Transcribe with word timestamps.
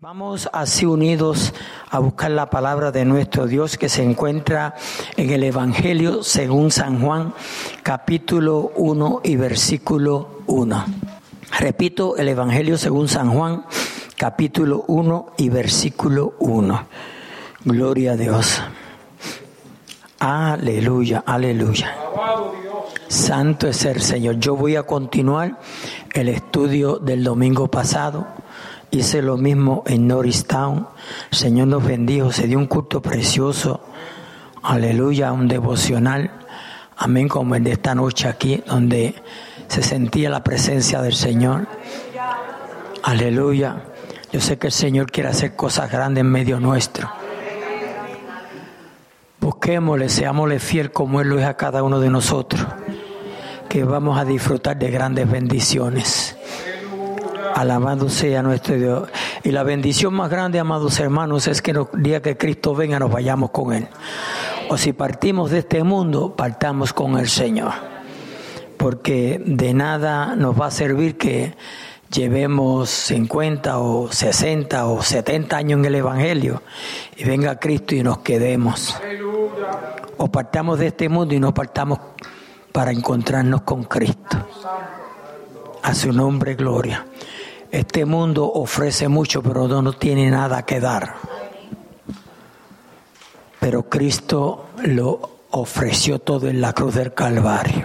Vamos 0.00 0.48
así 0.52 0.86
unidos 0.86 1.52
a 1.90 1.98
buscar 1.98 2.30
la 2.30 2.50
palabra 2.50 2.92
de 2.92 3.04
nuestro 3.04 3.48
Dios 3.48 3.76
que 3.76 3.88
se 3.88 4.04
encuentra 4.04 4.76
en 5.16 5.30
el 5.30 5.42
Evangelio 5.42 6.22
según 6.22 6.70
San 6.70 7.00
Juan, 7.00 7.34
capítulo 7.82 8.70
1 8.76 9.22
y 9.24 9.34
versículo 9.34 10.42
1. 10.46 10.84
Repito, 11.58 12.16
el 12.16 12.28
Evangelio 12.28 12.78
según 12.78 13.08
San 13.08 13.32
Juan, 13.32 13.64
capítulo 14.16 14.84
1 14.86 15.32
y 15.36 15.48
versículo 15.48 16.34
1. 16.38 16.86
Gloria 17.64 18.12
a 18.12 18.16
Dios. 18.16 18.62
Aleluya, 20.20 21.24
aleluya. 21.26 21.96
Santo 23.08 23.66
es 23.66 23.84
el 23.84 24.00
Señor. 24.00 24.36
Yo 24.36 24.54
voy 24.54 24.76
a 24.76 24.84
continuar 24.84 25.58
el 26.14 26.28
estudio 26.28 26.98
del 26.98 27.24
domingo 27.24 27.68
pasado 27.68 28.28
Hice 28.90 29.20
lo 29.20 29.36
mismo 29.36 29.82
en 29.86 30.08
Norristown. 30.08 30.88
Señor 31.30 31.68
nos 31.68 31.84
bendijo. 31.84 32.32
Se 32.32 32.46
dio 32.46 32.58
un 32.58 32.66
culto 32.66 33.02
precioso. 33.02 33.80
Aleluya, 34.62 35.32
un 35.32 35.46
devocional. 35.46 36.30
Amén, 36.96 37.28
como 37.28 37.54
el 37.54 37.64
de 37.64 37.72
esta 37.72 37.94
noche 37.94 38.28
aquí, 38.28 38.62
donde 38.66 39.14
se 39.68 39.82
sentía 39.82 40.30
la 40.30 40.42
presencia 40.42 41.02
del 41.02 41.14
Señor. 41.14 41.66
Aleluya. 43.02 43.84
Yo 44.32 44.40
sé 44.40 44.58
que 44.58 44.66
el 44.68 44.72
Señor 44.72 45.10
quiere 45.10 45.28
hacer 45.28 45.54
cosas 45.54 45.90
grandes 45.90 46.22
en 46.22 46.30
medio 46.30 46.58
nuestro. 46.58 47.10
Busquémosle, 49.40 50.08
seámosle 50.08 50.58
fiel 50.58 50.92
como 50.92 51.20
Él 51.20 51.28
lo 51.28 51.38
es 51.38 51.46
a 51.46 51.56
cada 51.56 51.82
uno 51.82 52.00
de 52.00 52.10
nosotros, 52.10 52.66
que 53.68 53.84
vamos 53.84 54.18
a 54.18 54.24
disfrutar 54.24 54.78
de 54.78 54.90
grandes 54.90 55.30
bendiciones. 55.30 56.37
Alabado 57.58 58.08
sea 58.08 58.40
nuestro 58.40 58.76
Dios. 58.76 59.08
Y 59.42 59.50
la 59.50 59.64
bendición 59.64 60.14
más 60.14 60.30
grande, 60.30 60.60
amados 60.60 61.00
hermanos, 61.00 61.48
es 61.48 61.60
que 61.60 61.72
el 61.72 61.86
día 61.94 62.22
que 62.22 62.36
Cristo 62.36 62.72
venga 62.72 63.00
nos 63.00 63.10
vayamos 63.10 63.50
con 63.50 63.72
Él. 63.72 63.88
O 64.68 64.78
si 64.78 64.92
partimos 64.92 65.50
de 65.50 65.58
este 65.58 65.82
mundo, 65.82 66.36
partamos 66.36 66.92
con 66.92 67.18
el 67.18 67.28
Señor. 67.28 67.72
Porque 68.76 69.42
de 69.44 69.74
nada 69.74 70.36
nos 70.36 70.54
va 70.54 70.66
a 70.66 70.70
servir 70.70 71.18
que 71.18 71.56
llevemos 72.12 72.90
50 72.90 73.80
o 73.80 74.12
60 74.12 74.86
o 74.86 75.02
70 75.02 75.56
años 75.56 75.80
en 75.80 75.84
el 75.86 75.96
Evangelio 75.96 76.62
y 77.16 77.24
venga 77.24 77.58
Cristo 77.58 77.96
y 77.96 78.04
nos 78.04 78.18
quedemos. 78.18 78.96
O 80.16 80.28
partamos 80.28 80.78
de 80.78 80.86
este 80.86 81.08
mundo 81.08 81.34
y 81.34 81.40
nos 81.40 81.54
partamos 81.54 81.98
para 82.70 82.92
encontrarnos 82.92 83.62
con 83.62 83.82
Cristo. 83.82 84.46
A 85.82 85.92
su 85.92 86.12
nombre, 86.12 86.54
gloria. 86.54 87.04
Este 87.70 88.06
mundo 88.06 88.50
ofrece 88.50 89.08
mucho, 89.08 89.42
pero 89.42 89.68
no 89.68 89.92
tiene 89.92 90.30
nada 90.30 90.64
que 90.64 90.80
dar. 90.80 91.16
Pero 93.60 93.88
Cristo 93.90 94.68
lo 94.84 95.38
ofreció 95.50 96.18
todo 96.18 96.48
en 96.48 96.60
la 96.60 96.72
cruz 96.72 96.94
del 96.94 97.12
Calvario. 97.12 97.84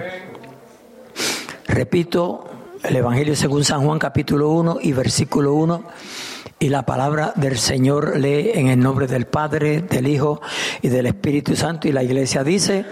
Repito, 1.67 2.50
el 2.84 2.95
Evangelio 2.95 3.36
según 3.36 3.66
San 3.66 3.84
Juan 3.86 4.00
capítulo 4.00 4.50
1 4.52 4.78
y 4.81 4.94
versículo 4.94 5.53
1. 5.53 5.84
Y 6.59 6.70
la 6.70 6.86
palabra 6.86 7.34
del 7.36 7.58
Señor 7.58 8.18
lee 8.18 8.52
en 8.53 8.70
el 8.70 8.80
nombre 8.80 9.08
del 9.08 9.25
Padre, 9.25 9.81
del 9.81 10.08
Hijo 10.08 10.40
y 10.81 10.88
del 10.88 11.08
Espíritu 11.08 11.58
Santo. 11.58 11.90
Y 11.90 11.92
la 11.92 12.03
iglesia 12.03 12.44
dice, 12.45 12.86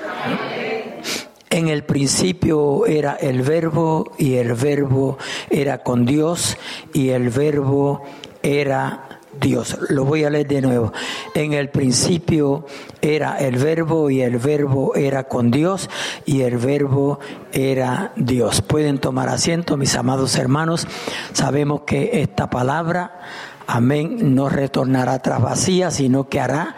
en 1.52 1.67
el 1.67 1.83
principio 1.83 2.85
era 2.85 3.16
el 3.16 3.41
verbo 3.41 4.13
y 4.17 4.35
el 4.35 4.53
verbo 4.53 5.17
era 5.49 5.83
con 5.83 6.05
Dios 6.05 6.58
y 6.93 7.09
el 7.09 7.30
verbo 7.30 8.03
era 8.41 9.19
Dios. 9.39 9.77
Lo 9.89 10.05
voy 10.05 10.23
a 10.23 10.30
leer 10.30 10.47
de 10.47 10.61
nuevo. 10.61 10.93
En 11.33 11.53
el 11.53 11.69
principio 11.69 12.66
era 13.02 13.38
el 13.38 13.58
verbo 13.58 14.09
y 14.09 14.21
el 14.21 14.38
verbo 14.38 14.95
era 14.95 15.25
con 15.25 15.52
Dios 15.52 15.89
y 16.25 16.41
el 16.41 16.58
verbo 16.58 17.19
era 17.52 18.14
Dios. 18.15 18.61
Pueden 18.61 18.99
tomar 18.99 19.27
asiento, 19.27 19.76
mis 19.76 19.95
amados 19.95 20.37
hermanos. 20.37 20.87
Sabemos 21.33 21.81
que 21.81 22.21
esta 22.21 22.49
palabra, 22.49 23.20
amén, 23.67 24.36
no 24.36 24.47
retornará 24.47 25.20
tras 25.20 25.42
vacía, 25.42 25.92
sino 25.92 26.30
que 26.30 26.39
hará 26.39 26.76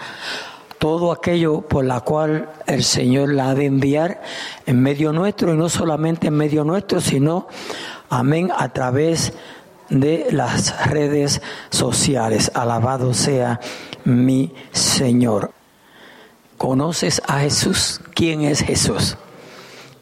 todo 0.84 1.14
aquello 1.14 1.62
por 1.62 1.86
la 1.86 2.02
cual 2.02 2.50
el 2.68 2.84
Señor 2.84 3.34
la 3.34 3.52
ha 3.52 3.56
de 3.56 3.68
enviar 3.68 4.22
en 4.66 4.82
medio 4.82 5.14
nuestro 5.14 5.54
y 5.54 5.56
no 5.56 5.70
solamente 5.70 6.28
en 6.28 6.34
medio 6.34 6.66
nuestro, 6.66 7.00
sino, 7.00 7.48
amén, 8.10 8.52
a 8.54 8.68
través 8.74 9.32
de 9.88 10.28
las 10.32 10.88
redes 10.88 11.42
sociales. 11.70 12.52
Alabado 12.54 13.14
sea 13.14 13.62
mi 14.04 14.54
Señor. 14.74 15.52
¿Conoces 16.58 17.22
a 17.28 17.40
Jesús? 17.40 18.02
¿Quién 18.14 18.42
es 18.42 18.60
Jesús? 18.60 19.16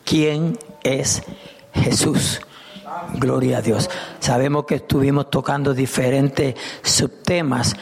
¿Quién 0.03 0.57
es 0.81 1.21
Jesús? 1.75 2.41
Gloria 3.19 3.59
a 3.59 3.61
Dios. 3.61 3.87
Sabemos 4.19 4.65
que 4.65 4.75
estuvimos 4.75 5.29
tocando 5.29 5.75
diferentes 5.75 6.55
subtemas 6.81 7.75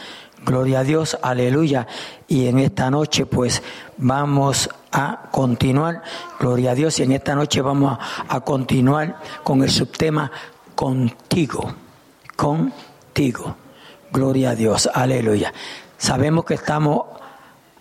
Gloria 0.44 0.80
a 0.80 0.84
Dios, 0.84 1.18
aleluya. 1.22 1.86
Y 2.26 2.46
en 2.46 2.58
esta 2.58 2.90
noche 2.90 3.26
pues 3.26 3.62
vamos 3.98 4.70
a 4.92 5.28
continuar, 5.30 6.02
gloria 6.38 6.72
a 6.72 6.74
Dios, 6.74 6.98
y 6.98 7.02
en 7.02 7.12
esta 7.12 7.34
noche 7.34 7.60
vamos 7.60 7.98
a, 8.28 8.40
continuar 8.40 9.16
con 9.44 9.62
el 9.62 9.70
subtema 9.70 10.30
contigo, 10.74 11.72
contigo. 12.36 13.56
Gloria 14.12 14.50
a 14.50 14.54
Dios, 14.56 14.90
aleluya. 14.92 15.52
Sabemos 15.96 16.44
que 16.44 16.54
estamos 16.54 17.02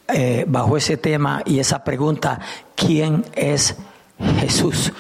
eh, 0.08 0.46
bajo 0.47 0.78
ese 0.78 0.97
tema 0.97 1.41
y 1.46 1.59
esa 1.59 1.84
pregunta, 1.84 2.40
¿quién 2.76 3.26
es 3.34 3.76
Jesús? 4.40 4.91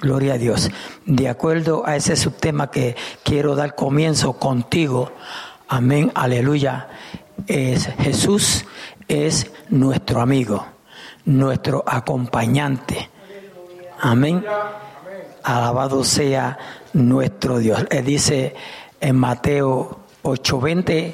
Gloria 0.00 0.34
a 0.34 0.38
Dios. 0.38 0.70
De 1.04 1.28
acuerdo 1.28 1.82
a 1.84 1.96
ese 1.96 2.16
subtema 2.16 2.70
que 2.70 2.96
quiero 3.24 3.56
dar 3.56 3.74
comienzo 3.74 4.34
contigo, 4.34 5.12
Amén, 5.68 6.10
aleluya. 6.14 6.88
Es, 7.46 7.86
Jesús 7.98 8.64
es 9.06 9.50
nuestro 9.68 10.22
amigo, 10.22 10.64
nuestro 11.26 11.84
acompañante. 11.86 13.10
Amén. 14.00 14.42
Alabado 15.42 16.04
sea 16.04 16.58
nuestro 16.94 17.58
Dios. 17.58 17.84
Él 17.90 18.06
dice 18.06 18.54
en 18.98 19.16
Mateo 19.16 20.00
8:20, 20.22 21.12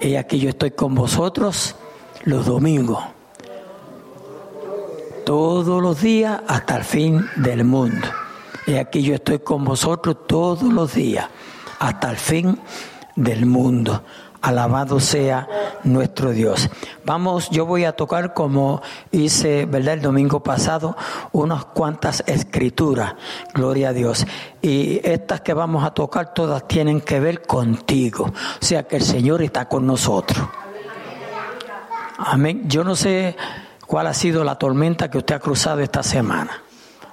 y 0.00 0.16
aquí 0.16 0.38
yo 0.40 0.48
estoy 0.48 0.70
con 0.70 0.94
vosotros 0.94 1.76
los 2.24 2.46
domingos, 2.46 3.04
todos 5.26 5.82
los 5.82 6.00
días 6.00 6.40
hasta 6.48 6.78
el 6.78 6.84
fin 6.84 7.26
del 7.36 7.64
mundo. 7.64 8.08
Y 8.66 8.76
aquí 8.76 9.02
yo 9.02 9.16
estoy 9.16 9.40
con 9.40 9.64
vosotros 9.64 10.26
todos 10.26 10.62
los 10.62 10.94
días 10.94 11.28
hasta 11.78 12.10
el 12.10 12.16
fin 12.16 12.58
del 13.16 13.46
mundo. 13.46 14.02
Alabado 14.40 14.98
sea 14.98 15.48
nuestro 15.84 16.32
Dios. 16.32 16.68
Vamos, 17.04 17.48
yo 17.50 17.64
voy 17.64 17.84
a 17.84 17.92
tocar 17.92 18.34
como 18.34 18.82
hice, 19.12 19.66
¿verdad? 19.66 19.94
El 19.94 20.02
domingo 20.02 20.42
pasado, 20.42 20.96
unas 21.30 21.64
cuantas 21.66 22.24
escrituras. 22.26 23.14
Gloria 23.54 23.90
a 23.90 23.92
Dios. 23.92 24.26
Y 24.60 25.00
estas 25.04 25.42
que 25.42 25.54
vamos 25.54 25.84
a 25.84 25.92
tocar 25.92 26.34
todas 26.34 26.66
tienen 26.66 27.00
que 27.00 27.20
ver 27.20 27.42
contigo. 27.42 28.24
O 28.24 28.64
sea 28.64 28.82
que 28.82 28.96
el 28.96 29.02
Señor 29.02 29.42
está 29.42 29.68
con 29.68 29.86
nosotros. 29.86 30.44
Amén. 32.18 32.62
Yo 32.66 32.82
no 32.82 32.96
sé 32.96 33.36
cuál 33.86 34.08
ha 34.08 34.14
sido 34.14 34.42
la 34.42 34.56
tormenta 34.56 35.08
que 35.10 35.18
usted 35.18 35.36
ha 35.36 35.40
cruzado 35.40 35.80
esta 35.80 36.02
semana, 36.02 36.62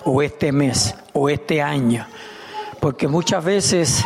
o 0.04 0.22
este 0.22 0.52
mes, 0.52 0.96
o 1.14 1.30
este 1.30 1.62
año. 1.62 2.08
Porque 2.80 3.08
muchas 3.08 3.44
veces 3.44 4.06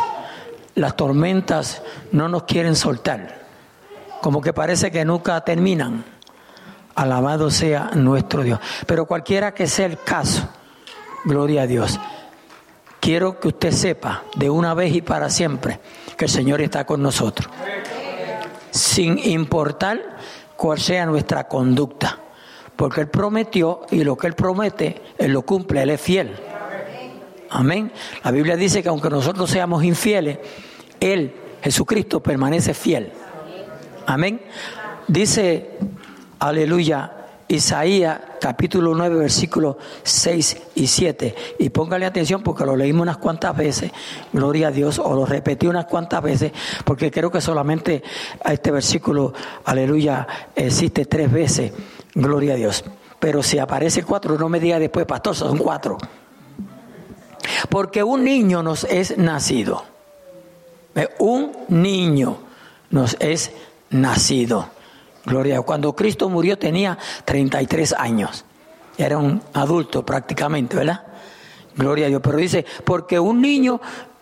las 0.74 0.96
tormentas 0.96 1.82
no 2.12 2.28
nos 2.28 2.44
quieren 2.44 2.76
soltar, 2.76 3.42
como 4.20 4.40
que 4.40 4.52
parece 4.52 4.90
que 4.90 5.04
nunca 5.04 5.40
terminan. 5.42 6.04
Alabado 6.94 7.50
sea 7.50 7.90
nuestro 7.94 8.42
Dios. 8.42 8.60
Pero 8.86 9.06
cualquiera 9.06 9.52
que 9.52 9.66
sea 9.66 9.86
el 9.86 9.98
caso, 9.98 10.48
gloria 11.24 11.62
a 11.62 11.66
Dios. 11.66 11.98
Quiero 13.00 13.40
que 13.40 13.48
usted 13.48 13.72
sepa 13.72 14.22
de 14.36 14.48
una 14.48 14.74
vez 14.74 14.94
y 14.94 15.02
para 15.02 15.28
siempre 15.28 15.80
que 16.16 16.26
el 16.26 16.30
Señor 16.30 16.60
está 16.60 16.86
con 16.86 17.02
nosotros. 17.02 17.50
Sin 18.70 19.18
importar 19.18 20.00
cuál 20.56 20.78
sea 20.78 21.04
nuestra 21.04 21.48
conducta. 21.48 22.18
Porque 22.76 23.02
Él 23.02 23.08
prometió 23.08 23.82
y 23.90 24.04
lo 24.04 24.16
que 24.16 24.26
Él 24.26 24.34
promete, 24.34 25.02
Él 25.18 25.32
lo 25.32 25.42
cumple, 25.42 25.82
Él 25.82 25.90
es 25.90 26.00
fiel. 26.00 26.34
Amén. 27.54 27.92
La 28.24 28.32
Biblia 28.32 28.56
dice 28.56 28.82
que 28.82 28.88
aunque 28.88 29.08
nosotros 29.08 29.48
seamos 29.48 29.84
infieles, 29.84 30.38
Él, 30.98 31.32
Jesucristo, 31.62 32.20
permanece 32.20 32.74
fiel. 32.74 33.12
Amén. 34.06 34.40
Dice, 35.06 35.70
aleluya, 36.40 37.12
Isaías 37.46 38.18
capítulo 38.40 38.92
9, 38.96 39.14
versículos 39.14 39.76
6 40.02 40.62
y 40.74 40.88
7. 40.88 41.34
Y 41.60 41.68
póngale 41.68 42.06
atención 42.06 42.42
porque 42.42 42.66
lo 42.66 42.74
leímos 42.74 43.02
unas 43.02 43.18
cuantas 43.18 43.56
veces, 43.56 43.92
gloria 44.32 44.68
a 44.68 44.70
Dios, 44.72 44.98
o 44.98 45.14
lo 45.14 45.24
repetí 45.24 45.68
unas 45.68 45.84
cuantas 45.84 46.24
veces, 46.24 46.50
porque 46.84 47.12
creo 47.12 47.30
que 47.30 47.40
solamente 47.40 48.02
a 48.44 48.52
este 48.52 48.72
versículo, 48.72 49.32
aleluya, 49.64 50.26
existe 50.56 51.04
tres 51.04 51.30
veces, 51.30 51.72
gloria 52.16 52.54
a 52.54 52.56
Dios. 52.56 52.84
Pero 53.20 53.44
si 53.44 53.60
aparece 53.60 54.02
cuatro, 54.02 54.36
no 54.36 54.48
me 54.48 54.58
diga 54.58 54.80
después, 54.80 55.06
pastor, 55.06 55.36
son 55.36 55.56
cuatro. 55.56 55.98
Porque 57.68 58.02
un 58.02 58.24
niño 58.24 58.62
nos 58.62 58.84
es 58.84 59.16
nacido. 59.18 59.84
Un 61.18 61.52
niño 61.68 62.38
nos 62.90 63.16
es 63.20 63.50
nacido. 63.90 64.68
Gloria. 65.24 65.62
Cuando 65.62 65.94
Cristo 65.94 66.28
murió 66.28 66.58
tenía 66.58 66.98
33 67.24 67.94
años. 67.94 68.44
Era 68.96 69.18
un 69.18 69.42
adulto 69.54 70.04
prácticamente, 70.06 70.76
¿verdad? 70.76 71.02
Gloria 71.76 72.06
a 72.06 72.08
Dios. 72.08 72.20
Pero 72.22 72.36
dice, 72.36 72.64
porque 72.84 73.18
un 73.18 73.40
niño 73.40 73.80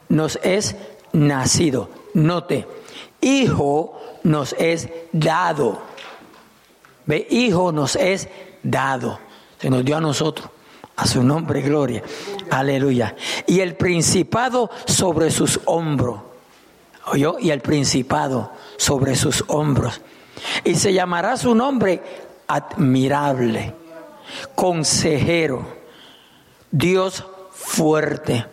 nos 0.09 0.39
es 0.43 0.77
nacido. 1.13 1.91
Note, 2.15 2.67
hijo 3.21 4.01
nos 4.23 4.55
es 4.59 4.89
dado. 5.13 5.83
Ve, 7.07 7.27
hijo 7.31 7.73
nos 7.73 7.97
es 7.97 8.29
dado. 8.63 9.19
Se 9.59 9.69
nos 9.69 9.85
dio 9.85 9.97
a 9.97 10.01
nosotros. 10.01 10.49
A 10.97 11.07
su 11.07 11.23
nombre, 11.23 11.63
gloria. 11.63 12.03
Aleluya. 12.51 13.17
Y 13.47 13.61
el 13.61 13.77
principado 13.77 14.71
sobre 14.87 15.31
sus 15.31 15.61
hombros. 15.65 16.21
¿Oyó? 17.07 17.37
Y 17.39 17.51
el 17.51 17.61
principado 17.61 18.53
sobre 18.77 19.17
sus 19.17 19.45
hombros. 19.49 20.01
Y 20.65 20.75
se 20.75 20.93
llamará 20.93 21.37
su 21.37 21.55
nombre 21.55 22.03
admirable, 22.47 23.75
consejero, 24.55 25.67
Dios 26.71 27.25
fuerte, 27.51 28.47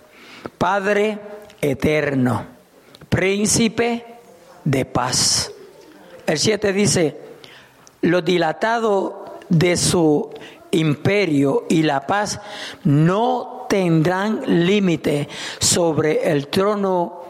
Padre 0.57 1.19
eterno, 1.61 2.45
príncipe 3.09 4.05
de 4.63 4.85
paz. 4.85 5.51
El 6.25 6.37
7 6.37 6.73
dice, 6.73 7.17
lo 8.01 8.21
dilatado 8.21 9.39
de 9.49 9.77
su 9.77 10.29
imperio 10.71 11.65
y 11.69 11.83
la 11.83 12.05
paz 12.05 12.39
no 12.83 13.65
tendrán 13.69 14.65
límite 14.65 15.29
sobre 15.59 16.31
el 16.31 16.47
trono 16.47 17.21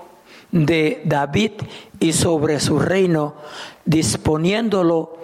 de 0.51 1.01
David 1.05 1.51
y 1.99 2.13
sobre 2.13 2.59
su 2.59 2.79
reino, 2.79 3.35
disponiéndolo 3.85 5.17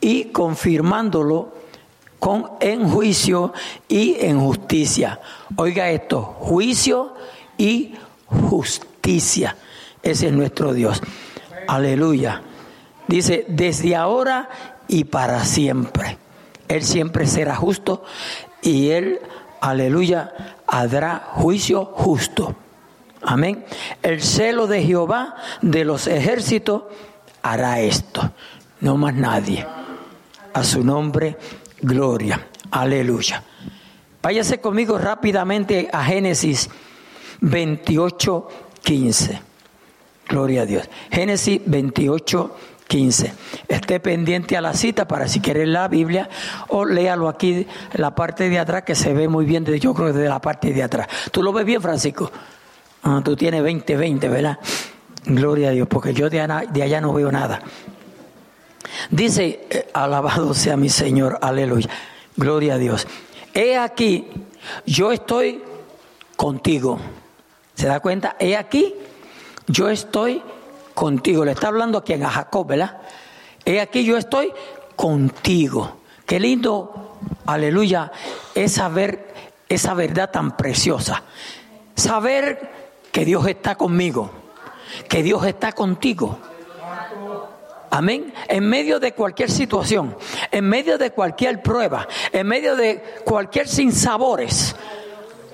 y 0.00 0.26
confirmándolo 0.26 1.52
con, 2.18 2.50
en 2.60 2.88
juicio 2.88 3.52
y 3.88 4.16
en 4.20 4.40
justicia. 4.40 5.20
Oiga 5.56 5.90
esto, 5.90 6.22
juicio 6.22 7.14
y 7.56 7.94
justicia. 8.26 9.56
Ese 10.02 10.26
es 10.26 10.32
nuestro 10.32 10.72
Dios. 10.72 11.00
Aleluya. 11.68 12.42
Dice, 13.08 13.44
desde 13.48 13.96
ahora 13.96 14.48
y 14.88 15.04
para 15.04 15.44
siempre. 15.44 16.18
Él 16.68 16.82
siempre 16.82 17.26
será 17.26 17.54
justo 17.56 18.04
y 18.62 18.90
Él, 18.90 19.20
aleluya, 19.60 20.32
hará 20.66 21.30
juicio 21.34 21.84
justo. 21.84 22.54
Amén. 23.22 23.64
El 24.02 24.22
celo 24.22 24.66
de 24.66 24.82
Jehová 24.82 25.36
de 25.62 25.84
los 25.84 26.06
ejércitos 26.06 26.82
hará 27.42 27.80
esto. 27.80 28.32
No 28.80 28.96
más 28.96 29.14
nadie. 29.14 29.66
A 30.52 30.62
su 30.62 30.84
nombre, 30.84 31.36
gloria. 31.80 32.48
Aleluya. 32.70 33.42
Váyase 34.22 34.60
conmigo 34.60 34.98
rápidamente 34.98 35.88
a 35.92 36.04
Génesis 36.04 36.68
28, 37.40 38.48
15. 38.82 39.40
Gloria 40.28 40.62
a 40.62 40.66
Dios. 40.66 40.88
Génesis 41.10 41.60
28, 41.64 42.56
15. 42.56 42.75
Esté 42.88 44.00
pendiente 44.00 44.56
a 44.56 44.60
la 44.60 44.72
cita 44.72 45.06
para 45.08 45.28
si 45.28 45.40
quiere 45.40 45.66
la 45.66 45.88
Biblia 45.88 46.28
o 46.68 46.84
léalo 46.84 47.28
aquí 47.28 47.66
la 47.94 48.14
parte 48.14 48.48
de 48.48 48.58
atrás 48.58 48.84
que 48.84 48.94
se 48.94 49.12
ve 49.12 49.28
muy 49.28 49.44
bien, 49.44 49.64
yo 49.64 49.92
creo 49.92 50.12
desde 50.12 50.28
la 50.28 50.40
parte 50.40 50.72
de 50.72 50.82
atrás. 50.82 51.08
¿Tú 51.30 51.42
lo 51.42 51.52
ves 51.52 51.66
bien, 51.66 51.82
Francisco? 51.82 52.30
Ah, 53.02 53.20
tú 53.24 53.36
tienes 53.36 53.62
20, 53.62 53.96
20, 53.96 54.28
¿verdad? 54.28 54.58
Gloria 55.24 55.68
a 55.68 55.72
Dios, 55.72 55.88
porque 55.88 56.14
yo 56.14 56.30
de 56.30 56.40
allá, 56.40 57.00
no 57.00 57.12
veo 57.12 57.30
nada. 57.32 57.60
Dice, 59.10 59.66
eh, 59.68 59.88
alabado 59.92 60.54
sea 60.54 60.76
mi 60.76 60.88
Señor, 60.88 61.38
aleluya, 61.42 61.90
gloria 62.36 62.74
a 62.74 62.78
Dios. 62.78 63.06
He 63.52 63.76
aquí, 63.76 64.28
yo 64.86 65.12
estoy 65.12 65.62
contigo. 66.36 66.98
¿Se 67.74 67.88
da 67.88 68.00
cuenta? 68.00 68.36
He 68.38 68.56
aquí, 68.56 68.94
yo 69.66 69.90
estoy 69.90 70.36
contigo. 70.36 70.55
Le 70.98 71.52
está 71.52 71.68
hablando 71.68 71.98
aquí 71.98 72.14
a 72.14 72.30
Jacob, 72.30 72.68
¿verdad? 72.68 72.98
He 73.64 73.80
aquí, 73.80 74.02
yo 74.04 74.16
estoy 74.16 74.52
contigo. 74.94 75.98
Qué 76.24 76.40
lindo, 76.40 77.18
aleluya, 77.44 78.10
es 78.54 78.72
saber 78.72 79.34
esa 79.68 79.92
verdad 79.92 80.30
tan 80.30 80.56
preciosa. 80.56 81.22
Saber 81.94 82.70
que 83.12 83.24
Dios 83.26 83.46
está 83.46 83.74
conmigo, 83.74 84.30
que 85.08 85.22
Dios 85.22 85.44
está 85.44 85.72
contigo. 85.72 86.38
Amén. 87.90 88.32
En 88.48 88.68
medio 88.68 88.98
de 88.98 89.12
cualquier 89.12 89.50
situación, 89.50 90.16
en 90.50 90.64
medio 90.66 90.96
de 90.96 91.10
cualquier 91.10 91.62
prueba, 91.62 92.08
en 92.32 92.46
medio 92.46 92.74
de 92.74 93.20
cualquier 93.24 93.68
sinsabores. 93.68 94.74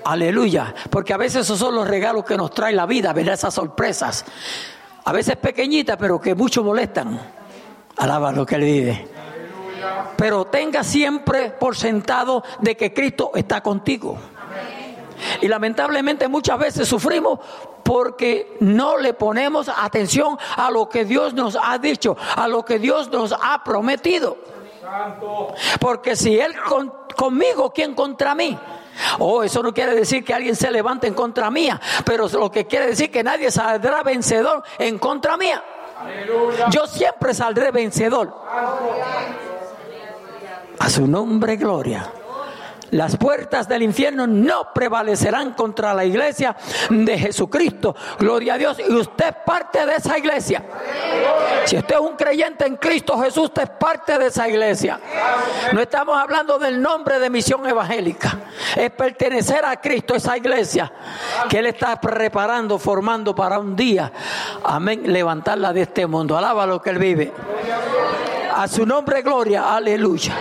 Aleluya. 0.05 0.73
Porque 0.89 1.13
a 1.13 1.17
veces 1.17 1.41
esos 1.41 1.59
son 1.59 1.75
los 1.75 1.87
regalos 1.87 2.23
que 2.25 2.37
nos 2.37 2.51
trae 2.51 2.73
la 2.73 2.85
vida, 2.85 3.13
ver 3.13 3.29
esas 3.29 3.53
sorpresas. 3.53 4.25
A 5.05 5.11
veces 5.11 5.35
pequeñitas, 5.37 5.97
pero 5.97 6.19
que 6.19 6.35
mucho 6.35 6.63
molestan. 6.63 7.19
Alaba 7.97 8.31
lo 8.31 8.45
que 8.45 8.55
él 8.55 8.63
vive. 8.63 9.07
Pero 10.15 10.45
tenga 10.45 10.83
siempre 10.83 11.49
por 11.51 11.75
sentado 11.75 12.43
de 12.59 12.77
que 12.77 12.93
Cristo 12.93 13.31
está 13.35 13.61
contigo. 13.61 14.17
Y 15.41 15.47
lamentablemente 15.47 16.27
muchas 16.27 16.57
veces 16.57 16.87
sufrimos 16.87 17.39
porque 17.83 18.57
no 18.61 18.97
le 18.97 19.13
ponemos 19.13 19.69
atención 19.69 20.37
a 20.55 20.71
lo 20.71 20.87
que 20.87 21.05
Dios 21.05 21.33
nos 21.33 21.57
ha 21.61 21.77
dicho, 21.77 22.15
a 22.35 22.47
lo 22.47 22.63
que 22.63 22.79
Dios 22.79 23.11
nos 23.11 23.33
ha 23.33 23.63
prometido. 23.63 24.37
Porque 25.79 26.15
si 26.15 26.39
Él 26.39 26.53
conmigo, 27.15 27.71
¿quién 27.73 27.93
contra 27.93 28.35
mí? 28.35 28.57
Oh, 29.19 29.43
eso 29.43 29.61
no 29.63 29.73
quiere 29.73 29.95
decir 29.95 30.23
que 30.23 30.33
alguien 30.33 30.55
se 30.55 30.71
levante 30.71 31.07
en 31.07 31.13
contra 31.13 31.49
mía, 31.49 31.79
pero 32.05 32.27
lo 32.29 32.51
que 32.51 32.65
quiere 32.65 32.87
decir 32.87 33.11
que 33.11 33.23
nadie 33.23 33.51
saldrá 33.51 34.03
vencedor 34.03 34.63
en 34.77 34.99
contra 34.99 35.37
mía. 35.37 35.63
Yo 36.69 36.87
siempre 36.87 37.33
saldré 37.33 37.71
vencedor. 37.71 38.33
A 40.79 40.89
su 40.89 41.07
nombre, 41.07 41.55
gloria. 41.55 42.11
Las 42.93 43.17
puertas 43.17 43.67
del 43.67 43.81
infierno 43.81 44.27
no 44.27 44.71
prevalecerán 44.71 45.53
contra 45.53 45.95
la 45.95 46.05
iglesia 46.05 46.55
de 46.91 47.17
Jesucristo. 47.17 47.95
Gloria 48.19 48.53
a 48.53 48.57
Dios. 48.59 48.77
Y 48.87 48.93
usted 48.93 49.29
es 49.29 49.35
parte 49.43 49.83
de 49.83 49.95
esa 49.95 50.15
iglesia. 50.15 50.63
Si 51.65 51.75
usted 51.75 51.95
es 51.95 52.01
un 52.01 52.15
creyente 52.15 52.67
en 52.67 52.75
Cristo 52.75 53.17
Jesús, 53.19 53.45
usted 53.45 53.63
es 53.63 53.69
parte 53.71 54.19
de 54.19 54.27
esa 54.27 54.47
iglesia. 54.47 54.99
No 55.71 55.81
estamos 55.81 56.15
hablando 56.15 56.59
del 56.59 56.79
nombre 56.79 57.17
de 57.17 57.31
misión 57.31 57.67
evangélica. 57.67 58.41
Es 58.75 58.91
pertenecer 58.91 59.65
a 59.65 59.81
Cristo, 59.81 60.13
esa 60.13 60.37
iglesia 60.37 60.91
que 61.49 61.57
Él 61.59 61.65
está 61.65 61.99
preparando, 61.99 62.77
formando 62.77 63.33
para 63.33 63.57
un 63.57 63.75
día. 63.75 64.11
Amén. 64.63 65.01
Levantarla 65.11 65.73
de 65.73 65.81
este 65.81 66.05
mundo. 66.05 66.37
Alaba 66.37 66.67
lo 66.67 66.79
que 66.79 66.91
Él 66.91 66.99
vive. 66.99 67.33
A 68.55 68.67
su 68.67 68.85
nombre, 68.85 69.23
gloria. 69.23 69.75
Aleluya. 69.75 70.35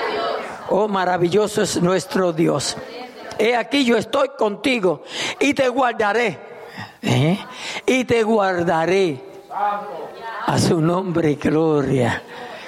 Oh, 0.74 0.88
maravilloso 0.88 1.60
es 1.60 1.82
nuestro 1.82 2.32
Dios. 2.32 2.78
He 3.38 3.54
aquí 3.54 3.84
yo 3.84 3.98
estoy 3.98 4.30
contigo 4.38 5.02
y 5.38 5.52
te 5.52 5.68
guardaré. 5.68 6.38
¿eh? 7.02 7.38
Y 7.84 8.04
te 8.04 8.22
guardaré. 8.22 9.20
A 10.46 10.58
su 10.58 10.80
nombre, 10.80 11.34
gloria. 11.34 12.22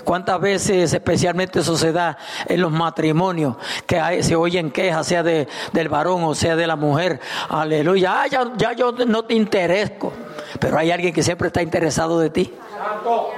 ¿Cuántas 0.05 0.39
veces, 0.39 0.93
especialmente 0.93 1.61
eso 1.61 1.79
se 1.79 1.93
da 1.93 2.19
en 2.47 2.61
los 2.61 2.71
matrimonios, 2.71 3.57
que 3.87 4.23
se 4.23 4.37
oyen 4.37 4.71
quejas, 4.71 5.07
sea 5.07 5.23
de, 5.23 5.49
del 5.73 5.89
varón 5.89 6.25
o 6.25 6.35
sea 6.35 6.57
de 6.57 6.67
la 6.67 6.77
mujer? 6.77 7.21
Aleluya. 7.49 8.21
Ah, 8.21 8.27
ya, 8.27 8.53
ya 8.59 8.75
yo 8.75 8.93
no 8.93 9.25
te 9.25 9.33
interesco. 9.33 10.13
Pero 10.61 10.77
hay 10.77 10.91
alguien 10.91 11.15
que 11.15 11.23
siempre 11.23 11.47
está 11.47 11.63
interesado 11.63 12.21
de 12.21 12.29
ti. 12.29 12.53
Santo. 12.77 13.31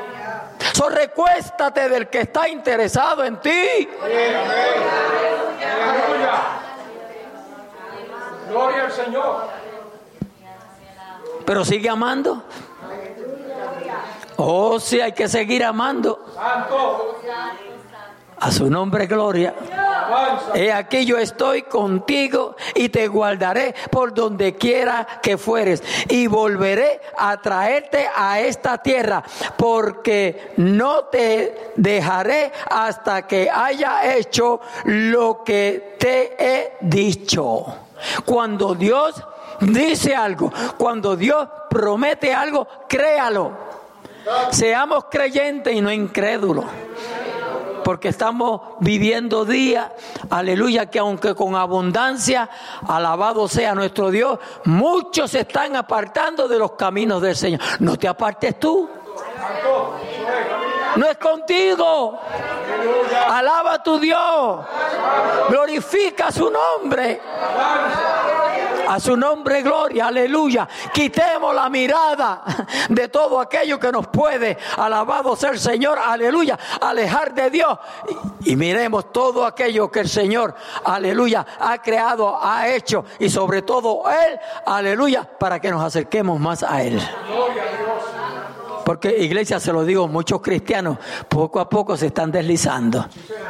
So 0.72 0.88
recuéstate 0.88 1.88
del 1.88 2.08
que 2.08 2.20
está 2.20 2.48
interesado 2.48 3.24
en 3.24 3.40
ti. 3.40 3.88
Gloria 8.48 8.84
al 8.84 8.92
Señor. 8.92 9.48
Pero 11.44 11.64
sigue 11.64 11.88
amando. 11.88 12.42
Oh, 14.36 14.78
sí, 14.78 15.00
hay 15.00 15.12
que 15.12 15.28
seguir 15.28 15.64
amando. 15.64 16.26
A 18.38 18.50
su 18.50 18.68
nombre, 18.68 19.06
gloria. 19.06 19.54
He 20.54 20.72
aquí 20.72 21.04
yo 21.04 21.18
estoy 21.18 21.62
contigo 21.62 22.54
y 22.74 22.90
te 22.90 23.08
guardaré 23.08 23.74
por 23.90 24.12
donde 24.14 24.54
quiera 24.54 25.06
que 25.22 25.38
fueres 25.38 25.82
y 26.08 26.26
volveré 26.26 27.00
a 27.16 27.40
traerte 27.40 28.06
a 28.14 28.40
esta 28.40 28.78
tierra 28.78 29.22
porque 29.56 30.52
no 30.58 31.04
te 31.06 31.72
dejaré 31.76 32.52
hasta 32.70 33.26
que 33.26 33.50
haya 33.50 34.14
hecho 34.14 34.60
lo 34.84 35.42
que 35.42 35.96
te 35.98 36.36
he 36.38 36.72
dicho. 36.82 37.64
Cuando 38.24 38.74
Dios 38.74 39.22
dice 39.60 40.14
algo, 40.14 40.52
cuando 40.76 41.16
Dios 41.16 41.48
promete 41.70 42.34
algo, 42.34 42.68
créalo. 42.88 43.66
Seamos 44.50 45.06
creyentes 45.10 45.74
y 45.74 45.80
no 45.80 45.90
incrédulos 45.90 46.66
porque 47.86 48.08
estamos 48.08 48.62
viviendo 48.80 49.44
días, 49.44 49.92
aleluya, 50.28 50.86
que 50.86 50.98
aunque 50.98 51.36
con 51.36 51.54
abundancia, 51.54 52.50
alabado 52.84 53.46
sea 53.46 53.76
nuestro 53.76 54.10
Dios, 54.10 54.40
muchos 54.64 55.30
se 55.30 55.42
están 55.42 55.76
apartando 55.76 56.48
de 56.48 56.58
los 56.58 56.72
caminos 56.72 57.22
del 57.22 57.36
Señor. 57.36 57.60
No 57.78 57.96
te 57.96 58.08
apartes 58.08 58.58
tú. 58.58 58.90
No 60.96 61.06
es 61.06 61.18
contigo. 61.18 62.18
Alaba 63.30 63.74
a 63.74 63.82
tu 63.82 63.98
Dios. 63.98 64.66
Glorifica 65.48 66.30
su 66.30 66.50
nombre. 66.50 67.20
A 68.88 69.00
su 69.00 69.16
nombre, 69.16 69.62
gloria, 69.62 70.06
aleluya. 70.06 70.68
Quitemos 70.92 71.54
la 71.54 71.68
mirada 71.68 72.42
de 72.88 73.08
todo 73.08 73.40
aquello 73.40 73.80
que 73.80 73.90
nos 73.90 74.06
puede, 74.06 74.56
alabado 74.76 75.34
sea 75.34 75.50
el 75.50 75.58
Señor, 75.58 75.98
aleluya, 75.98 76.56
alejar 76.80 77.34
de 77.34 77.50
Dios. 77.50 77.78
Y, 78.44 78.54
miremos 78.54 79.12
todo 79.12 79.44
aquello 79.44 79.90
que 79.90 80.00
el 80.00 80.08
Señor, 80.08 80.54
aleluya, 80.84 81.44
ha 81.58 81.78
creado, 81.82 82.38
ha 82.40 82.68
hecho 82.68 83.04
y 83.18 83.28
sobre 83.28 83.62
todo 83.62 84.04
Él, 84.08 84.38
aleluya, 84.64 85.28
para 85.38 85.58
que 85.60 85.70
nos 85.70 85.82
acerquemos 85.82 86.38
más 86.38 86.62
a 86.62 86.82
Él. 86.82 87.00
Porque 88.86 89.18
iglesia, 89.18 89.58
se 89.58 89.72
lo 89.72 89.84
digo, 89.84 90.06
muchos 90.06 90.40
cristianos 90.40 90.98
poco 91.28 91.58
a 91.58 91.68
poco 91.68 91.96
se 91.96 92.06
están 92.06 92.30
deslizando. 92.30 93.04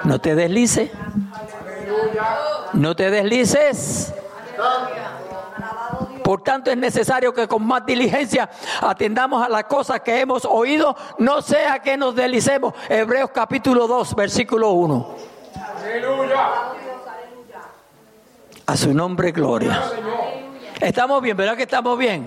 No 0.04 0.18
te 0.18 0.34
deslices. 0.34 0.90
No 2.72 2.96
te 2.96 3.10
deslices. 3.10 4.14
Por 6.24 6.42
tanto, 6.42 6.70
es 6.70 6.78
necesario 6.78 7.34
que 7.34 7.46
con 7.46 7.66
más 7.66 7.84
diligencia 7.84 8.48
atendamos 8.80 9.44
a 9.44 9.50
las 9.50 9.64
cosas 9.64 10.00
que 10.00 10.18
hemos 10.20 10.46
oído, 10.46 10.96
no 11.18 11.42
sea 11.42 11.80
que 11.80 11.98
nos 11.98 12.16
deslicemos. 12.16 12.72
Hebreos 12.88 13.28
capítulo 13.28 13.86
2, 13.86 14.14
versículo 14.14 14.70
1. 14.70 15.14
A 18.64 18.76
su 18.78 18.94
nombre, 18.94 19.32
gloria. 19.32 19.82
Estamos 20.80 21.20
bien, 21.20 21.36
¿verdad 21.36 21.58
que 21.58 21.64
estamos 21.64 21.98
bien? 21.98 22.26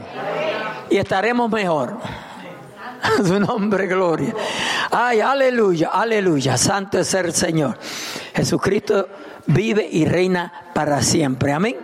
Y 0.92 0.98
estaremos 0.98 1.50
mejor. 1.50 1.98
Su 3.26 3.40
nombre, 3.40 3.88
gloria. 3.88 4.34
Ay, 4.92 5.22
aleluya, 5.22 5.90
aleluya. 5.90 6.58
Santo 6.58 7.00
es 7.00 7.14
el 7.14 7.34
Señor. 7.34 7.78
Jesucristo 8.34 9.08
vive 9.48 9.88
y 9.92 10.06
reina 10.06 10.72
para 10.74 11.02
siempre. 11.02 11.52
Amén. 11.52 11.78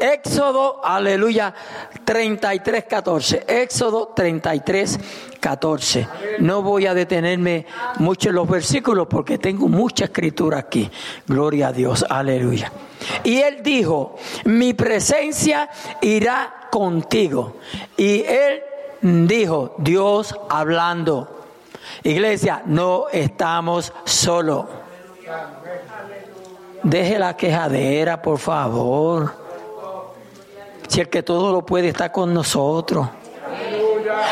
Éxodo, 0.00 0.84
aleluya, 0.84 1.54
33, 2.04 2.84
14. 2.84 3.44
Éxodo 3.48 4.12
33, 4.14 4.98
14. 5.40 6.08
No 6.40 6.62
voy 6.62 6.86
a 6.86 6.94
detenerme 6.94 7.66
mucho 7.98 8.28
en 8.28 8.34
los 8.34 8.48
versículos 8.48 9.06
porque 9.08 9.38
tengo 9.38 9.68
mucha 9.68 10.06
escritura 10.06 10.58
aquí. 10.58 10.90
Gloria 11.26 11.68
a 11.68 11.72
Dios, 11.72 12.04
aleluya. 12.08 12.70
Y 13.24 13.38
él 13.38 13.62
dijo, 13.62 14.16
mi 14.44 14.74
presencia 14.74 15.68
irá 16.02 16.68
contigo. 16.70 17.56
Y 17.96 18.22
él 18.22 18.62
dijo, 19.06 19.74
Dios 19.78 20.34
hablando. 20.48 21.28
Iglesia, 22.02 22.62
no 22.66 23.04
estamos 23.12 23.92
solos. 24.04 24.66
Deje 26.82 27.18
la 27.18 27.36
quejadera, 27.36 28.20
por 28.20 28.38
favor. 28.38 29.32
Si 30.88 31.00
el 31.00 31.08
que 31.08 31.22
todo 31.22 31.52
lo 31.52 31.64
puede 31.64 31.88
está 31.88 32.10
con 32.10 32.34
nosotros. 32.34 33.08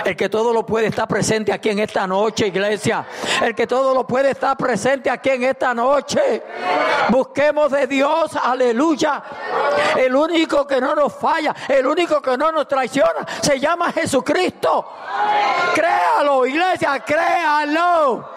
El 0.04 0.16
que 0.16 0.28
todo 0.28 0.52
lo 0.52 0.64
puede 0.64 0.86
está 0.86 1.06
presente 1.06 1.52
aquí 1.52 1.70
en 1.70 1.78
esta 1.78 2.06
noche, 2.06 2.46
iglesia. 2.48 3.06
El 3.42 3.54
que 3.54 3.66
todo 3.66 3.94
lo 3.94 4.06
puede 4.06 4.30
está 4.30 4.54
presente 4.54 5.10
aquí 5.10 5.30
en 5.30 5.44
esta 5.44 5.74
noche. 5.74 6.42
Busquemos 7.08 7.70
de 7.70 7.86
Dios, 7.86 8.36
aleluya. 8.36 9.22
El 9.96 10.14
único 10.14 10.66
que 10.66 10.80
no 10.80 10.94
nos 10.94 11.14
falla, 11.14 11.54
el 11.68 11.86
único 11.86 12.20
que 12.20 12.36
no 12.36 12.52
nos 12.52 12.66
traiciona, 12.68 13.26
se 13.40 13.58
llama 13.58 13.92
Jesucristo. 13.92 14.86
Créalo, 15.74 16.46
iglesia, 16.46 17.00
créalo. 17.00 18.30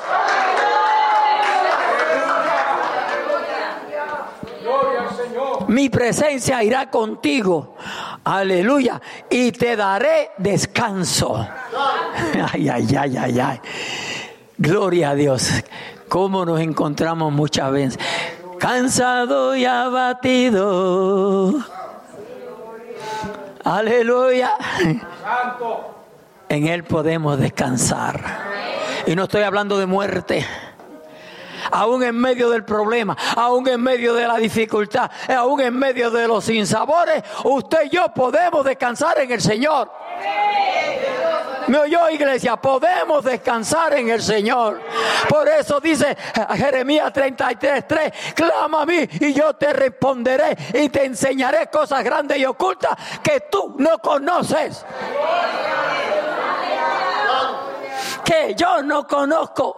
Mi 5.67 5.89
presencia 5.89 6.63
irá 6.63 6.89
contigo. 6.89 7.75
Aleluya. 8.27 9.01
Y 9.29 9.53
te 9.53 9.77
daré 9.77 10.31
descanso. 10.37 11.47
Ay, 12.51 12.67
ay, 12.67 12.95
ay, 12.97 13.17
ay, 13.17 13.39
ay. 13.39 13.61
Gloria 14.57 15.11
a 15.11 15.15
Dios. 15.15 15.49
¿Cómo 16.09 16.43
nos 16.43 16.59
encontramos 16.59 17.31
muchas 17.31 17.71
veces? 17.71 17.99
Cansado 18.59 19.55
y 19.55 19.63
abatido. 19.63 21.53
Aleluya. 23.63 24.57
En 26.49 26.67
Él 26.67 26.83
podemos 26.83 27.39
descansar. 27.39 28.19
Y 29.05 29.15
no 29.15 29.23
estoy 29.23 29.43
hablando 29.43 29.77
de 29.77 29.85
muerte 29.85 30.45
aún 31.71 32.03
en 32.03 32.15
medio 32.15 32.49
del 32.49 32.63
problema, 32.63 33.15
aún 33.35 33.67
en 33.67 33.81
medio 33.81 34.13
de 34.13 34.27
la 34.27 34.37
dificultad, 34.37 35.09
aún 35.35 35.61
en 35.61 35.77
medio 35.77 36.11
de 36.11 36.27
los 36.27 36.45
sinsabores, 36.45 37.23
usted 37.43 37.85
y 37.85 37.89
yo 37.89 38.07
podemos 38.13 38.63
descansar 38.65 39.19
en 39.19 39.31
el 39.31 39.41
Señor. 39.41 39.89
¿Me 41.67 41.79
oyó 41.79 42.09
iglesia? 42.09 42.55
Podemos 42.55 43.23
descansar 43.25 43.93
en 43.93 44.09
el 44.09 44.21
Señor. 44.21 44.81
Por 45.27 45.49
eso 45.49 45.79
dice 45.81 46.15
Jeremías 46.55 47.11
33, 47.11 47.85
3, 47.87 48.13
clama 48.33 48.83
a 48.83 48.85
mí 48.85 49.07
y 49.19 49.33
yo 49.33 49.53
te 49.53 49.73
responderé 49.73 50.57
y 50.73 50.87
te 50.89 51.05
enseñaré 51.05 51.67
cosas 51.67 52.03
grandes 52.03 52.37
y 52.37 52.45
ocultas 52.45 52.97
que 53.21 53.41
tú 53.51 53.75
no 53.79 53.99
conoces 53.99 54.85
que 58.27 58.55
yo 58.55 58.83
no 58.83 59.07
conozco. 59.07 59.73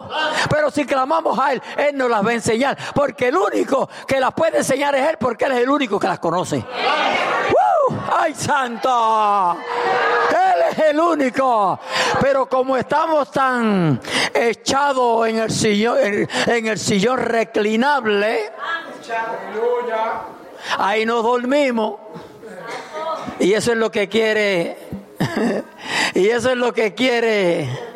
Pero 0.50 0.70
si 0.72 0.84
clamamos 0.84 1.38
a 1.38 1.52
Él, 1.52 1.62
Él 1.76 1.96
nos 1.96 2.10
las 2.10 2.26
va 2.26 2.30
a 2.30 2.34
enseñar. 2.34 2.76
Porque 2.92 3.28
el 3.28 3.36
único 3.36 3.88
que 4.06 4.18
las 4.18 4.32
puede 4.34 4.58
enseñar 4.58 4.94
es 4.96 5.08
Él, 5.08 5.16
porque 5.20 5.44
Él 5.44 5.52
es 5.52 5.58
el 5.58 5.70
único 5.70 6.00
que 6.00 6.08
las 6.08 6.18
conoce. 6.18 6.56
¡Uh! 6.56 7.94
¡Ay, 8.18 8.34
santo! 8.34 9.56
Él 10.30 10.62
es 10.72 10.78
el 10.78 10.98
único. 10.98 11.78
Pero 12.20 12.48
como 12.48 12.76
estamos 12.76 13.30
tan 13.30 14.00
echados 14.34 15.28
en 15.28 15.38
el 15.38 15.50
sillón, 15.52 15.98
en 16.46 16.66
el 16.66 16.78
sillón 16.78 17.18
reclinable, 17.18 18.50
ahí 20.76 21.06
nos 21.06 21.22
dormimos. 21.22 22.00
Y 23.38 23.52
eso 23.52 23.70
es 23.70 23.78
lo 23.78 23.92
que 23.92 24.08
quiere. 24.08 24.76
y 26.14 26.28
eso 26.28 26.50
es 26.50 26.56
lo 26.56 26.72
que 26.72 26.94
quiere 26.94 27.89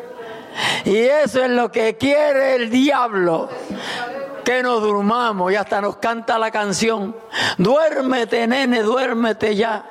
y 0.85 0.99
eso 0.99 1.45
es 1.45 1.51
lo 1.51 1.71
que 1.71 1.97
quiere 1.97 2.57
el 2.57 2.71
diablo. 2.71 3.49
Que 4.45 4.63
nos 4.63 4.83
durmamos 4.83 5.51
y 5.53 5.57
hasta 5.57 5.81
nos 5.81 5.97
canta 5.97 6.39
la 6.39 6.51
canción. 6.51 7.17
Duérmete, 7.57 8.47
nene, 8.47 8.83
duérmete 8.83 9.57
ya. 9.57 9.85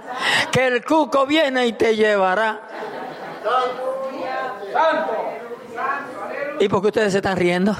Que 0.51 0.67
el 0.67 0.86
cuco 0.86 1.25
viene 1.25 1.65
y 1.65 1.74
te 1.74 1.96
llevará. 1.96 2.62
¿Y 6.60 6.70
por 6.70 6.82
qué 6.82 6.88
ustedes 6.88 7.12
se 7.13 7.17
están 7.17 7.36
riendo? 7.36 7.75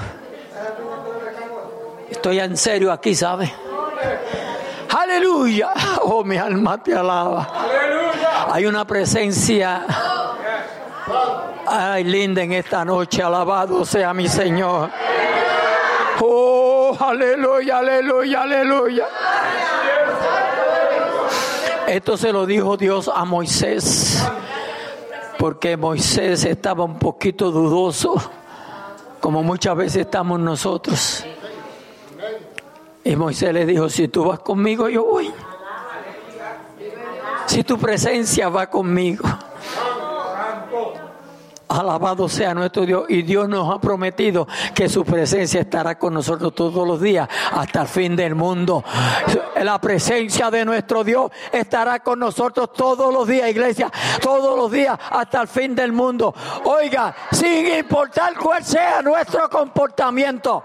Estoy 2.10 2.40
en 2.40 2.56
serio 2.56 2.90
aquí, 2.90 3.14
¿sabe? 3.14 3.52
Aleluya. 4.98 5.70
Oh, 6.02 6.24
mi 6.24 6.36
alma 6.36 6.82
te 6.82 6.94
alaba. 6.94 7.48
Hay 8.50 8.66
una 8.66 8.84
presencia 8.84 9.84
Ay, 11.66 12.04
linda 12.04 12.42
en 12.42 12.52
esta 12.52 12.84
noche, 12.84 13.22
alabado 13.22 13.84
sea 13.84 14.12
mi 14.12 14.28
Señor. 14.28 14.90
Oh, 16.20 16.96
aleluya, 16.98 17.78
aleluya, 17.78 18.42
aleluya. 18.42 19.06
Esto 21.86 22.16
se 22.16 22.32
lo 22.32 22.46
dijo 22.46 22.76
Dios 22.76 23.10
a 23.14 23.24
Moisés, 23.24 24.26
porque 25.38 25.76
Moisés 25.76 26.44
estaba 26.44 26.84
un 26.84 26.98
poquito 26.98 27.50
dudoso, 27.50 28.14
como 29.20 29.42
muchas 29.42 29.76
veces 29.76 30.02
estamos 30.02 30.40
nosotros. 30.40 31.24
Y 33.04 33.16
Moisés 33.16 33.52
le 33.52 33.66
dijo, 33.66 33.88
si 33.88 34.08
tú 34.08 34.24
vas 34.24 34.38
conmigo, 34.38 34.88
yo 34.88 35.04
voy. 35.04 35.32
Si 37.46 37.62
tu 37.62 37.78
presencia 37.78 38.48
va 38.48 38.68
conmigo. 38.68 39.24
Alabado 41.74 42.28
sea 42.28 42.54
nuestro 42.54 42.86
Dios. 42.86 43.04
Y 43.08 43.22
Dios 43.22 43.48
nos 43.48 43.74
ha 43.74 43.80
prometido 43.80 44.46
que 44.74 44.88
su 44.88 45.04
presencia 45.04 45.60
estará 45.60 45.98
con 45.98 46.14
nosotros 46.14 46.54
todos 46.54 46.86
los 46.86 47.00
días 47.00 47.28
hasta 47.52 47.82
el 47.82 47.88
fin 47.88 48.14
del 48.14 48.34
mundo. 48.34 48.84
La 49.62 49.80
presencia 49.80 50.50
de 50.50 50.64
nuestro 50.64 51.02
Dios 51.02 51.30
estará 51.50 52.00
con 52.00 52.18
nosotros 52.18 52.72
todos 52.72 53.12
los 53.12 53.26
días, 53.26 53.50
iglesia. 53.50 53.90
Todos 54.20 54.56
los 54.56 54.70
días 54.70 54.98
hasta 55.10 55.42
el 55.42 55.48
fin 55.48 55.74
del 55.74 55.92
mundo. 55.92 56.34
Oiga, 56.64 57.14
sin 57.32 57.66
importar 57.66 58.34
cuál 58.36 58.64
sea 58.64 59.02
nuestro 59.02 59.48
comportamiento. 59.48 60.64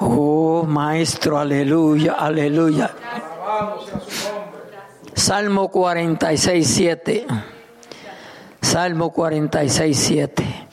Oh, 0.00 0.64
maestro, 0.64 1.38
aleluya, 1.38 2.14
aleluya. 2.14 2.90
Salmo 5.14 5.68
46, 5.68 6.66
7. 6.66 7.26
Salmo 8.60 9.12
46, 9.12 9.98
7. 9.98 10.68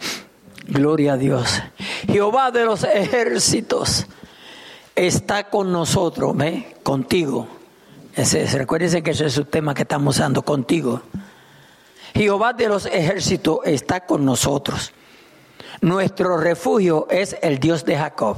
Gloria 0.68 1.14
a 1.14 1.18
Dios. 1.18 1.62
Jehová 2.08 2.52
de 2.52 2.66
los 2.66 2.84
ejércitos 2.84 4.08
está 4.96 5.50
con 5.50 5.72
nosotros, 5.72 6.36
¿ve? 6.36 6.76
Contigo. 6.84 7.48
Ese, 8.16 8.46
recuérdense 8.46 9.04
que 9.04 9.12
ese 9.12 9.26
es 9.26 9.38
el 9.38 9.48
tema 9.48 9.74
que 9.74 9.82
estamos 9.82 10.16
usando, 10.16 10.44
contigo. 10.44 11.02
Jehová 12.14 12.54
de 12.54 12.70
los 12.70 12.86
ejércitos 12.86 13.60
está 13.66 14.06
con 14.06 14.24
nosotros. 14.24 14.94
Nuestro 15.82 16.38
refugio 16.38 17.08
es 17.10 17.36
el 17.42 17.60
Dios 17.60 17.84
de 17.84 17.98
Jacob. 17.98 18.38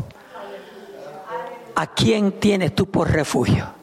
¿A 1.76 1.88
quién 1.94 2.40
tienes 2.40 2.74
tú 2.74 2.90
por 2.90 3.12
refugio? 3.12 3.77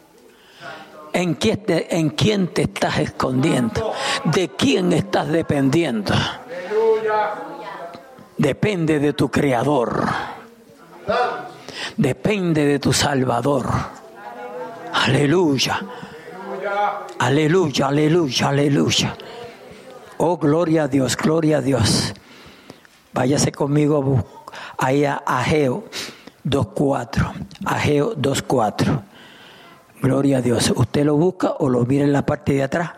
¿En 1.15 1.35
quién, 1.35 1.65
te, 1.65 1.97
¿En 1.97 2.11
quién 2.11 2.49
te 2.49 2.63
estás 2.63 2.99
escondiendo? 2.99 3.93
¿De 4.25 4.49
quién 4.49 4.93
estás 4.93 5.29
dependiendo? 5.29 6.13
Depende 8.37 8.99
de 8.99 9.13
tu 9.13 9.31
Creador. 9.31 10.09
Depende 11.97 12.67
de 12.67 12.81
tu 12.81 12.93
Salvador. 12.93 13.71
Aleluya. 14.93 15.81
Aleluya, 17.21 17.87
aleluya, 17.87 18.49
aleluya. 18.49 19.17
Oh, 20.19 20.37
gloria 20.37 20.83
a 20.85 20.89
Dios, 20.89 21.17
gloria 21.17 21.59
a 21.59 21.61
Dios. 21.61 22.13
Váyase 23.13 23.53
conmigo 23.53 24.25
ahí 24.79 25.05
a 25.05 25.23
Ageo 25.25 25.85
2.4. 26.45 27.33
Ageo 27.67 28.17
2.4. 28.17 29.14
Gloria 30.05 30.37
a 30.37 30.43
Dios. 30.43 30.71
Usted 30.77 31.03
lo 31.03 31.17
busca 31.17 31.53
o 31.61 31.71
lo 31.71 31.87
mira 31.87 32.05
en 32.05 32.13
la 32.13 32.27
parte 32.27 32.53
de 32.53 32.63
atrás. 32.63 32.91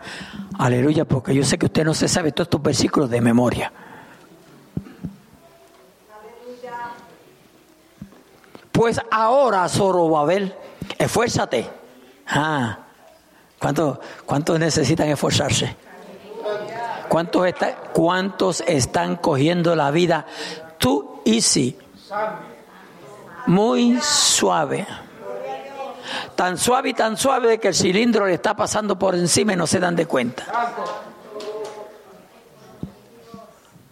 Aleluya, 0.59 1.05
porque 1.05 1.33
yo 1.33 1.41
sé 1.41 1.57
que 1.57 1.67
usted 1.67 1.85
no 1.85 1.93
se 1.93 2.09
sabe 2.09 2.33
todos 2.33 2.47
estos 2.47 2.61
versículos 2.61 3.09
de 3.09 3.21
memoria. 3.21 3.71
Pues 8.73 8.99
ahora, 9.09 9.69
Zorobabel, 9.69 10.53
esfuérzate. 10.97 11.69
Ah, 12.27 12.79
¿cuántos, 13.57 13.99
¿Cuántos 14.25 14.59
necesitan 14.59 15.07
esforzarse? 15.07 15.77
¿Cuántos, 17.07 17.47
está, 17.47 17.73
¿Cuántos 17.93 18.59
están 18.67 19.15
cogiendo 19.15 19.77
la 19.77 19.91
vida 19.91 20.25
tú 20.77 21.21
y 21.23 21.39
sí? 21.39 21.77
Muy 23.45 23.97
suave. 24.01 24.85
Tan 26.37 26.55
suave 26.59 26.89
y 26.89 26.93
tan 26.93 27.17
suave 27.17 27.57
que 27.57 27.69
el 27.69 27.73
cilindro 27.73 28.27
le 28.27 28.35
está 28.35 28.55
pasando 28.55 28.97
por 28.97 29.15
encima 29.15 29.53
y 29.53 29.55
no 29.55 29.65
se 29.65 29.79
dan 29.79 29.95
de 29.95 30.05
cuenta. 30.05 30.45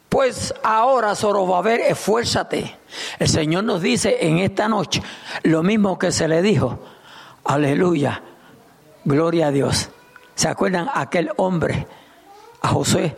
Pues 0.07 0.53
ahora, 0.61 1.15
Zorobabel, 1.15 1.81
esfuérzate. 1.81 2.77
El 3.17 3.27
Señor 3.27 3.63
nos 3.63 3.81
dice 3.81 4.27
en 4.27 4.37
esta 4.37 4.69
noche 4.69 5.01
lo 5.41 5.63
mismo 5.63 5.97
que 5.97 6.11
se 6.11 6.27
le 6.27 6.43
dijo. 6.43 6.77
Aleluya. 7.45 8.21
Gloria 9.03 9.47
a 9.47 9.51
Dios. 9.51 9.89
¿Se 10.35 10.47
acuerdan 10.47 10.87
aquel 10.93 11.31
hombre? 11.37 11.87
A 12.61 12.67
Josué, 12.67 13.17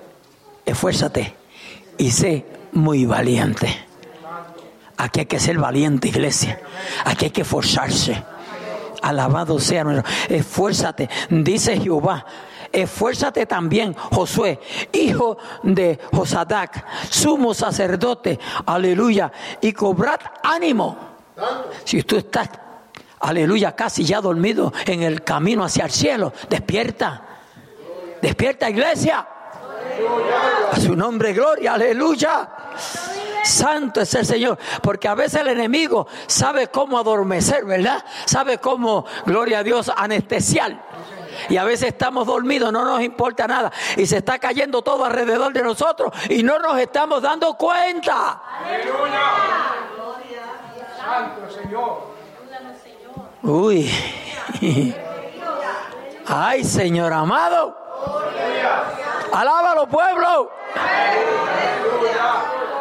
esfuérzate 0.65 1.35
y 1.97 2.11
sé 2.11 2.45
muy 2.71 3.05
valiente. 3.05 3.67
Aquí 4.95 5.19
hay 5.19 5.25
que 5.25 5.39
ser 5.41 5.57
valiente, 5.57 6.07
iglesia. 6.07 6.61
Aquí 7.03 7.25
hay 7.25 7.31
que 7.31 7.41
esforzarse. 7.41 8.23
Alabado 9.01 9.59
sea 9.59 9.83
nuestro. 9.83 10.11
Esfuérzate, 10.29 11.09
dice 11.29 11.79
Jehová. 11.79 12.25
Esfuérzate 12.71 13.45
también, 13.45 13.93
Josué, 13.93 14.59
hijo 14.91 15.37
de 15.63 15.99
Josadac, 16.13 16.85
sumo 17.09 17.53
sacerdote, 17.53 18.39
aleluya, 18.65 19.31
y 19.61 19.71
cobrad 19.71 20.19
ánimo. 20.43 20.97
Si 21.83 22.03
tú 22.03 22.17
estás, 22.17 22.49
aleluya, 23.19 23.75
casi 23.75 24.03
ya 24.03 24.21
dormido 24.21 24.73
en 24.85 25.03
el 25.03 25.23
camino 25.23 25.63
hacia 25.63 25.85
el 25.85 25.91
cielo, 25.91 26.33
despierta, 26.49 27.21
despierta, 28.21 28.69
iglesia. 28.69 29.25
A 30.71 30.79
su 30.79 30.95
nombre, 30.95 31.33
gloria, 31.33 31.73
aleluya. 31.73 32.49
Santo 33.47 34.01
es 34.01 34.13
el 34.13 34.25
Señor, 34.25 34.57
porque 34.81 35.07
a 35.07 35.15
veces 35.15 35.41
el 35.41 35.47
enemigo 35.47 36.07
sabe 36.27 36.67
cómo 36.67 36.99
adormecer, 36.99 37.65
¿verdad? 37.65 38.03
Sabe 38.25 38.59
cómo, 38.59 39.05
gloria 39.25 39.59
a 39.59 39.63
Dios, 39.63 39.91
anestesiar. 39.95 40.85
Y 41.49 41.57
a 41.57 41.63
veces 41.63 41.89
estamos 41.89 42.25
dormidos, 42.25 42.71
no 42.71 42.83
nos 42.83 43.01
importa 43.01 43.47
nada. 43.47 43.71
Y 43.95 44.05
se 44.05 44.17
está 44.17 44.39
cayendo 44.39 44.81
todo 44.81 45.05
alrededor 45.05 45.53
de 45.53 45.63
nosotros 45.63 46.11
y 46.29 46.43
no 46.43 46.59
nos 46.59 46.77
estamos 46.79 47.21
dando 47.21 47.55
cuenta. 47.55 48.41
Aleluya. 48.65 49.21
Santo 50.97 51.49
Señor. 51.49 52.17
Uy. 53.43 53.89
Ay, 56.27 56.63
Señor 56.63 57.13
amado. 57.13 57.77
Alábalo, 59.31 59.87
pueblo. 59.87 60.51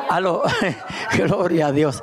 Aló. 0.08 0.42
Gloria 1.16 1.68
a 1.68 1.72
Dios. 1.72 2.02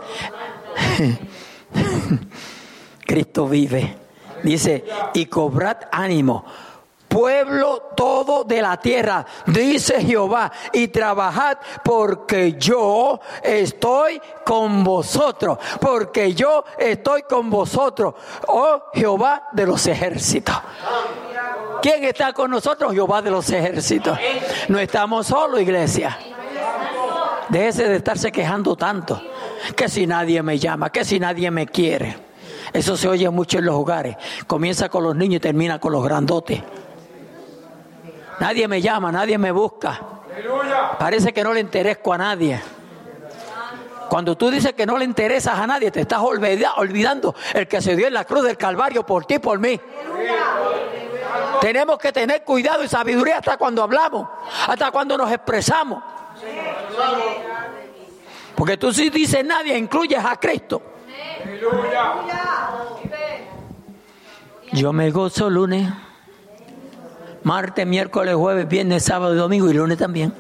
Cristo 3.06 3.48
vive. 3.48 3.98
Dice, 4.44 4.84
y 5.13 5.28
cobrad 5.28 5.78
ánimo, 5.89 6.44
pueblo 7.08 7.92
todo 7.96 8.44
de 8.44 8.62
la 8.62 8.76
tierra, 8.78 9.26
dice 9.46 10.02
Jehová, 10.02 10.52
y 10.74 10.89
trabajad 10.89 11.60
porque 11.82 12.54
yo 12.54 13.22
estoy 13.42 14.20
con 14.44 14.84
vosotros, 14.84 15.60
porque 15.80 16.34
yo 16.34 16.66
estoy 16.78 17.22
con 17.22 17.50
vosotros, 17.50 18.16
oh 18.48 18.84
Jehová 18.94 19.48
de 19.54 19.66
los 19.66 19.88
ejércitos. 19.88 20.56
¿Quién 21.82 22.04
está 22.04 22.34
con 22.34 22.52
nosotros? 22.52 22.94
Jehová 22.94 23.22
de 23.22 23.32
los 23.32 23.50
ejércitos. 23.50 24.18
No 24.68 24.80
estamos 24.80 25.28
solos, 25.28 25.62
iglesia. 25.62 26.18
Déjese 27.50 27.88
de 27.88 27.98
estarse 27.98 28.32
quejando 28.32 28.76
tanto. 28.76 29.22
Que 29.76 29.90
si 29.90 30.08
nadie 30.08 30.42
me 30.44 30.60
llama, 30.60 30.90
que 30.90 31.06
si 31.06 31.20
nadie 31.20 31.52
me 31.52 31.68
quiere. 31.68 32.18
Eso 32.72 32.98
se 32.98 33.08
oye 33.08 33.30
mucho 33.30 33.60
en 33.60 33.66
los 33.66 33.76
hogares. 33.76 34.16
Comienza 34.48 34.90
con 34.90 35.04
los 35.04 35.16
niños 35.16 35.38
y 35.38 35.40
termina 35.42 35.80
con 35.80 35.92
los 35.92 36.04
grandotes. 36.04 36.62
Nadie 38.40 38.68
me 38.68 38.82
llama, 38.82 39.12
nadie 39.12 39.38
me 39.38 39.52
busca. 39.52 40.00
Parece 40.98 41.34
que 41.34 41.44
no 41.44 41.54
le 41.54 41.60
interesco 41.60 42.14
a 42.14 42.18
nadie. 42.18 42.60
Cuando 44.10 44.36
tú 44.36 44.50
dices 44.52 44.74
que 44.74 44.86
no 44.86 44.98
le 44.98 45.06
interesas 45.06 45.58
a 45.58 45.66
nadie, 45.66 45.92
te 45.92 46.02
estás 46.02 46.20
olvidando 46.22 47.36
el 47.54 47.68
que 47.68 47.82
se 47.82 47.96
dio 47.96 48.08
en 48.08 48.14
la 48.14 48.26
cruz 48.26 48.44
del 48.44 48.58
Calvario 48.58 49.06
por 49.06 49.26
ti 49.26 49.36
y 49.36 49.40
por 49.40 49.60
mí. 49.60 49.80
Tenemos 51.62 51.98
que 51.98 52.12
tener 52.12 52.44
cuidado 52.44 52.84
y 52.84 52.88
sabiduría 52.88 53.38
hasta 53.38 53.58
cuando 53.58 53.82
hablamos, 53.82 54.28
hasta 54.68 54.92
cuando 54.92 55.18
nos 55.18 55.32
expresamos. 55.32 56.04
Porque 58.56 58.78
tú 58.78 58.94
si 58.94 59.10
dices 59.10 59.44
nadie, 59.44 59.78
incluyes 59.78 60.24
a 60.24 60.36
Cristo. 60.38 60.82
Yo 64.72 64.94
me 64.94 65.12
gozo 65.12 65.50
lunes, 65.50 65.92
martes, 67.44 67.86
miércoles, 67.86 68.36
jueves, 68.36 68.68
viernes, 68.68 69.04
sábado 69.04 69.34
y 69.34 69.38
domingo 69.38 69.70
y 69.70 69.74
lunes 69.74 69.98
también. 69.98 70.34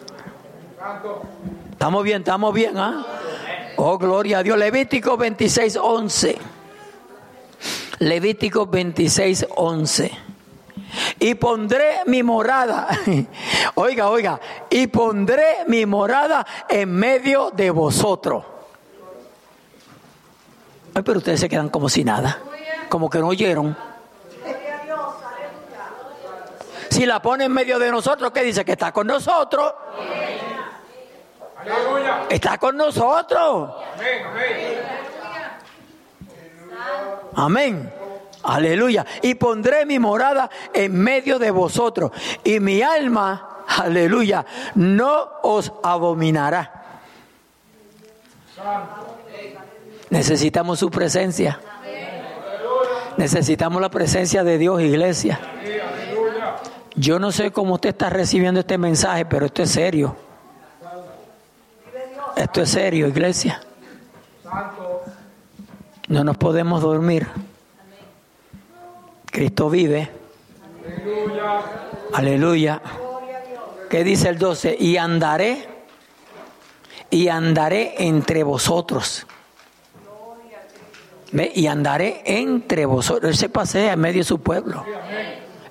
Estamos 1.71 2.03
bien, 2.03 2.19
estamos 2.19 2.53
bien, 2.53 2.77
¿ah? 2.77 3.05
Oh, 3.75 3.97
gloria 3.97 4.39
a 4.39 4.43
Dios. 4.43 4.57
Levítico 4.57 5.17
26, 5.17 5.77
11. 5.77 6.37
Levítico 7.99 8.65
26, 8.65 9.47
11. 9.55 10.11
Y 11.19 11.35
pondré 11.35 12.01
mi 12.05 12.23
morada, 12.23 12.87
oiga, 13.75 14.09
oiga, 14.09 14.39
y 14.69 14.87
pondré 14.87 15.65
mi 15.67 15.85
morada 15.85 16.45
en 16.69 16.91
medio 16.91 17.51
de 17.51 17.69
vosotros. 17.71 18.43
Ay, 20.95 21.01
pero 21.03 21.17
ustedes 21.19 21.39
se 21.39 21.49
quedan 21.49 21.69
como 21.69 21.89
si 21.89 22.03
nada, 22.03 22.39
como 22.89 23.09
que 23.09 23.19
no 23.19 23.27
oyeron. 23.27 23.75
Si 26.89 27.07
la 27.07 27.19
pone 27.21 27.45
en 27.45 27.51
medio 27.51 27.79
de 27.79 27.89
nosotros, 27.89 28.31
¿qué 28.31 28.43
dice? 28.43 28.63
Que 28.63 28.73
está 28.73 28.91
con 28.91 29.07
nosotros. 29.07 29.73
Está 32.29 32.57
con 32.59 32.77
nosotros. 32.77 33.71
Amén. 37.35 38.02
Aleluya. 38.43 39.05
Y 39.21 39.35
pondré 39.35 39.85
mi 39.85 39.99
morada 39.99 40.49
en 40.73 40.93
medio 40.95 41.39
de 41.39 41.51
vosotros. 41.51 42.11
Y 42.43 42.59
mi 42.59 42.81
alma, 42.81 43.63
aleluya, 43.67 44.45
no 44.75 45.29
os 45.41 45.71
abominará. 45.81 46.83
Necesitamos 50.09 50.79
su 50.79 50.89
presencia. 50.91 51.59
Necesitamos 53.17 53.81
la 53.81 53.89
presencia 53.89 54.43
de 54.43 54.57
Dios, 54.57 54.81
iglesia. 54.81 55.39
Yo 56.95 57.19
no 57.19 57.31
sé 57.31 57.51
cómo 57.51 57.75
usted 57.75 57.89
está 57.89 58.09
recibiendo 58.09 58.59
este 58.59 58.77
mensaje, 58.77 59.25
pero 59.25 59.45
esto 59.45 59.63
es 59.63 59.71
serio. 59.71 60.15
Esto 62.35 62.61
es 62.61 62.69
serio, 62.69 63.07
iglesia. 63.07 63.61
No 66.07 66.23
nos 66.23 66.37
podemos 66.37 66.81
dormir. 66.81 67.27
Cristo 69.33 69.67
vive. 69.67 70.11
Aleluya. 72.13 72.79
¿Qué 73.89 74.03
dice 74.03 74.29
el 74.29 74.37
12? 74.37 74.77
Y 74.79 74.97
andaré, 74.97 75.67
y 77.09 77.29
andaré 77.29 77.95
entre 77.97 78.43
vosotros. 78.43 79.25
¿Ve? 81.31 81.51
Y 81.55 81.65
andaré 81.65 82.21
entre 82.25 82.85
vosotros. 82.85 83.31
Él 83.31 83.35
se 83.35 83.49
pasea 83.49 83.93
en 83.93 84.01
medio 84.01 84.19
de 84.19 84.23
su 84.23 84.39
pueblo. 84.39 84.85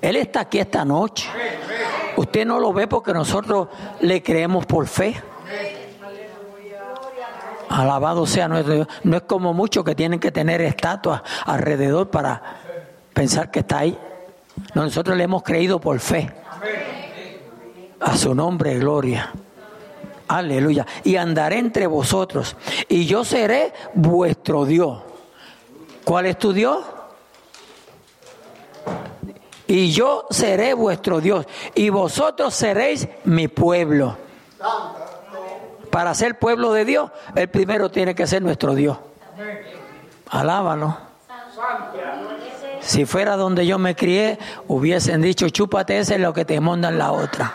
Él 0.01 0.17
está 0.17 0.41
aquí 0.41 0.59
esta 0.59 0.83
noche. 0.83 1.29
Usted 2.17 2.45
no 2.45 2.59
lo 2.59 2.73
ve 2.73 2.87
porque 2.87 3.13
nosotros 3.13 3.69
le 4.01 4.21
creemos 4.21 4.65
por 4.65 4.87
fe. 4.87 5.15
Alabado 7.69 8.25
sea 8.25 8.49
nuestro 8.49 8.73
Dios. 8.73 8.87
No 9.03 9.15
es 9.15 9.23
como 9.23 9.53
muchos 9.53 9.85
que 9.85 9.95
tienen 9.95 10.19
que 10.19 10.33
tener 10.33 10.59
estatuas 10.59 11.21
alrededor 11.45 12.09
para 12.09 12.62
pensar 13.13 13.51
que 13.51 13.59
está 13.59 13.79
ahí. 13.79 13.97
Nosotros 14.73 15.17
le 15.17 15.23
hemos 15.23 15.43
creído 15.43 15.79
por 15.79 15.99
fe. 15.99 16.31
A 17.99 18.17
su 18.17 18.35
nombre, 18.35 18.77
gloria. 18.79 19.31
Aleluya. 20.27 20.85
Y 21.03 21.15
andaré 21.15 21.59
entre 21.59 21.87
vosotros. 21.87 22.55
Y 22.89 23.05
yo 23.05 23.23
seré 23.23 23.73
vuestro 23.93 24.65
Dios. 24.65 25.01
¿Cuál 26.03 26.25
es 26.25 26.37
tu 26.37 26.53
Dios? 26.53 26.83
Y 29.67 29.91
yo 29.91 30.27
seré 30.29 30.73
vuestro 30.73 31.21
Dios. 31.21 31.45
Y 31.75 31.89
vosotros 31.89 32.53
seréis 32.53 33.07
mi 33.23 33.47
pueblo 33.47 34.17
para 35.93 36.15
ser 36.15 36.39
pueblo 36.39 36.73
de 36.73 36.85
Dios, 36.85 37.11
el 37.35 37.49
primero 37.49 37.91
tiene 37.91 38.15
que 38.15 38.25
ser 38.25 38.41
nuestro 38.41 38.73
Dios. 38.73 38.97
Alábalo. 40.31 40.97
Si 42.85 43.05
fuera 43.05 43.37
donde 43.37 43.65
yo 43.65 43.79
me 43.79 43.95
crié, 43.95 44.37
hubiesen 44.67 45.21
dicho, 45.21 45.49
chúpate 45.49 45.99
ese 45.99 46.15
es 46.15 46.21
lo 46.21 46.33
que 46.33 46.45
te 46.45 46.59
mandan 46.59 46.97
la 46.97 47.11
otra. 47.11 47.53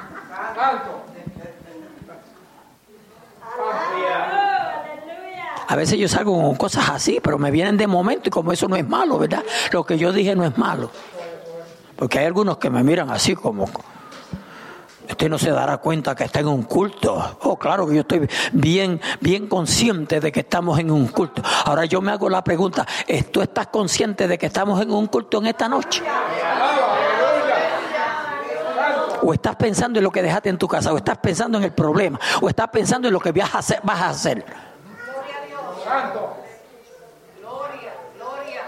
A 5.70 5.76
veces 5.76 5.98
yo 5.98 6.08
salgo 6.08 6.40
con 6.40 6.56
cosas 6.56 6.88
así, 6.88 7.20
pero 7.22 7.38
me 7.38 7.50
vienen 7.50 7.76
de 7.76 7.86
momento 7.86 8.28
y 8.28 8.30
como 8.30 8.52
eso 8.52 8.68
no 8.68 8.76
es 8.76 8.88
malo, 8.88 9.18
¿verdad? 9.18 9.44
Lo 9.70 9.84
que 9.84 9.98
yo 9.98 10.12
dije 10.12 10.34
no 10.34 10.44
es 10.44 10.56
malo. 10.56 10.90
Porque 11.94 12.20
hay 12.20 12.24
algunos 12.24 12.56
que 12.56 12.70
me 12.70 12.82
miran 12.82 13.10
así 13.10 13.34
como, 13.34 13.66
Usted 15.08 15.28
no 15.28 15.38
se 15.38 15.50
dará 15.50 15.78
cuenta 15.78 16.14
que 16.14 16.24
está 16.24 16.40
en 16.40 16.48
un 16.48 16.64
culto. 16.64 17.38
Oh, 17.42 17.56
claro 17.58 17.86
que 17.86 17.94
yo 17.94 18.00
estoy 18.02 18.28
bien, 18.52 19.00
bien 19.20 19.46
consciente 19.46 20.20
de 20.20 20.30
que 20.30 20.40
estamos 20.40 20.78
en 20.78 20.90
un 20.90 21.08
culto. 21.08 21.42
Ahora 21.64 21.86
yo 21.86 22.00
me 22.00 22.12
hago 22.12 22.28
la 22.28 22.44
pregunta, 22.44 22.86
¿tú 23.32 23.40
estás 23.40 23.68
consciente 23.68 24.28
de 24.28 24.36
que 24.36 24.46
estamos 24.46 24.80
en 24.82 24.90
un 24.90 25.06
culto 25.06 25.38
en 25.38 25.46
esta 25.46 25.68
noche? 25.68 26.02
O 29.22 29.32
estás 29.32 29.56
pensando 29.56 29.98
en 29.98 30.04
lo 30.04 30.12
que 30.12 30.22
dejaste 30.22 30.48
en 30.48 30.58
tu 30.58 30.68
casa, 30.68 30.92
o 30.92 30.96
estás 30.96 31.18
pensando 31.18 31.58
en 31.58 31.64
el 31.64 31.72
problema, 31.72 32.20
o 32.40 32.48
estás 32.48 32.68
pensando 32.68 33.08
en 33.08 33.14
lo 33.14 33.20
que 33.20 33.32
vas 33.32 33.54
a 33.54 33.58
hacer. 33.58 33.80
Vas 33.82 34.00
a 34.00 34.08
hacer. 34.10 34.44
Gloria 34.44 35.36
a 35.42 35.46
Dios. 35.46 35.84
Santo. 35.84 36.36
Gloria, 37.40 37.92
gloria. 38.16 38.62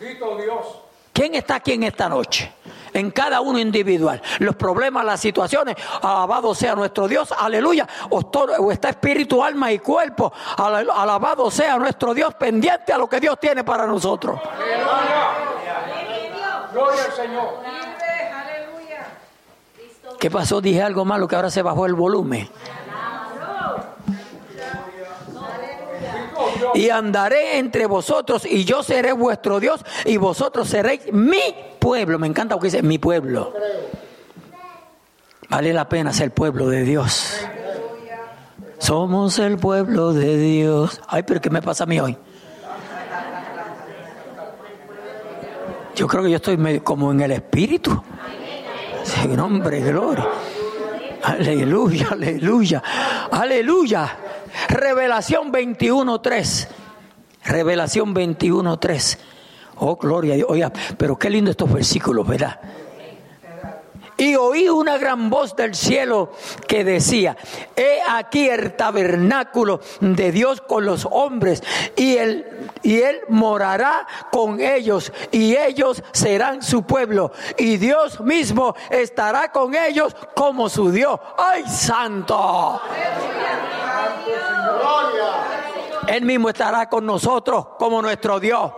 Bendito 0.00 0.36
Dios. 0.38 0.66
¿Quién 1.12 1.34
está 1.34 1.56
aquí 1.56 1.72
en 1.72 1.82
esta 1.82 2.08
noche? 2.08 2.52
En 2.96 3.10
cada 3.10 3.40
uno 3.40 3.58
individual. 3.58 4.20
Los 4.38 4.56
problemas, 4.56 5.04
las 5.04 5.20
situaciones, 5.20 5.76
alabado 6.02 6.54
sea 6.54 6.74
nuestro 6.74 7.06
Dios, 7.08 7.32
aleluya. 7.38 7.86
O, 8.10 8.72
está 8.72 8.88
espíritu, 8.88 9.42
alma 9.42 9.72
y 9.72 9.78
cuerpo, 9.78 10.32
alabado 10.56 11.50
sea 11.50 11.76
nuestro 11.76 12.14
Dios, 12.14 12.34
pendiente 12.34 12.92
a 12.92 12.98
lo 12.98 13.08
que 13.08 13.20
Dios 13.20 13.38
tiene 13.40 13.64
para 13.64 13.86
nosotros. 13.86 14.40
Aleluya. 14.40 15.46
Gloria 16.72 17.04
al 17.04 17.12
Señor. 17.12 17.66
¿Qué 20.18 20.30
pasó? 20.30 20.60
Dije 20.60 20.82
algo 20.82 21.04
malo 21.04 21.28
que 21.28 21.36
ahora 21.36 21.50
se 21.50 21.62
bajó 21.62 21.86
el 21.86 21.94
volumen. 21.94 22.48
Y 26.76 26.90
andaré 26.90 27.58
entre 27.58 27.86
vosotros 27.86 28.44
y 28.44 28.64
yo 28.64 28.82
seré 28.82 29.12
vuestro 29.12 29.58
Dios 29.58 29.80
y 30.04 30.18
vosotros 30.18 30.68
seréis 30.68 31.12
mi 31.12 31.40
pueblo. 31.78 32.18
Me 32.18 32.26
encanta 32.26 32.54
lo 32.54 32.60
que 32.60 32.66
dice 32.66 32.82
mi 32.82 32.98
pueblo. 32.98 33.54
Vale 35.48 35.72
la 35.72 35.88
pena 35.88 36.12
ser 36.12 36.32
pueblo 36.32 36.68
de 36.68 36.82
Dios. 36.82 37.40
Somos 38.78 39.38
el 39.38 39.56
pueblo 39.56 40.12
de 40.12 40.36
Dios. 40.36 41.00
Ay, 41.08 41.22
pero 41.22 41.40
¿qué 41.40 41.48
me 41.48 41.62
pasa 41.62 41.84
a 41.84 41.86
mí 41.86 41.98
hoy? 41.98 42.16
Yo 45.94 46.06
creo 46.06 46.24
que 46.24 46.30
yo 46.30 46.36
estoy 46.36 46.80
como 46.80 47.10
en 47.10 47.22
el 47.22 47.30
espíritu. 47.32 48.02
Sí, 49.02 49.28
nombre, 49.28 49.80
gloria. 49.80 50.26
Aleluya, 51.22 52.08
aleluya, 52.10 52.82
aleluya. 53.30 54.18
Revelación 54.68 55.52
21.3. 55.52 56.68
Revelación 57.44 58.14
21.3. 58.14 59.18
Oh, 59.76 59.96
gloria. 59.96 60.36
Oiga, 60.48 60.72
pero 60.96 61.16
qué 61.16 61.30
lindo 61.30 61.50
estos 61.50 61.72
versículos, 61.72 62.26
¿verdad? 62.26 62.60
Y 64.18 64.34
oí 64.34 64.68
una 64.68 64.96
gran 64.96 65.28
voz 65.28 65.54
del 65.56 65.74
cielo 65.74 66.32
que 66.66 66.84
decía, 66.84 67.36
he 67.76 68.00
aquí 68.08 68.48
el 68.48 68.74
tabernáculo 68.74 69.80
de 70.00 70.32
Dios 70.32 70.62
con 70.62 70.86
los 70.86 71.06
hombres 71.10 71.62
y 71.96 72.16
él, 72.16 72.70
y 72.82 73.00
él 73.00 73.20
morará 73.28 74.06
con 74.32 74.60
ellos 74.60 75.12
y 75.30 75.54
ellos 75.56 76.02
serán 76.12 76.62
su 76.62 76.84
pueblo 76.84 77.32
y 77.58 77.76
Dios 77.76 78.20
mismo 78.20 78.74
estará 78.88 79.52
con 79.52 79.74
ellos 79.74 80.16
como 80.34 80.70
su 80.70 80.90
Dios. 80.90 81.20
¡Ay, 81.36 81.64
santo! 81.66 82.80
Él 86.06 86.24
mismo 86.24 86.48
estará 86.48 86.88
con 86.88 87.04
nosotros 87.04 87.66
como 87.78 88.00
nuestro 88.00 88.40
Dios. 88.40 88.72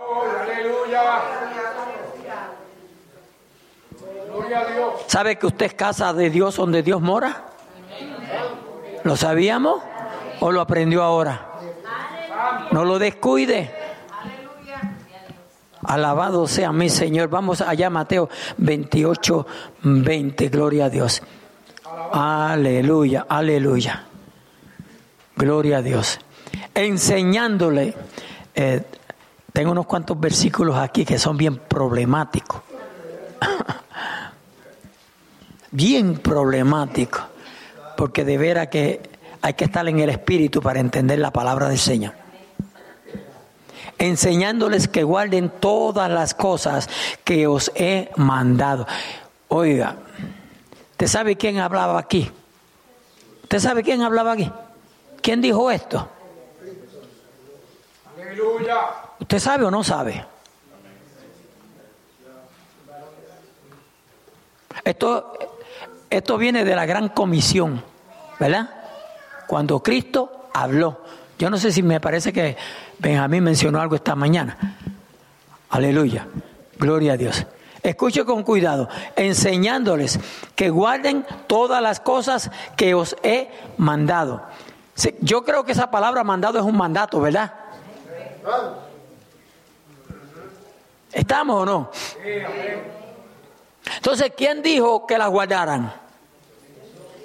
¿Sabe 5.07 5.37
que 5.37 5.47
usted 5.47 5.65
es 5.67 5.73
casa 5.73 6.13
de 6.13 6.29
Dios 6.29 6.55
donde 6.55 6.83
Dios 6.83 7.01
mora? 7.01 7.45
¿Lo 9.03 9.15
sabíamos 9.15 9.81
o 10.39 10.51
lo 10.51 10.61
aprendió 10.61 11.03
ahora? 11.03 11.47
No 12.71 12.85
lo 12.85 12.99
descuide. 12.99 13.71
Alabado 15.83 16.47
sea 16.47 16.71
mi 16.71 16.89
Señor. 16.89 17.29
Vamos 17.29 17.61
allá, 17.61 17.89
Mateo 17.89 18.29
28, 18.57 19.47
20. 19.83 20.49
Gloria 20.49 20.85
a 20.85 20.89
Dios. 20.89 21.21
Aleluya, 22.11 23.25
aleluya. 23.27 24.03
Gloria 25.35 25.77
a 25.77 25.81
Dios. 25.81 26.19
Enseñándole. 26.73 27.95
Eh, 28.53 28.83
tengo 29.53 29.71
unos 29.71 29.85
cuantos 29.85 30.19
versículos 30.19 30.77
aquí 30.77 31.05
que 31.05 31.17
son 31.17 31.37
bien 31.37 31.57
problemáticos. 31.57 32.68
Bien 35.71 36.17
problemáticos. 36.17 37.23
Porque 37.97 38.23
de 38.23 38.37
veras 38.37 38.67
que 38.67 39.01
hay 39.41 39.53
que 39.53 39.65
estar 39.65 39.87
en 39.87 39.99
el 39.99 40.09
espíritu 40.09 40.61
para 40.61 40.79
entender 40.79 41.19
la 41.19 41.31
palabra 41.31 41.69
del 41.69 41.79
Señor. 41.79 42.13
enseñándoles 43.97 44.87
que 44.87 45.03
guarden 45.03 45.49
todas 45.49 46.09
las 46.09 46.33
cosas 46.33 46.89
que 47.25 47.47
os 47.47 47.69
he 47.75 48.09
mandado. 48.15 48.87
Oiga, 49.49 49.97
¿usted 50.91 51.07
sabe 51.07 51.35
quién 51.35 51.59
hablaba 51.59 51.99
aquí? 51.99 52.31
¿Usted 53.43 53.59
sabe 53.59 53.83
quién 53.83 54.01
hablaba 54.01 54.33
aquí? 54.33 54.49
¿Quién 55.21 55.41
dijo 55.41 55.69
esto? 55.69 56.07
¿Usted 59.19 59.39
sabe 59.39 59.65
o 59.65 59.71
no 59.71 59.83
sabe? 59.83 60.25
Esto, 64.83 65.57
esto 66.09 66.37
viene 66.37 66.63
de 66.65 66.75
la 66.75 66.85
gran 66.85 67.09
comisión, 67.09 67.83
¿verdad? 68.39 68.69
Cuando 69.47 69.81
Cristo 69.81 70.49
habló. 70.53 71.01
Yo 71.37 71.49
no 71.49 71.57
sé 71.57 71.71
si 71.71 71.83
me 71.83 71.99
parece 71.99 72.33
que 72.33 72.57
Benjamín 72.99 73.43
mencionó 73.43 73.79
algo 73.79 73.95
esta 73.95 74.15
mañana. 74.15 74.77
Aleluya. 75.69 76.27
Gloria 76.77 77.13
a 77.13 77.17
Dios. 77.17 77.45
Escuche 77.81 78.25
con 78.25 78.43
cuidado, 78.43 78.89
enseñándoles 79.15 80.19
que 80.55 80.69
guarden 80.69 81.25
todas 81.47 81.81
las 81.81 81.99
cosas 81.99 82.51
que 82.75 82.93
os 82.93 83.15
he 83.23 83.49
mandado. 83.77 84.43
Yo 85.21 85.43
creo 85.43 85.63
que 85.63 85.71
esa 85.71 85.89
palabra 85.89 86.23
mandado 86.23 86.59
es 86.59 86.65
un 86.65 86.75
mandato, 86.75 87.21
¿verdad? 87.21 87.53
¿Estamos 91.13 91.61
o 91.61 91.65
no? 91.65 91.91
Entonces, 93.95 94.33
¿quién 94.35 94.61
dijo 94.61 95.05
que 95.05 95.17
las 95.17 95.29
guardaran? 95.29 95.93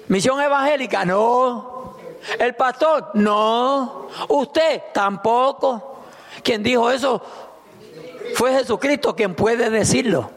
¿Misión 0.07 0.41
evangélica? 0.41 1.05
No. 1.05 1.95
¿El 2.39 2.55
pastor? 2.55 3.11
No. 3.13 4.07
¿Usted? 4.29 4.83
Tampoco. 4.93 6.01
¿Quién 6.43 6.63
dijo 6.63 6.89
eso? 6.91 7.21
Fue 8.35 8.51
Jesucristo 8.53 9.15
quien 9.15 9.35
puede 9.35 9.69
decirlo. 9.69 10.29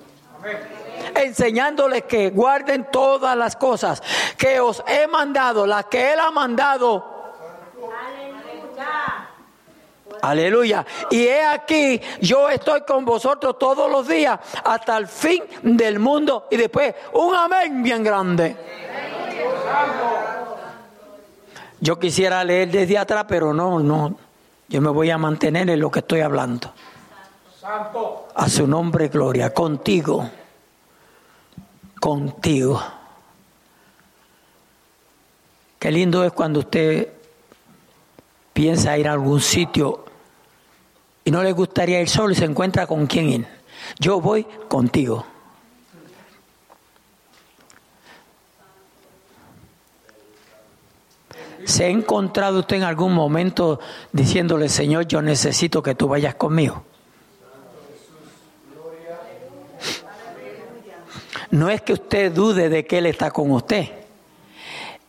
Enseñándoles 1.14 2.04
que 2.04 2.30
guarden 2.30 2.90
todas 2.90 3.36
las 3.36 3.56
cosas 3.56 4.02
que 4.36 4.60
os 4.60 4.82
he 4.86 5.06
mandado, 5.06 5.66
las 5.66 5.86
que 5.86 6.12
Él 6.12 6.20
ha 6.20 6.30
mandado. 6.30 7.04
Aleluya. 8.06 9.27
Y 11.10 11.26
he 11.26 11.44
aquí, 11.44 12.00
yo 12.20 12.48
estoy 12.48 12.82
con 12.82 13.04
vosotros 13.04 13.58
todos 13.58 13.90
los 13.90 14.06
días 14.08 14.38
hasta 14.64 14.96
el 14.96 15.06
fin 15.06 15.42
del 15.62 15.98
mundo. 15.98 16.46
Y 16.50 16.56
después, 16.56 16.94
un 17.14 17.34
amén 17.34 17.82
bien 17.82 18.02
grande. 18.02 18.56
Yo 21.80 21.98
quisiera 21.98 22.42
leer 22.44 22.70
desde 22.70 22.98
atrás, 22.98 23.24
pero 23.28 23.54
no, 23.54 23.80
no. 23.80 24.16
Yo 24.68 24.80
me 24.80 24.90
voy 24.90 25.10
a 25.10 25.18
mantener 25.18 25.70
en 25.70 25.80
lo 25.80 25.90
que 25.90 26.00
estoy 26.00 26.20
hablando. 26.20 26.72
A 28.34 28.48
su 28.48 28.66
nombre, 28.66 29.08
gloria. 29.08 29.52
Contigo. 29.52 30.28
Contigo. 32.00 32.82
Qué 35.78 35.92
lindo 35.92 36.24
es 36.24 36.32
cuando 36.32 36.60
usted 36.60 37.12
piensa 38.52 38.98
ir 38.98 39.06
a 39.06 39.12
algún 39.12 39.40
sitio 39.40 40.04
y 41.28 41.30
no 41.30 41.42
le 41.42 41.52
gustaría 41.52 42.00
ir 42.00 42.08
solo 42.08 42.32
y 42.32 42.36
se 42.36 42.46
encuentra 42.46 42.86
con 42.86 43.06
quién 43.06 43.28
ir. 43.28 43.46
Yo 43.98 44.18
voy 44.18 44.46
contigo. 44.66 45.26
¿Se 51.66 51.84
ha 51.84 51.88
encontrado 51.88 52.60
usted 52.60 52.76
en 52.76 52.84
algún 52.84 53.12
momento 53.12 53.78
diciéndole, 54.10 54.70
Señor, 54.70 55.06
yo 55.06 55.20
necesito 55.20 55.82
que 55.82 55.94
tú 55.94 56.08
vayas 56.08 56.34
conmigo? 56.36 56.82
No 61.50 61.68
es 61.68 61.82
que 61.82 61.92
usted 61.92 62.32
dude 62.32 62.70
de 62.70 62.86
que 62.86 62.96
Él 62.96 63.04
está 63.04 63.30
con 63.32 63.50
usted. 63.50 63.86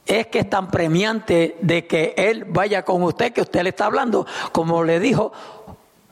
Es 0.06 0.28
que 0.28 0.40
es 0.40 0.50
tan 0.50 0.70
premiante 0.70 1.56
de 1.62 1.88
que 1.88 2.14
Él 2.18 2.44
vaya 2.44 2.84
con 2.84 3.04
usted 3.04 3.32
que 3.32 3.40
usted 3.40 3.64
le 3.64 3.70
está 3.70 3.86
hablando, 3.86 4.28
como 4.52 4.84
le 4.84 5.00
dijo 5.00 5.32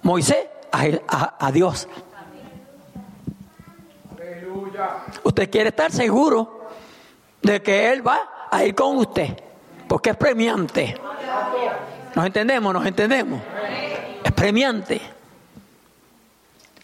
Moisés 0.07 0.47
a, 0.71 1.51
Dios. 1.51 1.85
Usted 5.21 5.51
quiere 5.51 5.67
estar 5.67 5.91
seguro 5.91 6.69
de 7.41 7.61
que 7.61 7.91
Él 7.91 8.07
va 8.07 8.47
a 8.49 8.63
ir 8.63 8.73
con 8.73 8.95
usted, 8.95 9.37
porque 9.85 10.11
es 10.11 10.15
premiante. 10.15 10.97
¿Nos 12.15 12.25
entendemos? 12.25 12.73
¿Nos 12.73 12.85
entendemos? 12.85 13.41
Es 14.23 14.31
premiante. 14.31 15.01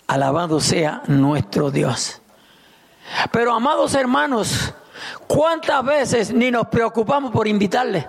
Alabado 0.07 0.59
sea 0.59 1.01
nuestro 1.07 1.71
Dios. 1.71 2.21
Pero 3.31 3.53
amados 3.53 3.95
hermanos, 3.95 4.73
¿cuántas 5.27 5.81
veces 5.86 6.33
ni 6.33 6.51
nos 6.51 6.67
preocupamos 6.67 7.31
por 7.31 7.47
invitarle? 7.47 8.05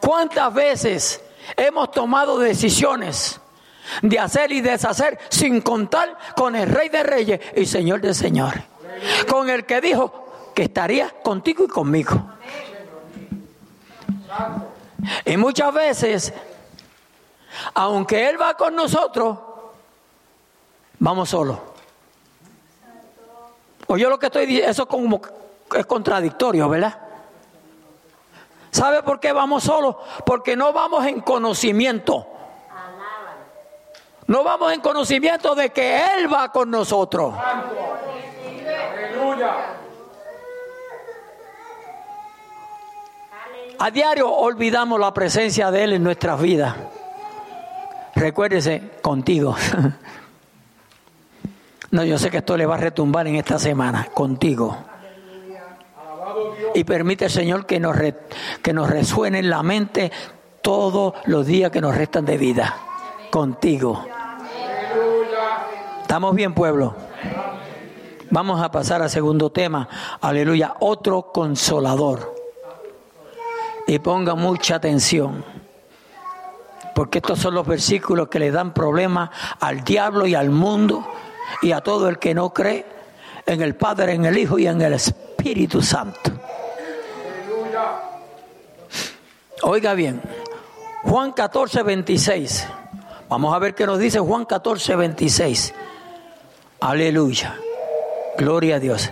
¿Cuántas 0.00 0.54
veces 0.54 1.27
hemos 1.56 1.90
tomado 1.90 2.38
decisiones 2.38 3.40
de 4.02 4.18
hacer 4.18 4.52
y 4.52 4.60
deshacer 4.60 5.18
sin 5.28 5.60
contar 5.60 6.16
con 6.36 6.54
el 6.56 6.68
Rey 6.68 6.88
de 6.88 7.02
Reyes 7.02 7.40
y 7.56 7.66
Señor 7.66 8.00
de 8.00 8.14
Señores? 8.14 8.62
Con 9.28 9.48
el 9.48 9.64
que 9.64 9.80
dijo 9.80 10.52
que 10.54 10.64
estaría 10.64 11.10
contigo 11.22 11.64
y 11.64 11.68
conmigo. 11.68 12.12
Y 15.24 15.36
muchas 15.36 15.72
veces, 15.72 16.32
aunque 17.74 18.28
Él 18.28 18.40
va 18.40 18.54
con 18.54 18.74
nosotros, 18.74 19.38
Vamos 21.00 21.28
solo. 21.28 21.60
O 23.86 23.96
yo 23.96 24.10
lo 24.10 24.18
que 24.18 24.26
estoy 24.26 24.46
diciendo, 24.46 24.70
eso 24.70 24.86
como 24.86 25.20
es 25.74 25.86
contradictorio, 25.86 26.68
¿verdad? 26.68 26.98
¿Sabe 28.70 29.02
por 29.02 29.20
qué 29.20 29.32
vamos 29.32 29.64
solos? 29.64 29.96
Porque 30.24 30.56
no 30.56 30.72
vamos 30.72 31.06
en 31.06 31.20
conocimiento. 31.20 32.26
No 34.26 34.44
vamos 34.44 34.72
en 34.72 34.80
conocimiento 34.80 35.54
de 35.54 35.70
que 35.70 36.00
Él 36.14 36.32
va 36.32 36.52
con 36.52 36.70
nosotros. 36.70 37.34
A 43.80 43.90
diario 43.90 44.30
olvidamos 44.30 45.00
la 45.00 45.14
presencia 45.14 45.70
de 45.70 45.84
Él 45.84 45.92
en 45.94 46.02
nuestras 46.02 46.40
vidas. 46.40 46.74
Recuérdese 48.14 48.98
contigo. 49.02 49.56
No, 51.90 52.04
yo 52.04 52.18
sé 52.18 52.30
que 52.30 52.36
esto 52.36 52.54
le 52.54 52.66
va 52.66 52.74
a 52.74 52.78
retumbar 52.78 53.26
en 53.28 53.36
esta 53.36 53.58
semana 53.58 54.08
contigo. 54.12 54.76
Y 56.74 56.84
permite, 56.84 57.28
Señor, 57.28 57.66
que 57.66 57.80
nos, 57.80 57.96
que 58.62 58.72
nos 58.72 58.90
resuene 58.90 59.38
en 59.40 59.50
la 59.50 59.62
mente 59.62 60.12
todos 60.62 61.14
los 61.26 61.46
días 61.46 61.70
que 61.70 61.80
nos 61.80 61.94
restan 61.94 62.24
de 62.24 62.36
vida. 62.36 62.76
Contigo. 63.30 64.04
¿Estamos 66.02 66.34
bien, 66.34 66.54
pueblo? 66.54 66.94
Vamos 68.30 68.62
a 68.62 68.70
pasar 68.70 69.02
al 69.02 69.10
segundo 69.10 69.50
tema. 69.50 69.88
Aleluya. 70.20 70.74
Otro 70.80 71.32
consolador. 71.32 72.34
Y 73.86 73.98
ponga 73.98 74.34
mucha 74.34 74.76
atención. 74.76 75.44
Porque 76.94 77.18
estos 77.18 77.38
son 77.38 77.54
los 77.54 77.66
versículos 77.66 78.28
que 78.28 78.38
le 78.38 78.50
dan 78.50 78.74
problemas 78.74 79.30
al 79.60 79.84
diablo 79.84 80.26
y 80.26 80.34
al 80.34 80.50
mundo 80.50 81.06
y 81.62 81.72
a 81.72 81.80
todo 81.80 82.08
el 82.08 82.18
que 82.18 82.34
no 82.34 82.52
cree 82.52 82.84
en 83.46 83.62
el 83.62 83.76
Padre, 83.76 84.14
en 84.14 84.24
el 84.24 84.36
Hijo 84.36 84.58
y 84.58 84.66
en 84.66 84.80
el 84.82 84.94
Espíritu 84.94 85.80
Santo. 85.80 86.32
Oiga 89.62 89.94
bien, 89.94 90.22
Juan 91.02 91.32
14, 91.32 91.82
26. 91.82 92.68
Vamos 93.28 93.54
a 93.54 93.58
ver 93.58 93.74
qué 93.74 93.86
nos 93.86 93.98
dice 93.98 94.18
Juan 94.18 94.44
14, 94.44 94.96
26. 94.96 95.74
Aleluya. 96.80 97.58
Gloria 98.36 98.76
a 98.76 98.78
Dios. 98.78 99.10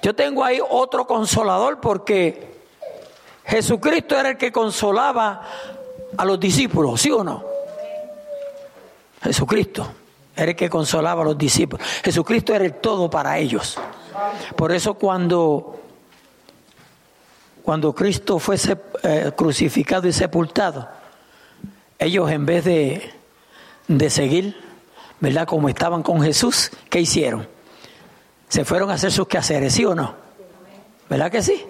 Yo 0.00 0.14
tengo 0.14 0.44
ahí 0.44 0.60
otro 0.68 1.06
consolador 1.06 1.80
porque 1.80 2.52
Jesucristo 3.44 4.16
era 4.18 4.30
el 4.30 4.36
que 4.38 4.52
consolaba 4.52 5.42
a 6.16 6.24
los 6.24 6.38
discípulos, 6.38 7.00
¿sí 7.00 7.10
o 7.10 7.22
no? 7.22 7.44
Jesucristo. 9.22 9.92
Era 10.34 10.52
el 10.52 10.56
que 10.56 10.70
consolaba 10.70 11.22
a 11.22 11.24
los 11.26 11.38
discípulos. 11.38 11.86
Jesucristo 12.02 12.54
era 12.54 12.64
el 12.64 12.74
todo 12.74 13.10
para 13.10 13.38
ellos. 13.38 13.78
Por 14.56 14.72
eso 14.72 14.94
cuando, 14.94 15.81
cuando 17.62 17.94
Cristo 17.94 18.38
fue 18.38 18.56
eh, 19.02 19.32
crucificado 19.36 20.08
y 20.08 20.12
sepultado, 20.12 20.88
ellos 21.98 22.30
en 22.30 22.44
vez 22.44 22.64
de, 22.64 23.10
de 23.88 24.10
seguir, 24.10 24.56
¿verdad? 25.20 25.46
Como 25.46 25.68
estaban 25.68 26.02
con 26.02 26.20
Jesús, 26.22 26.70
¿qué 26.90 27.00
hicieron? 27.00 27.48
Se 28.48 28.64
fueron 28.64 28.90
a 28.90 28.94
hacer 28.94 29.12
sus 29.12 29.28
quehaceres, 29.28 29.74
¿sí 29.74 29.84
o 29.84 29.94
no? 29.94 30.14
¿Verdad 31.08 31.30
que 31.30 31.42
sí? 31.42 31.64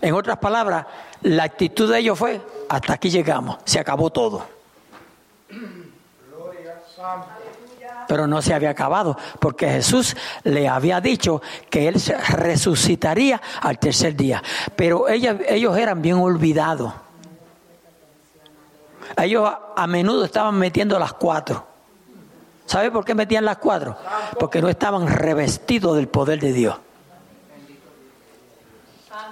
En 0.00 0.14
otras 0.14 0.38
palabras, 0.38 0.86
La 1.22 1.44
actitud 1.44 1.92
de 1.92 1.98
ellos 1.98 2.18
fue, 2.18 2.40
hasta 2.68 2.94
aquí 2.94 3.10
llegamos, 3.10 3.58
se 3.64 3.78
acabó 3.78 4.10
todo. 4.10 4.46
Pero 8.10 8.26
no 8.26 8.42
se 8.42 8.52
había 8.52 8.70
acabado, 8.70 9.16
porque 9.38 9.68
Jesús 9.68 10.16
le 10.42 10.66
había 10.66 11.00
dicho 11.00 11.40
que 11.70 11.86
Él 11.86 11.94
resucitaría 12.30 13.40
al 13.62 13.78
tercer 13.78 14.16
día. 14.16 14.42
Pero 14.74 15.08
ellos 15.08 15.78
eran 15.78 16.02
bien 16.02 16.16
olvidados. 16.16 16.92
Ellos 19.16 19.48
a 19.76 19.86
menudo 19.86 20.24
estaban 20.24 20.56
metiendo 20.56 20.98
las 20.98 21.12
cuatro. 21.12 21.64
¿Sabe 22.66 22.90
por 22.90 23.04
qué 23.04 23.14
metían 23.14 23.44
las 23.44 23.58
cuatro? 23.58 23.96
Porque 24.40 24.60
no 24.60 24.68
estaban 24.68 25.06
revestidos 25.06 25.94
del 25.94 26.08
poder 26.08 26.40
de 26.40 26.52
Dios. 26.52 26.76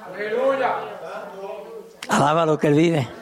Aleluya. 0.07 0.77
Alaba 2.09 2.47
lo 2.47 2.57
que 2.57 2.69
Él 2.69 2.75
vive. 2.75 3.18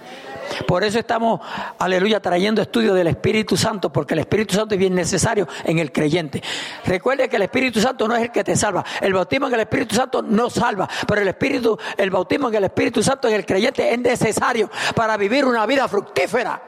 Por 0.66 0.84
eso 0.84 0.98
estamos, 0.98 1.40
aleluya, 1.78 2.20
trayendo 2.20 2.62
estudio 2.62 2.94
del 2.94 3.06
Espíritu 3.08 3.56
Santo, 3.56 3.92
porque 3.92 4.14
el 4.14 4.20
Espíritu 4.20 4.54
Santo 4.54 4.74
es 4.74 4.78
bien 4.78 4.94
necesario 4.94 5.48
en 5.64 5.78
el 5.78 5.92
creyente. 5.92 6.42
Recuerde 6.84 7.28
que 7.28 7.36
el 7.36 7.42
Espíritu 7.42 7.80
Santo 7.80 8.08
no 8.08 8.16
es 8.16 8.22
el 8.22 8.32
que 8.32 8.44
te 8.44 8.56
salva. 8.56 8.84
El 9.00 9.12
bautismo 9.12 9.48
en 9.48 9.54
el 9.54 9.60
Espíritu 9.60 9.94
Santo 9.94 10.22
no 10.22 10.50
salva, 10.50 10.88
pero 11.06 11.20
el 11.20 11.28
Espíritu, 11.28 11.78
el 11.96 12.10
bautismo 12.10 12.48
en 12.48 12.54
el 12.56 12.64
Espíritu 12.64 13.02
Santo 13.02 13.28
en 13.28 13.34
el 13.34 13.46
creyente 13.46 13.92
es 13.92 13.98
necesario 13.98 14.70
para 14.94 15.16
vivir 15.16 15.44
una 15.44 15.66
vida 15.66 15.88
fructífera. 15.88 16.60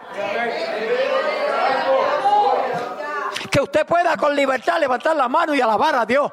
Que 3.50 3.60
usted 3.60 3.86
pueda 3.86 4.16
con 4.16 4.36
libertad 4.36 4.78
levantar 4.78 5.16
la 5.16 5.28
mano 5.28 5.54
y 5.54 5.60
alabar 5.60 5.94
a 5.94 6.06
Dios 6.06 6.30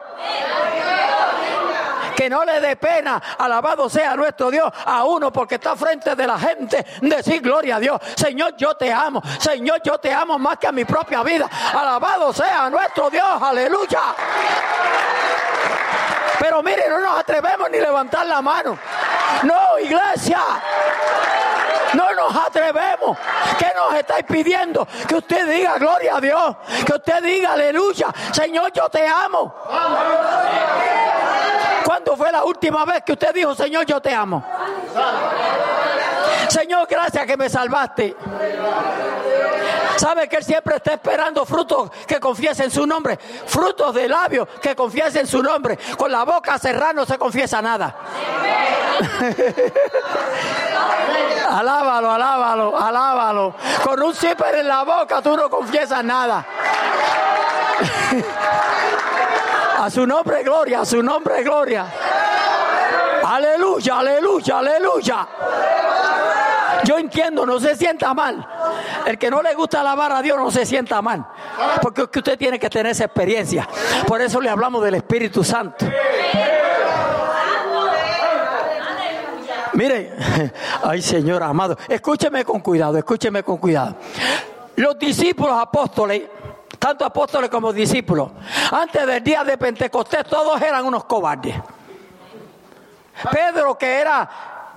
que 2.16 2.30
no 2.30 2.44
le 2.46 2.60
dé 2.62 2.76
pena, 2.76 3.22
alabado 3.38 3.90
sea 3.90 4.16
nuestro 4.16 4.50
Dios, 4.50 4.72
a 4.86 5.04
uno 5.04 5.32
porque 5.32 5.56
está 5.56 5.76
frente 5.76 6.16
de 6.16 6.28
la 6.28 6.40
gente, 6.40 6.86
decir 7.02 7.42
gloria 7.42 7.76
a 7.76 7.80
Dios, 7.80 8.00
Señor, 8.16 8.56
yo 8.58 8.76
te 8.76 8.92
amo, 8.92 9.22
Señor, 9.40 9.82
yo 9.84 9.98
te 10.00 10.12
amo 10.12 10.40
más 10.40 10.58
que 10.58 10.68
a 10.68 10.72
mi 10.72 10.86
propia 10.86 11.24
vida, 11.24 11.50
alabado 11.74 12.34
sea 12.34 12.70
nuestro 12.70 13.10
Dios, 13.10 13.42
aleluya. 13.42 14.02
Pero 16.40 16.62
mire, 16.62 16.90
no 16.90 17.00
nos 17.00 17.20
atrevemos 17.20 17.70
ni 17.72 17.80
levantar 17.80 18.26
la 18.26 18.42
mano. 18.42 18.78
No, 19.44 19.80
iglesia. 19.80 20.40
No 21.94 22.14
nos 22.14 22.36
atrevemos. 22.36 23.18
¿Qué 23.58 23.68
nos 23.76 23.94
estáis 23.96 24.26
pidiendo? 24.26 24.88
Que 25.08 25.16
usted 25.16 25.48
diga 25.48 25.78
gloria 25.78 26.18
a 26.18 26.22
Dios. 26.22 26.56
Que 26.86 26.94
usted 26.94 27.24
diga 27.24 27.54
aleluya. 27.54 28.08
Señor, 28.32 28.72
yo 28.74 28.90
te 28.90 29.08
amo. 29.08 29.54
¿Cuándo 31.86 32.18
fue 32.18 32.32
la 32.32 32.44
última 32.44 32.84
vez 32.86 33.04
que 33.04 33.14
usted 33.14 33.34
dijo, 33.34 33.54
Señor, 33.56 33.86
yo 33.86 34.02
te 34.02 34.14
amo? 34.14 34.44
Señor, 36.50 36.88
gracias 36.90 37.26
que 37.26 37.38
me 37.38 37.50
salvaste. 37.50 38.16
¿Sabe 39.98 40.28
que 40.28 40.38
Él 40.38 40.44
siempre 40.44 40.76
está 40.76 40.94
esperando 40.94 41.46
frutos 41.46 41.90
que 42.06 42.20
confiesen 42.20 42.70
su 42.70 42.86
nombre? 42.86 43.18
Frutos 43.18 43.94
de 43.94 44.10
labios 44.10 44.48
que 44.62 44.76
confiesen 44.76 45.26
su 45.26 45.42
nombre. 45.42 45.78
Con 45.98 46.12
la 46.12 46.26
boca 46.26 46.60
cerrada 46.60 46.94
no 46.94 47.06
se 47.06 47.18
confiesa 47.18 47.62
nada. 47.62 47.96
alábalo, 51.50 52.12
alábalo, 52.12 52.78
alábalo. 52.78 53.56
Con 53.84 54.04
un 54.04 54.14
zipper 54.14 54.56
en 54.56 54.68
la 54.68 54.84
boca 54.84 55.22
tú 55.22 55.36
no 55.36 55.50
confiesas 55.50 56.04
nada. 56.04 56.46
A 59.78 59.90
su 59.90 60.08
nombre 60.08 60.42
gloria, 60.42 60.82
a 60.82 60.86
su 60.86 61.04
nombre 61.04 61.44
gloria. 61.44 61.86
Aleluya, 63.24 64.00
aleluya, 64.00 64.60
aleluya. 64.60 65.28
Yo 66.86 66.98
entiendo, 66.98 67.46
no 67.46 67.60
se 67.60 67.76
sienta 67.76 68.14
mal. 68.14 68.48
El 69.06 69.18
que 69.18 69.30
no 69.30 69.42
le 69.42 69.54
gusta 69.56 69.82
alabar 69.82 70.12
a 70.12 70.22
Dios 70.22 70.38
no 70.38 70.52
se 70.52 70.66
sienta 70.66 71.02
mal. 71.02 71.26
Porque 71.82 72.04
es 72.04 72.08
que 72.10 72.20
usted 72.20 72.38
tiene 72.38 72.60
que 72.60 72.70
tener 72.70 72.92
esa 72.92 73.06
experiencia. 73.06 73.68
Por 74.08 74.22
eso 74.22 74.40
le 74.40 74.50
hablamos 74.50 74.84
del 74.84 74.96
Espíritu 74.96 75.44
Santo. 75.44 75.86
Mire, 79.74 80.14
ay 80.84 81.02
Señor 81.02 81.44
amado, 81.44 81.78
escúcheme 81.90 82.46
con 82.46 82.62
cuidado, 82.62 82.98
escúcheme 82.98 83.44
con 83.44 83.58
cuidado. 83.58 83.96
Los 84.78 84.98
discípulos 84.98 85.58
apóstoles 85.60 86.24
tanto 86.80 87.04
apóstoles 87.04 87.50
como 87.50 87.74
discípulos. 87.74 88.30
Antes 88.72 89.08
del 89.08 89.24
día 89.24 89.44
de 89.44 89.58
Pentecostés 89.58 90.24
todos 90.26 90.62
eran 90.62 90.86
unos 90.86 91.06
cobardes. 91.06 91.56
Pedro, 93.32 93.78
que 93.78 94.00
era 94.00 94.30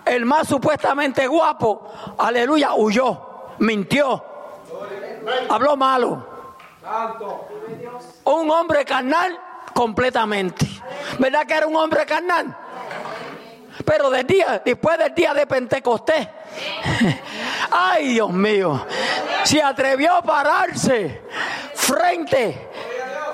el 0.08 0.24
más 0.24 0.48
supuestamente 0.48 1.26
guapo, 1.26 1.90
aleluya, 2.18 2.74
huyó, 2.74 3.20
mintió, 3.58 4.24
habló 5.48 5.76
malo. 5.76 6.26
Un 8.24 8.50
hombre 8.50 8.84
carnal 8.84 9.38
completamente. 9.74 10.66
¿Verdad 11.18 11.46
que 11.46 11.54
era 11.54 11.66
un 11.66 11.76
hombre 11.76 12.06
carnal? 12.06 12.56
Pero 13.84 14.10
día, 14.10 14.60
después 14.64 14.98
del 14.98 15.14
día 15.14 15.34
de 15.34 15.46
Pentecostés, 15.46 16.28
ay 17.70 18.14
Dios 18.14 18.30
mío, 18.30 18.84
se 19.44 19.62
atrevió 19.62 20.14
a 20.14 20.22
pararse 20.22 21.22
frente 21.74 22.68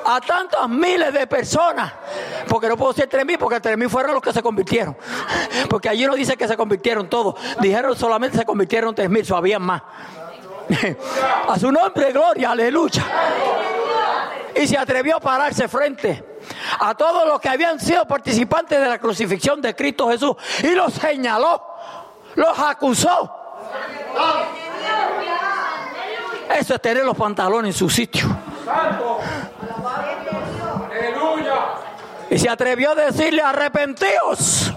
a 0.05 0.21
tantas 0.21 0.69
miles 0.69 1.12
de 1.12 1.27
personas. 1.27 1.93
Porque 2.49 2.69
no 2.69 2.77
puedo 2.77 2.93
decir 2.93 3.09
tres 3.09 3.25
mil, 3.25 3.38
porque 3.38 3.61
tres 3.61 3.77
mil 3.77 3.88
fueron 3.88 4.14
los 4.14 4.23
que 4.23 4.33
se 4.33 4.43
convirtieron. 4.43 4.97
Porque 5.69 5.88
allí 5.88 6.07
no 6.07 6.14
dice 6.14 6.37
que 6.37 6.47
se 6.47 6.57
convirtieron 6.57 7.09
todos. 7.09 7.35
Dijeron 7.61 7.97
solamente 7.97 8.38
se 8.38 8.45
convirtieron 8.45 8.95
tres 8.95 9.09
mil, 9.09 9.25
habían 9.33 9.62
más. 9.62 9.83
A 11.49 11.59
su 11.59 11.71
nombre, 11.71 12.12
gloria, 12.12 12.51
aleluya. 12.53 13.05
Y 14.55 14.67
se 14.67 14.79
atrevió 14.79 15.17
a 15.17 15.21
pararse 15.21 15.67
frente 15.67 16.25
a 16.79 16.95
todos 16.95 17.27
los 17.27 17.40
que 17.40 17.49
habían 17.49 17.81
sido 17.81 18.07
participantes 18.07 18.81
de 18.81 18.87
la 18.87 18.99
crucifixión 18.99 19.61
de 19.61 19.75
Cristo 19.75 20.09
Jesús. 20.09 20.37
Y 20.62 20.69
los 20.75 20.93
señaló, 20.95 21.61
los 22.37 22.57
acusó. 22.59 23.35
Eso 26.57 26.75
es 26.75 26.81
tener 26.81 27.05
los 27.05 27.17
pantalones 27.17 27.75
en 27.75 27.79
su 27.79 27.90
sitio. 27.90 28.29
Y 32.30 32.38
se 32.38 32.48
atrevió 32.48 32.92
a 32.92 32.94
decirle 32.94 33.42
arrepentidos 33.42 34.72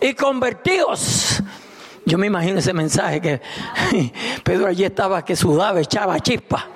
y 0.00 0.14
convertidos. 0.14 1.42
Yo 2.06 2.18
me 2.18 2.26
imagino 2.26 2.58
ese 2.58 2.72
mensaje 2.72 3.20
que 3.20 3.40
Pedro 4.42 4.66
allí 4.66 4.84
estaba 4.84 5.24
que 5.24 5.36
sudaba, 5.36 5.80
echaba 5.80 6.18
chispa. 6.20 6.66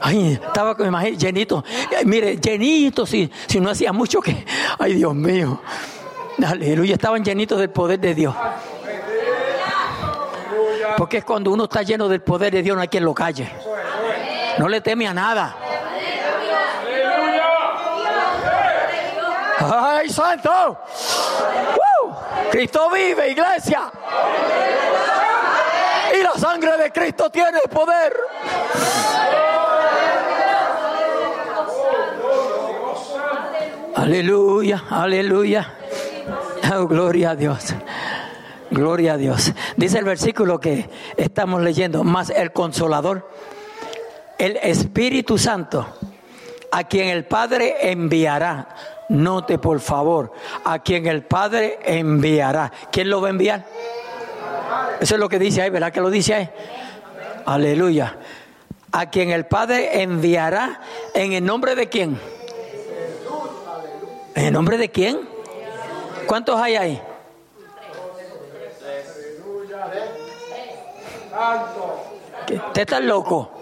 Ay, 0.00 0.32
estaba, 0.32 0.76
imagino, 0.86 1.16
llenito. 1.16 1.64
Mire, 2.04 2.36
llenito, 2.36 3.06
si, 3.06 3.30
si 3.46 3.58
no 3.58 3.70
hacía 3.70 3.92
mucho 3.92 4.20
que. 4.20 4.44
Ay, 4.78 4.94
Dios 4.94 5.14
mío. 5.14 5.60
Aleluya, 6.46 6.94
estaban 6.94 7.24
llenitos 7.24 7.58
del 7.58 7.70
poder 7.70 7.98
de 8.00 8.14
Dios. 8.14 8.34
Porque 10.96 11.18
es 11.18 11.24
cuando 11.24 11.50
uno 11.50 11.64
está 11.64 11.82
lleno 11.82 12.08
del 12.08 12.20
poder 12.20 12.52
de 12.52 12.62
Dios, 12.62 12.76
no 12.76 12.82
hay 12.82 12.88
quien 12.88 13.04
lo 13.04 13.14
calle. 13.14 13.50
No 14.58 14.68
le 14.68 14.80
teme 14.80 15.06
a 15.06 15.14
nada. 15.14 15.56
¡Ay, 20.04 20.10
santo! 20.10 20.78
Cristo 22.50 22.90
vive, 22.90 23.30
iglesia. 23.30 23.90
Y 26.14 26.22
la 26.22 26.32
sangre 26.32 26.76
de 26.76 26.92
Cristo 26.92 27.30
tiene 27.30 27.60
poder. 27.72 28.14
Aleluya, 33.96 34.84
aleluya. 34.90 35.72
Oh, 36.74 36.86
gloria 36.86 37.30
a 37.30 37.36
Dios. 37.36 37.74
Gloria 38.70 39.14
a 39.14 39.16
Dios. 39.16 39.54
Dice 39.78 40.00
el 40.00 40.04
versículo 40.04 40.60
que 40.60 40.90
estamos 41.16 41.62
leyendo, 41.62 42.04
más 42.04 42.28
el 42.28 42.52
consolador, 42.52 43.30
el 44.36 44.58
Espíritu 44.58 45.38
Santo, 45.38 45.86
a 46.70 46.84
quien 46.84 47.08
el 47.08 47.24
Padre 47.24 47.90
enviará. 47.90 48.68
Note 49.08 49.58
por 49.58 49.80
favor, 49.80 50.32
a 50.64 50.78
quien 50.78 51.06
el 51.06 51.24
Padre 51.24 51.78
enviará. 51.84 52.72
¿Quién 52.90 53.10
lo 53.10 53.20
va 53.20 53.28
a 53.28 53.30
enviar? 53.30 53.64
Eso 55.00 55.14
es 55.14 55.20
lo 55.20 55.28
que 55.28 55.38
dice 55.38 55.62
ahí, 55.62 55.70
¿verdad 55.70 55.92
que 55.92 56.00
lo 56.00 56.10
dice 56.10 56.34
ahí? 56.34 56.50
Aleluya. 57.46 58.16
A 58.92 59.10
quien 59.10 59.30
el 59.30 59.46
Padre 59.46 60.02
enviará 60.02 60.80
en 61.12 61.32
el 61.32 61.44
nombre 61.44 61.74
de 61.74 61.88
quién? 61.88 62.18
¿En 64.34 64.46
el 64.46 64.52
nombre 64.52 64.78
de 64.78 64.90
quién? 64.90 65.20
¿Cuántos 66.26 66.60
hay 66.60 66.76
ahí? 66.76 67.02
¿Usted 72.50 72.82
está 72.82 73.00
loco? 73.00 73.53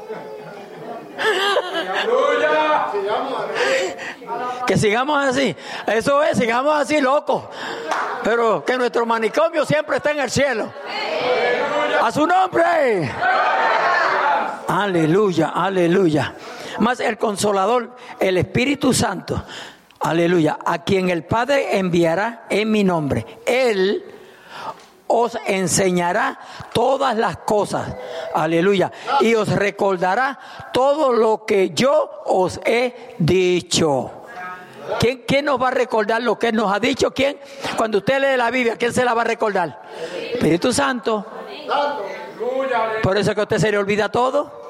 Que 4.66 4.76
sigamos 4.76 5.24
así. 5.24 5.54
Eso 5.86 6.22
es, 6.22 6.38
sigamos 6.38 6.74
así, 6.74 7.00
loco. 7.00 7.50
Pero 8.22 8.64
que 8.64 8.76
nuestro 8.76 9.04
manicomio 9.06 9.64
siempre 9.64 9.96
está 9.96 10.12
en 10.12 10.20
el 10.20 10.30
cielo. 10.30 10.72
A 12.02 12.10
su 12.12 12.26
nombre. 12.26 13.10
Aleluya, 14.68 15.52
aleluya. 15.54 16.34
Más 16.78 17.00
el 17.00 17.18
consolador, 17.18 17.96
el 18.18 18.38
Espíritu 18.38 18.92
Santo. 18.94 19.44
Aleluya. 20.00 20.58
A 20.64 20.82
quien 20.82 21.10
el 21.10 21.24
Padre 21.24 21.76
enviará 21.78 22.46
en 22.48 22.70
mi 22.70 22.84
nombre. 22.84 23.26
Él 23.46 24.11
os 25.12 25.36
enseñará 25.46 26.38
todas 26.72 27.16
las 27.16 27.36
cosas. 27.38 27.94
Aleluya. 28.34 28.90
Y 29.20 29.34
os 29.34 29.48
recordará 29.48 30.38
todo 30.72 31.12
lo 31.12 31.44
que 31.44 31.70
yo 31.70 32.10
os 32.24 32.58
he 32.64 33.14
dicho. 33.18 34.10
¿Quién, 34.98 35.22
¿Quién, 35.26 35.44
nos 35.44 35.60
va 35.60 35.68
a 35.68 35.70
recordar 35.70 36.22
lo 36.22 36.38
que 36.38 36.48
Él 36.48 36.56
nos 36.56 36.72
ha 36.72 36.80
dicho? 36.80 37.12
¿Quién? 37.12 37.38
Cuando 37.76 37.98
usted 37.98 38.20
lee 38.20 38.36
la 38.36 38.50
Biblia, 38.50 38.76
¿quién 38.76 38.92
se 38.92 39.04
la 39.04 39.14
va 39.14 39.22
a 39.22 39.26
recordar? 39.26 39.82
Espíritu 40.32 40.72
Santo. 40.72 41.24
Por 43.02 43.16
eso 43.16 43.34
que 43.34 43.40
a 43.40 43.44
usted 43.44 43.58
se 43.58 43.70
le 43.70 43.78
olvida 43.78 44.10
todo. 44.10 44.61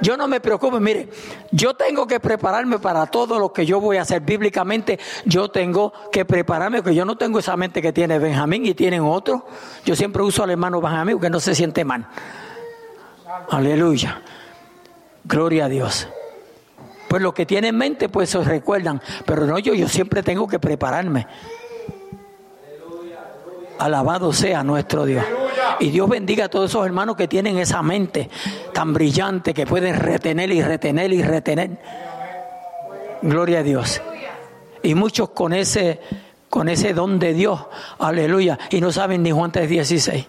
Yo 0.00 0.16
no 0.16 0.28
me 0.28 0.40
preocupo, 0.40 0.80
mire, 0.80 1.08
yo 1.50 1.74
tengo 1.74 2.06
que 2.06 2.20
prepararme 2.20 2.78
para 2.78 3.06
todo 3.06 3.38
lo 3.38 3.52
que 3.52 3.66
yo 3.66 3.80
voy 3.80 3.96
a 3.96 4.02
hacer 4.02 4.22
bíblicamente. 4.22 4.98
Yo 5.24 5.50
tengo 5.50 5.92
que 6.10 6.24
prepararme, 6.24 6.82
porque 6.82 6.94
yo 6.94 7.04
no 7.04 7.16
tengo 7.16 7.38
esa 7.38 7.56
mente 7.56 7.80
que 7.82 7.92
tiene 7.92 8.18
Benjamín 8.18 8.66
y 8.66 8.74
tienen 8.74 9.02
otros. 9.02 9.42
Yo 9.84 9.96
siempre 9.96 10.22
uso 10.22 10.42
al 10.42 10.50
hermano 10.50 10.80
Benjamín 10.80 11.16
porque 11.16 11.30
no 11.30 11.40
se 11.40 11.54
siente 11.54 11.84
mal. 11.84 12.06
Aleluya. 13.50 14.22
Gloria 15.24 15.66
a 15.66 15.68
Dios. 15.68 16.08
Pues 17.08 17.22
lo 17.22 17.32
que 17.32 17.46
tienen 17.46 17.70
en 17.70 17.78
mente, 17.78 18.08
pues 18.08 18.30
se 18.30 18.42
recuerdan. 18.42 19.00
Pero 19.24 19.46
no 19.46 19.58
yo, 19.58 19.74
yo 19.74 19.88
siempre 19.88 20.22
tengo 20.22 20.46
que 20.48 20.58
prepararme. 20.58 21.26
Alabado 23.78 24.32
sea 24.32 24.62
nuestro 24.62 25.04
Dios. 25.04 25.24
Y 25.80 25.90
Dios 25.90 26.08
bendiga 26.08 26.46
a 26.46 26.48
todos 26.48 26.70
esos 26.70 26.84
hermanos 26.86 27.16
que 27.16 27.28
tienen 27.28 27.58
esa 27.58 27.82
mente 27.82 28.30
tan 28.72 28.92
brillante 28.92 29.54
que 29.54 29.66
pueden 29.66 29.96
retener 29.96 30.50
y 30.50 30.62
retener 30.62 31.12
y 31.12 31.22
retener. 31.22 31.70
Gloria 33.22 33.60
a 33.60 33.62
Dios. 33.62 34.00
Y 34.82 34.94
muchos 34.94 35.30
con 35.30 35.52
ese 35.52 36.00
con 36.50 36.68
ese 36.68 36.94
don 36.94 37.18
de 37.18 37.32
Dios, 37.32 37.66
aleluya, 37.98 38.56
y 38.70 38.80
no 38.80 38.92
saben 38.92 39.24
ni 39.24 39.32
Juan 39.32 39.50
3:16. 39.50 40.24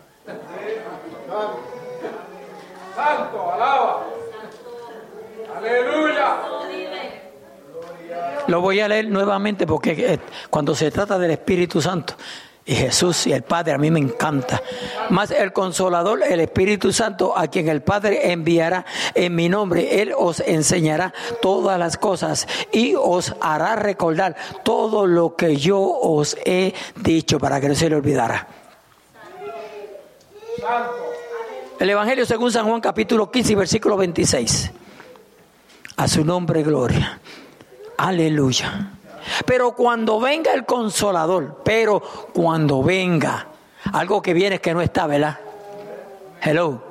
Santo, 2.96 3.52
alaba. 3.54 4.06
Aleluya. 5.56 6.36
Lo 8.48 8.62
voy 8.62 8.80
a 8.80 8.88
leer 8.88 9.08
nuevamente 9.08 9.68
porque 9.68 9.91
eh, 9.91 10.20
cuando 10.50 10.74
se 10.74 10.89
trata 10.89 11.20
del 11.20 11.32
Espíritu 11.32 11.82
Santo, 11.82 12.16
y 12.68 12.74
Jesús 12.74 13.28
y 13.28 13.34
el 13.34 13.43
Padre 13.43 13.74
a 13.74 13.78
mí 13.78 13.91
me 13.91 13.99
encanta. 13.99 14.61
Más 15.09 15.30
el 15.30 15.53
consolador, 15.53 16.24
el 16.24 16.39
Espíritu 16.39 16.91
Santo, 16.91 17.38
a 17.38 17.47
quien 17.47 17.70
el 17.70 17.84
Padre 17.84 18.32
enviará 18.32 18.86
en 19.13 19.36
mi 19.36 19.49
nombre, 19.49 20.01
Él 20.01 20.13
os 20.18 20.39
enseñará 20.39 21.13
todas 21.41 21.78
las 21.78 21.97
cosas 21.97 22.47
y 22.72 22.95
os 22.95 23.36
hará 23.39 23.76
recordar 23.76 24.36
todo 24.63 25.05
lo 25.05 25.36
que 25.36 25.57
yo 25.57 25.80
os 25.80 26.36
he 26.43 26.74
dicho 26.95 27.39
para 27.39 27.61
que 27.61 27.70
no 27.70 27.76
se 27.76 27.88
le 27.88 27.97
olvidara. 27.97 28.47
El 31.80 31.89
Evangelio 31.89 32.26
según 32.26 32.51
San 32.51 32.66
Juan 32.68 32.82
capítulo 32.82 33.30
15 33.30 33.55
versículo 33.55 33.95
26. 33.97 34.72
A 35.97 36.07
su 36.07 36.26
nombre 36.26 36.63
gloria. 36.63 37.20
Aleluya. 37.97 38.89
Pero 39.46 39.74
cuando 39.74 40.20
venga 40.20 40.54
el 40.54 40.66
consolador, 40.66 41.62
pero 41.64 42.02
cuando 42.34 42.84
venga, 42.84 43.48
algo 43.94 44.22
que 44.22 44.34
viene 44.34 44.56
es 44.56 44.62
que 44.62 44.74
no 44.74 44.82
está, 44.82 45.08
¿verdad? 45.08 45.40
Hello. 46.42 46.82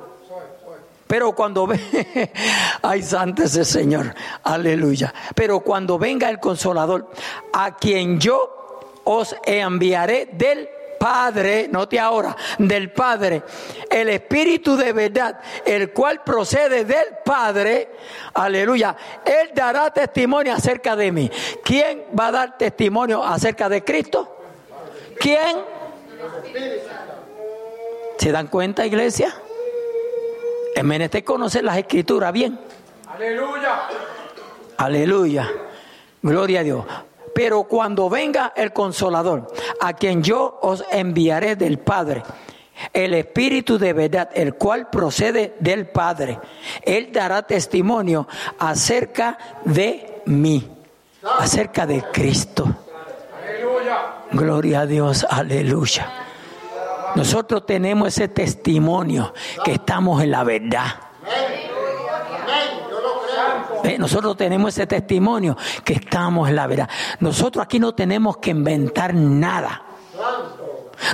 Pero 1.07 1.33
cuando 1.33 1.67
ve, 1.67 2.31
ay 2.81 3.03
santo 3.03 3.43
ese 3.43 3.63
Señor, 3.63 4.13
aleluya. 4.43 5.13
Pero 5.35 5.59
cuando 5.59 5.99
venga 5.99 6.29
el 6.29 6.39
consolador, 6.39 7.11
a 7.53 7.75
quien 7.75 8.19
yo 8.19 8.81
os 9.03 9.35
enviaré 9.45 10.29
del 10.33 10.67
Padre, 10.99 11.67
note 11.69 11.99
ahora, 11.99 12.35
del 12.57 12.91
Padre, 12.91 13.43
el 13.89 14.09
Espíritu 14.09 14.75
de 14.75 14.93
verdad, 14.93 15.39
el 15.65 15.91
cual 15.91 16.23
procede 16.23 16.85
del 16.85 17.17
Padre, 17.23 17.89
aleluya, 18.33 18.95
Él 19.25 19.51
dará 19.53 19.91
testimonio 19.91 20.53
acerca 20.53 20.95
de 20.95 21.11
mí. 21.11 21.31
¿Quién 21.63 22.03
va 22.17 22.27
a 22.27 22.31
dar 22.31 22.57
testimonio 22.57 23.23
acerca 23.23 23.69
de 23.69 23.83
Cristo? 23.83 24.37
¿Quién? 25.19 25.57
¿Se 28.17 28.31
dan 28.31 28.47
cuenta, 28.47 28.85
iglesia? 28.85 29.33
Es 30.75 30.83
menester 30.83 31.23
conocer 31.23 31.63
las 31.63 31.77
escrituras 31.77 32.33
bien. 32.33 32.59
Aleluya. 33.07 33.81
Aleluya. 34.77 35.51
Gloria 36.21 36.59
a 36.59 36.63
Dios. 36.63 36.85
Pero 37.35 37.65
cuando 37.65 38.09
venga 38.09 38.53
el 38.55 38.71
consolador, 38.71 39.51
a 39.81 39.91
quien 39.91 40.23
yo 40.23 40.57
os 40.61 40.85
enviaré 40.89 41.57
del 41.57 41.79
Padre, 41.79 42.23
el 42.93 43.13
Espíritu 43.13 43.77
de 43.77 43.91
verdad, 43.91 44.29
el 44.33 44.55
cual 44.55 44.89
procede 44.89 45.53
del 45.59 45.85
Padre, 45.87 46.39
Él 46.81 47.09
dará 47.11 47.41
testimonio 47.41 48.25
acerca 48.57 49.37
de 49.65 50.21
mí, 50.27 50.65
acerca 51.37 51.85
de 51.85 52.03
Cristo. 52.03 52.73
Gloria 54.31 54.79
a 54.79 54.85
Dios, 54.85 55.27
aleluya. 55.29 56.09
Nosotros 57.15 57.65
tenemos 57.65 58.07
ese 58.07 58.29
testimonio 58.29 59.33
que 59.65 59.73
estamos 59.73 60.23
en 60.23 60.31
la 60.31 60.45
verdad. 60.45 60.85
Nosotros 63.97 64.35
tenemos 64.37 64.73
ese 64.73 64.87
testimonio 64.87 65.57
que 65.83 65.93
estamos 65.93 66.49
en 66.49 66.55
la 66.55 66.67
verdad. 66.67 66.89
Nosotros 67.19 67.63
aquí 67.63 67.79
no 67.79 67.93
tenemos 67.93 68.37
que 68.37 68.51
inventar 68.51 69.13
nada. 69.13 69.83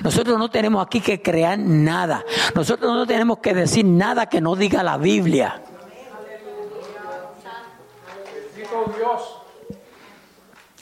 Nosotros 0.03 0.37
no 0.37 0.49
tenemos 0.49 0.85
aquí 0.85 1.01
que 1.01 1.21
crear 1.21 1.57
nada. 1.57 2.23
Nosotros 2.55 2.93
no 2.93 3.05
tenemos 3.05 3.39
que 3.39 3.53
decir 3.53 3.85
nada 3.85 4.27
que 4.27 4.41
no 4.41 4.55
diga 4.55 4.83
la 4.83 4.97
Biblia. 4.97 5.61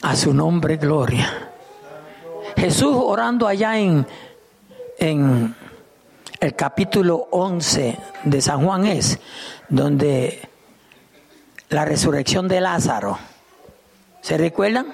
A 0.02 0.16
su 0.16 0.32
nombre, 0.32 0.76
gloria. 0.76 1.50
Jesús 2.56 2.94
orando 2.94 3.46
allá 3.46 3.78
en, 3.78 4.06
en 4.98 5.54
el 6.40 6.54
capítulo 6.54 7.28
11 7.30 7.98
de 8.24 8.40
San 8.40 8.64
Juan 8.64 8.86
es, 8.86 9.18
donde 9.68 10.49
la 11.70 11.84
resurrección 11.84 12.48
de 12.48 12.60
Lázaro. 12.60 13.18
¿Se 14.20 14.36
recuerdan? 14.36 14.92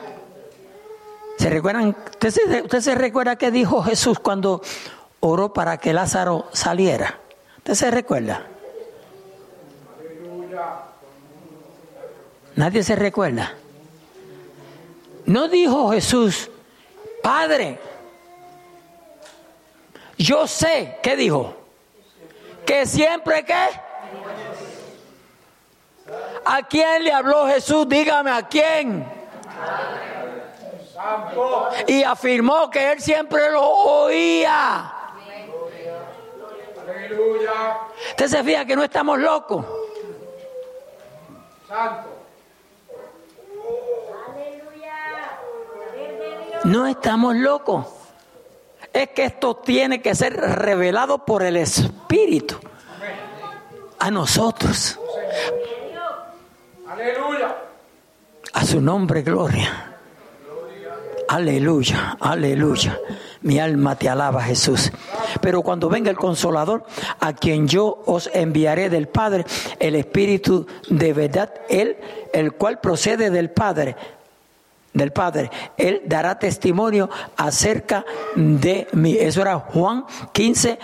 ¿Se 1.39 1.51
recuerdan? 1.51 1.89
¿Usted 1.89 2.31
se, 2.31 2.63
¿Usted 2.63 2.81
se 2.81 2.95
recuerda 2.95 3.37
qué 3.37 3.51
dijo 3.51 3.83
Jesús 3.83 4.19
cuando 4.19 4.63
oró 5.21 5.53
para 5.53 5.79
que 5.79 5.93
Lázaro 5.93 6.49
saliera? 6.53 7.19
¿Usted 7.59 7.75
se 7.75 7.91
recuerda? 7.91 8.47
Nadie 12.55 12.83
se 12.83 12.97
recuerda. 12.97 13.55
No 15.27 15.49
dijo 15.49 15.91
Jesús, 15.91 16.51
Padre, 17.23 17.79
yo 20.17 20.47
sé, 20.47 20.99
¿qué 21.03 21.17
dijo? 21.17 21.55
Que 22.65 22.87
siempre 22.87 23.45
que 23.45 23.55
¿A 26.49 26.63
quién 26.63 27.03
le 27.03 27.13
habló 27.13 27.47
Jesús? 27.49 27.89
Dígame 27.89 28.31
a 28.31 28.43
quién. 28.47 29.05
Y 31.89 32.05
afirmó 32.05 32.71
que 32.71 32.93
él 32.93 33.01
siempre 33.01 33.51
lo 33.51 33.69
oía. 33.69 34.93
Usted 38.11 38.29
se 38.29 38.45
fija 38.45 38.65
que 38.65 38.77
no 38.77 38.85
estamos 38.85 39.19
locos. 39.19 39.67
No 46.63 46.87
estamos 46.87 47.35
locos. 47.35 47.87
Es 48.93 49.11
que 49.11 49.25
esto 49.25 49.57
tiene 49.57 50.01
que 50.01 50.15
ser 50.15 50.35
revelado 50.35 51.19
por 51.25 51.43
el 51.43 51.57
Espíritu 51.57 52.57
a 53.99 54.11
nosotros. 54.13 54.99
Aleluya. 56.97 57.57
A 58.55 58.65
su 58.65 58.81
nombre, 58.81 59.21
gloria. 59.21 59.93
Aleluya, 61.29 62.17
aleluya. 62.19 62.99
Mi 63.43 63.59
alma 63.59 63.97
te 63.97 64.09
alaba, 64.09 64.43
Jesús. 64.43 64.91
Pero 65.43 65.61
cuando 65.61 65.91
venga 65.91 66.11
el 66.11 66.17
consolador, 66.17 66.87
a 67.21 67.35
quien 67.35 67.69
yo 67.69 68.03
os 68.07 68.31
enviaré 68.33 68.89
del 68.89 69.09
Padre, 69.09 69.45
el 69.79 69.95
Espíritu 69.97 70.67
de 70.89 71.13
verdad, 71.13 71.53
Él, 71.69 71.97
el 72.33 72.53
cual 72.53 72.81
procede 72.81 73.29
del 73.29 73.51
Padre, 73.51 73.95
del 74.95 75.13
Padre. 75.13 75.51
Él 75.77 76.03
dará 76.07 76.39
testimonio 76.39 77.11
acerca 77.37 78.07
de 78.35 78.89
mí. 78.93 79.17
Eso 79.19 79.43
era 79.43 79.59
Juan 79.59 80.07
15, 80.33 80.79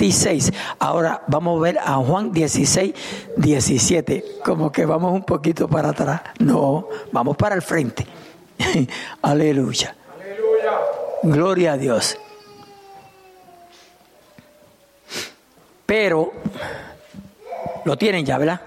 26. 0.00 0.52
Ahora 0.78 1.22
vamos 1.26 1.58
a 1.58 1.62
ver 1.62 1.78
a 1.78 1.96
Juan 1.96 2.32
16, 2.32 2.94
17. 3.36 4.24
Como 4.42 4.72
que 4.72 4.86
vamos 4.86 5.12
un 5.12 5.24
poquito 5.24 5.68
para 5.68 5.90
atrás. 5.90 6.22
No, 6.38 6.88
vamos 7.12 7.36
para 7.36 7.54
el 7.54 7.60
frente. 7.60 8.06
Aleluya. 9.22 9.94
Aleluya. 10.18 10.80
Gloria 11.22 11.72
a 11.72 11.76
Dios. 11.76 12.16
Pero, 15.84 16.32
lo 17.84 17.98
tienen 17.98 18.24
ya, 18.24 18.38
¿verdad? 18.38 18.62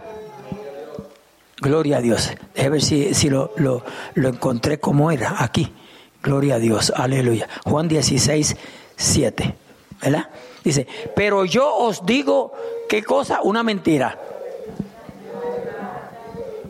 Gloria 1.57 1.97
a 1.97 2.01
Dios. 2.01 2.29
Déjame 2.53 2.73
ver 2.73 2.81
si, 2.83 3.13
si 3.15 3.29
lo, 3.29 3.53
lo, 3.55 3.83
lo 4.13 4.29
encontré 4.29 4.79
como 4.79 5.09
era 5.09 5.43
aquí. 5.43 5.73
Gloria 6.21 6.55
a 6.55 6.59
Dios. 6.59 6.93
Aleluya. 6.95 7.47
Juan 7.63 7.87
16, 7.87 8.55
7. 8.97 9.55
¿Verdad? 10.01 10.27
Dice, 10.63 10.87
pero 11.15 11.45
yo 11.45 11.75
os 11.75 12.05
digo, 12.05 12.53
¿qué 12.87 13.03
cosa? 13.03 13.41
Una 13.41 13.63
mentira. 13.63 14.17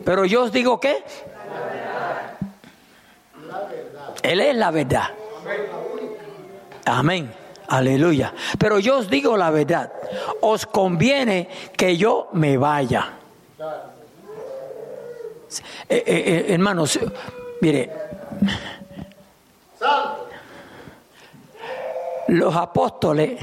Pero 0.04 0.24
yo 0.24 0.44
os 0.44 0.52
digo, 0.52 0.80
¿qué? 0.80 1.02
Él 4.22 4.40
es 4.40 4.56
la 4.56 4.70
verdad. 4.70 5.10
Amén. 6.84 7.32
Aleluya. 7.68 8.34
Pero 8.58 8.78
yo 8.78 8.98
os 8.98 9.08
digo 9.08 9.36
la 9.36 9.50
verdad. 9.50 9.92
Os 10.40 10.66
conviene 10.66 11.48
que 11.76 11.96
yo 11.96 12.28
me 12.32 12.56
vaya. 12.56 13.12
Eh, 15.88 16.02
eh, 16.04 16.04
eh, 16.06 16.46
hermanos, 16.48 16.98
mire, 17.60 17.90
los 22.28 22.56
apóstoles 22.56 23.40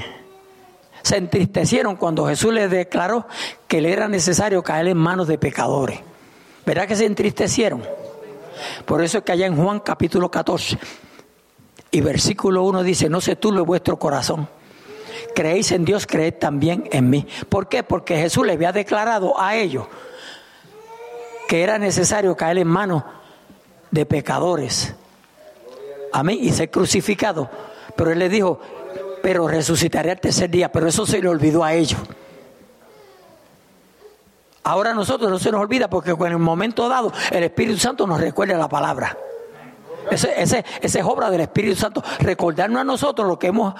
se 1.02 1.16
entristecieron 1.16 1.96
cuando 1.96 2.26
Jesús 2.26 2.52
les 2.52 2.70
declaró 2.70 3.26
que 3.68 3.80
le 3.80 3.92
era 3.92 4.08
necesario 4.08 4.62
caer 4.62 4.88
en 4.88 4.96
manos 4.96 5.28
de 5.28 5.38
pecadores. 5.38 6.00
¿Verdad 6.64 6.86
que 6.86 6.96
se 6.96 7.06
entristecieron? 7.06 7.82
Por 8.84 9.02
eso 9.02 9.18
es 9.18 9.24
que 9.24 9.32
allá 9.32 9.46
en 9.46 9.56
Juan 9.56 9.80
capítulo 9.80 10.30
14 10.30 10.78
y 11.90 12.00
versículo 12.00 12.62
1 12.64 12.82
dice, 12.82 13.08
no 13.08 13.20
se 13.20 13.36
turbe 13.36 13.60
vuestro 13.60 13.98
corazón. 13.98 14.48
Creéis 15.34 15.72
en 15.72 15.84
Dios, 15.84 16.06
creed 16.06 16.34
también 16.34 16.88
en 16.92 17.10
mí. 17.10 17.26
¿Por 17.48 17.68
qué? 17.68 17.82
Porque 17.82 18.16
Jesús 18.16 18.46
le 18.46 18.52
había 18.52 18.72
declarado 18.72 19.40
a 19.40 19.56
ellos 19.56 19.86
que 21.48 21.62
era 21.62 21.78
necesario 21.78 22.36
caer 22.36 22.58
en 22.58 22.68
manos 22.68 23.02
de 23.90 24.06
pecadores. 24.06 24.94
Amén. 26.12 26.38
Y 26.40 26.50
ser 26.50 26.70
crucificado. 26.70 27.50
Pero 27.96 28.10
él 28.10 28.18
le 28.18 28.28
dijo, 28.28 28.60
pero 29.22 29.48
resucitaré 29.48 30.10
al 30.10 30.20
tercer 30.20 30.50
día. 30.50 30.70
Pero 30.70 30.88
eso 30.88 31.06
se 31.06 31.22
le 31.22 31.28
olvidó 31.28 31.64
a 31.64 31.72
ellos. 31.72 32.00
Ahora 34.64 34.90
a 34.90 34.94
nosotros 34.94 35.30
no 35.30 35.38
se 35.38 35.50
nos 35.50 35.60
olvida 35.60 35.88
porque 35.88 36.10
en 36.10 36.32
el 36.32 36.38
momento 36.38 36.88
dado 36.88 37.12
el 37.30 37.42
Espíritu 37.42 37.78
Santo 37.78 38.06
nos 38.06 38.20
recuerda 38.20 38.56
la 38.56 38.68
palabra. 38.68 39.16
Esa 40.10 40.64
es 40.80 40.96
obra 41.04 41.30
del 41.30 41.40
Espíritu 41.40 41.76
Santo. 41.76 42.02
Recordarnos 42.20 42.80
a 42.80 42.84
nosotros 42.84 43.26
lo 43.26 43.38
que 43.38 43.48
hemos 43.48 43.74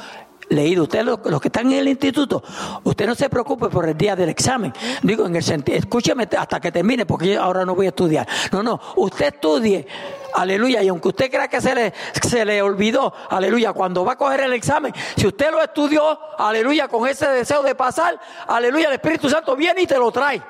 leído. 0.52 0.84
Ustedes, 0.84 1.04
los, 1.04 1.18
los 1.24 1.40
que 1.40 1.48
están 1.48 1.72
en 1.72 1.78
el 1.78 1.88
instituto, 1.88 2.42
usted 2.84 3.06
no 3.06 3.14
se 3.14 3.28
preocupe 3.28 3.68
por 3.68 3.88
el 3.88 3.96
día 3.96 4.14
del 4.14 4.28
examen. 4.28 4.72
Digo, 5.02 5.26
en 5.26 5.36
el 5.36 5.42
sentido, 5.42 5.78
escúcheme 5.78 6.28
hasta 6.36 6.60
que 6.60 6.70
termine, 6.70 7.06
porque 7.06 7.34
yo 7.34 7.42
ahora 7.42 7.64
no 7.64 7.74
voy 7.74 7.86
a 7.86 7.88
estudiar. 7.90 8.26
No, 8.52 8.62
no, 8.62 8.80
usted 8.96 9.34
estudie, 9.34 9.86
aleluya, 10.34 10.82
y 10.82 10.88
aunque 10.88 11.08
usted 11.08 11.30
crea 11.30 11.48
que 11.48 11.60
se 11.60 11.74
le, 11.74 11.92
se 12.22 12.44
le 12.44 12.62
olvidó, 12.62 13.12
aleluya, 13.30 13.72
cuando 13.72 14.04
va 14.04 14.12
a 14.12 14.16
coger 14.16 14.40
el 14.40 14.52
examen, 14.52 14.92
si 15.16 15.26
usted 15.26 15.50
lo 15.50 15.62
estudió, 15.62 16.18
aleluya, 16.38 16.88
con 16.88 17.08
ese 17.08 17.26
deseo 17.28 17.62
de 17.62 17.74
pasar, 17.74 18.18
aleluya, 18.46 18.88
el 18.88 18.94
Espíritu 18.94 19.28
Santo 19.28 19.56
viene 19.56 19.82
y 19.82 19.86
te 19.86 19.98
lo 19.98 20.10
trae. 20.10 20.42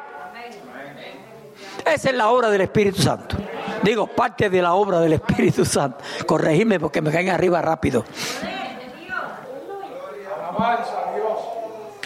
Esa 1.85 2.11
es 2.11 2.17
la 2.17 2.29
obra 2.29 2.49
del 2.49 2.61
Espíritu 2.61 3.03
Santo. 3.03 3.37
Digo, 3.83 4.07
parte 4.07 4.49
de 4.49 4.63
la 4.63 4.75
obra 4.75 5.01
del 5.01 5.15
Espíritu 5.15 5.65
Santo. 5.65 5.99
Corregirme 6.27 6.79
porque 6.79 7.01
me 7.01 7.11
caen 7.11 7.31
arriba 7.31 7.61
rápido. 7.61 8.05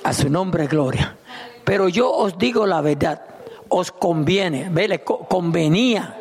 A 0.04 0.12
su 0.12 0.28
nombre, 0.30 0.66
gloria. 0.66 1.16
Pero 1.64 1.88
yo 1.88 2.10
os 2.12 2.38
digo 2.38 2.66
la 2.66 2.80
verdad. 2.80 3.22
Os 3.68 3.90
conviene. 3.90 4.68
¿Ve? 4.70 4.86
Le 4.88 5.02
co- 5.02 5.20
convenía. 5.28 6.16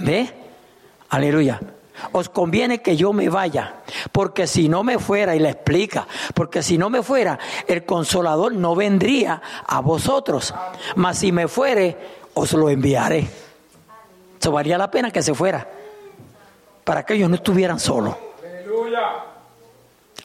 ¿Ve? 0.00 0.30
Aleluya. 1.10 1.60
Os 2.12 2.28
conviene 2.28 2.82
que 2.82 2.94
yo 2.94 3.14
me 3.14 3.30
vaya, 3.30 3.76
porque 4.12 4.46
si 4.46 4.68
no 4.68 4.82
me 4.82 4.98
fuera, 4.98 5.34
y 5.34 5.38
le 5.38 5.48
explica, 5.48 6.06
porque 6.34 6.62
si 6.62 6.76
no 6.76 6.90
me 6.90 7.02
fuera, 7.02 7.38
el 7.66 7.86
consolador 7.86 8.52
no 8.54 8.74
vendría 8.74 9.40
a 9.66 9.80
vosotros, 9.80 10.52
mas 10.96 11.16
si 11.18 11.32
me 11.32 11.48
fuere, 11.48 11.96
os 12.34 12.52
lo 12.52 12.68
enviaré. 12.68 13.26
Eso 14.38 14.52
valía 14.52 14.76
la 14.76 14.90
pena 14.90 15.10
que 15.10 15.22
se 15.22 15.32
fuera, 15.34 15.66
para 16.84 17.02
que 17.06 17.14
ellos 17.14 17.30
no 17.30 17.36
estuvieran 17.36 17.80
solos. 17.80 18.14
Aleluya. 18.44 19.00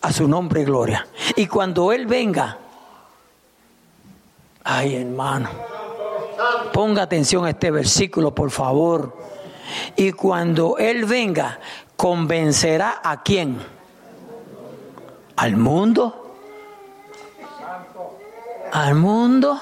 A 0.02 0.12
su 0.12 0.28
nombre, 0.28 0.64
gloria. 0.66 1.08
Y 1.36 1.48
cuando 1.48 1.92
Él 1.92 2.08
venga, 2.08 2.58
ay 4.64 4.96
hermano, 4.96 5.50
ponga 6.74 7.04
atención 7.04 7.46
a 7.46 7.52
este 7.52 7.72
versículo, 7.72 8.34
por 8.34 8.52
favor. 8.52 9.16
Y 9.96 10.12
cuando 10.12 10.78
Él 10.78 11.06
venga, 11.06 11.60
convencerá 11.96 13.02
a 13.04 13.22
quién? 13.22 13.62
Al 15.36 15.56
mundo. 15.56 16.36
Al 18.72 18.96
mundo. 18.96 19.62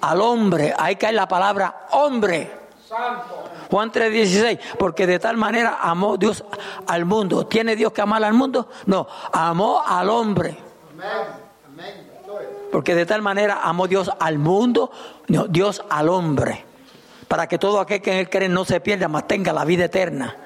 Al 0.00 0.20
hombre. 0.20 0.74
Ahí 0.76 0.96
cae 0.96 1.12
la 1.12 1.28
palabra 1.28 1.86
hombre. 1.92 2.50
Santo. 2.88 3.39
Juan 3.70 3.92
3:16, 3.92 4.58
porque 4.78 5.06
de 5.06 5.18
tal 5.18 5.36
manera 5.36 5.78
amó 5.80 6.16
Dios 6.16 6.44
al 6.86 7.04
mundo. 7.04 7.46
¿Tiene 7.46 7.76
Dios 7.76 7.92
que 7.92 8.00
amar 8.00 8.24
al 8.24 8.34
mundo? 8.34 8.68
No, 8.86 9.06
amó 9.32 9.82
al 9.86 10.10
hombre. 10.10 10.56
Porque 12.72 12.94
de 12.94 13.06
tal 13.06 13.22
manera 13.22 13.60
amó 13.62 13.86
Dios 13.86 14.10
al 14.18 14.38
mundo, 14.38 14.90
Dios 15.48 15.82
al 15.88 16.08
hombre. 16.08 16.64
Para 17.28 17.46
que 17.46 17.58
todo 17.58 17.78
aquel 17.78 18.02
que 18.02 18.12
en 18.12 18.18
él 18.18 18.28
cree 18.28 18.48
no 18.48 18.64
se 18.64 18.80
pierda, 18.80 19.06
mas 19.06 19.28
tenga 19.28 19.52
la 19.52 19.64
vida 19.64 19.84
eterna. 19.84 20.36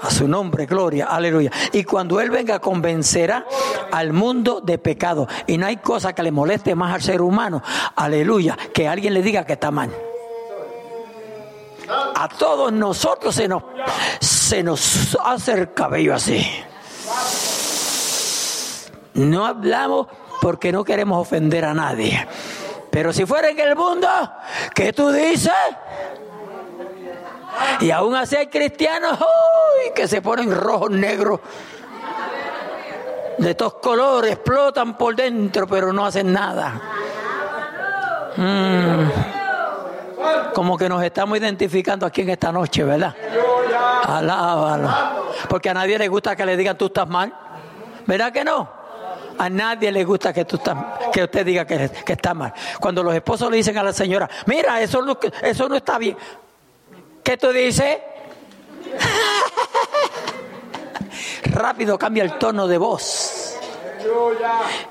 A 0.00 0.10
su 0.10 0.28
nombre, 0.28 0.66
gloria, 0.66 1.06
aleluya. 1.06 1.50
Y 1.72 1.82
cuando 1.82 2.20
Él 2.20 2.30
venga, 2.30 2.60
convencerá 2.60 3.46
al 3.90 4.12
mundo 4.12 4.60
de 4.60 4.78
pecado. 4.78 5.26
Y 5.46 5.56
no 5.58 5.66
hay 5.66 5.78
cosa 5.78 6.14
que 6.14 6.22
le 6.22 6.30
moleste 6.30 6.74
más 6.74 6.94
al 6.94 7.02
ser 7.02 7.22
humano, 7.22 7.62
aleluya, 7.96 8.56
que 8.74 8.86
alguien 8.86 9.14
le 9.14 9.22
diga 9.22 9.44
que 9.44 9.54
está 9.54 9.70
mal. 9.70 9.90
A 12.18 12.28
todos 12.28 12.72
nosotros 12.72 13.34
se 13.34 13.46
nos, 13.46 13.62
se 14.20 14.62
nos 14.62 15.18
hace 15.22 15.52
el 15.52 15.74
cabello 15.74 16.14
así. 16.14 16.46
No 19.12 19.44
hablamos 19.44 20.06
porque 20.40 20.72
no 20.72 20.82
queremos 20.82 21.20
ofender 21.20 21.66
a 21.66 21.74
nadie. 21.74 22.26
Pero 22.90 23.12
si 23.12 23.26
fuera 23.26 23.50
en 23.50 23.60
el 23.60 23.76
mundo, 23.76 24.08
¿qué 24.74 24.94
tú 24.94 25.10
dices? 25.10 25.52
Y 27.80 27.90
aún 27.90 28.14
así 28.14 28.36
hay 28.36 28.46
cristianos 28.46 29.18
¡uy! 29.20 29.92
que 29.94 30.08
se 30.08 30.22
ponen 30.22 30.54
rojos, 30.54 30.90
negros, 30.90 31.40
de 33.36 33.50
estos 33.50 33.74
colores, 33.74 34.32
explotan 34.32 34.96
por 34.96 35.14
dentro, 35.14 35.66
pero 35.66 35.92
no 35.92 36.06
hacen 36.06 36.32
nada. 36.32 36.80
Mm. 38.36 39.35
Como 40.54 40.76
que 40.76 40.88
nos 40.88 41.02
estamos 41.02 41.38
identificando 41.38 42.06
aquí 42.06 42.22
en 42.22 42.30
esta 42.30 42.50
noche, 42.50 42.84
¿verdad? 42.84 43.14
Alábalo. 44.04 44.90
Porque 45.48 45.70
a 45.70 45.74
nadie 45.74 45.98
le 45.98 46.08
gusta 46.08 46.34
que 46.34 46.46
le 46.46 46.56
digan 46.56 46.78
tú 46.78 46.86
estás 46.86 47.08
mal. 47.08 47.32
¿Verdad 48.06 48.32
que 48.32 48.44
no? 48.44 48.68
A 49.38 49.50
nadie 49.50 49.92
le 49.92 50.04
gusta 50.04 50.32
que, 50.32 50.44
tú 50.44 50.56
estás, 50.56 50.76
que 51.12 51.24
usted 51.24 51.44
diga 51.44 51.66
que, 51.66 51.90
que 52.04 52.14
está 52.14 52.32
mal. 52.32 52.52
Cuando 52.80 53.02
los 53.02 53.14
esposos 53.14 53.50
le 53.50 53.58
dicen 53.58 53.76
a 53.76 53.82
la 53.82 53.92
señora, 53.92 54.28
mira, 54.46 54.80
eso 54.80 55.04
eso 55.42 55.68
no 55.68 55.76
está 55.76 55.98
bien. 55.98 56.16
¿Qué 57.22 57.36
tú 57.36 57.52
dices? 57.52 57.98
Rápido 61.44 61.98
cambia 61.98 62.24
el 62.24 62.38
tono 62.38 62.66
de 62.66 62.78
voz. 62.78 63.56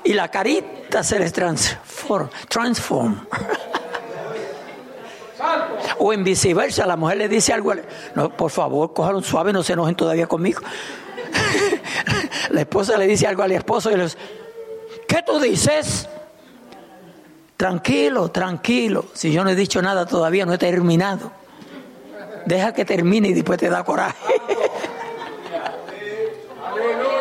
Y 0.04 0.12
la 0.12 0.28
carita 0.28 1.02
se 1.02 1.18
les 1.18 1.32
transforma. 1.32 2.30
transform. 2.48 3.26
O 5.98 6.12
en 6.12 6.24
viceversa, 6.24 6.86
la 6.86 6.96
mujer 6.96 7.18
le 7.18 7.28
dice 7.28 7.52
algo, 7.52 7.72
no, 8.14 8.30
por 8.30 8.50
favor, 8.50 8.92
cójalo 8.92 9.22
suave, 9.22 9.52
no 9.52 9.62
se 9.62 9.72
enojen 9.74 9.94
todavía 9.94 10.26
conmigo. 10.26 10.60
la 12.50 12.60
esposa 12.60 12.96
le 12.96 13.06
dice 13.06 13.26
algo 13.26 13.42
al 13.42 13.52
esposo 13.52 13.90
y 13.90 13.96
le 13.96 14.04
dice, 14.04 14.18
¿qué 15.08 15.22
tú 15.26 15.38
dices? 15.38 16.08
Tranquilo, 17.56 18.30
tranquilo, 18.30 19.06
si 19.14 19.32
yo 19.32 19.42
no 19.42 19.50
he 19.50 19.54
dicho 19.54 19.80
nada 19.80 20.06
todavía, 20.06 20.44
no 20.44 20.52
he 20.52 20.58
terminado. 20.58 21.32
Deja 22.44 22.72
que 22.72 22.84
termine 22.84 23.28
y 23.28 23.34
después 23.34 23.58
te 23.58 23.68
da 23.68 23.82
coraje. 23.82 24.16
Aleluya. 26.64 27.16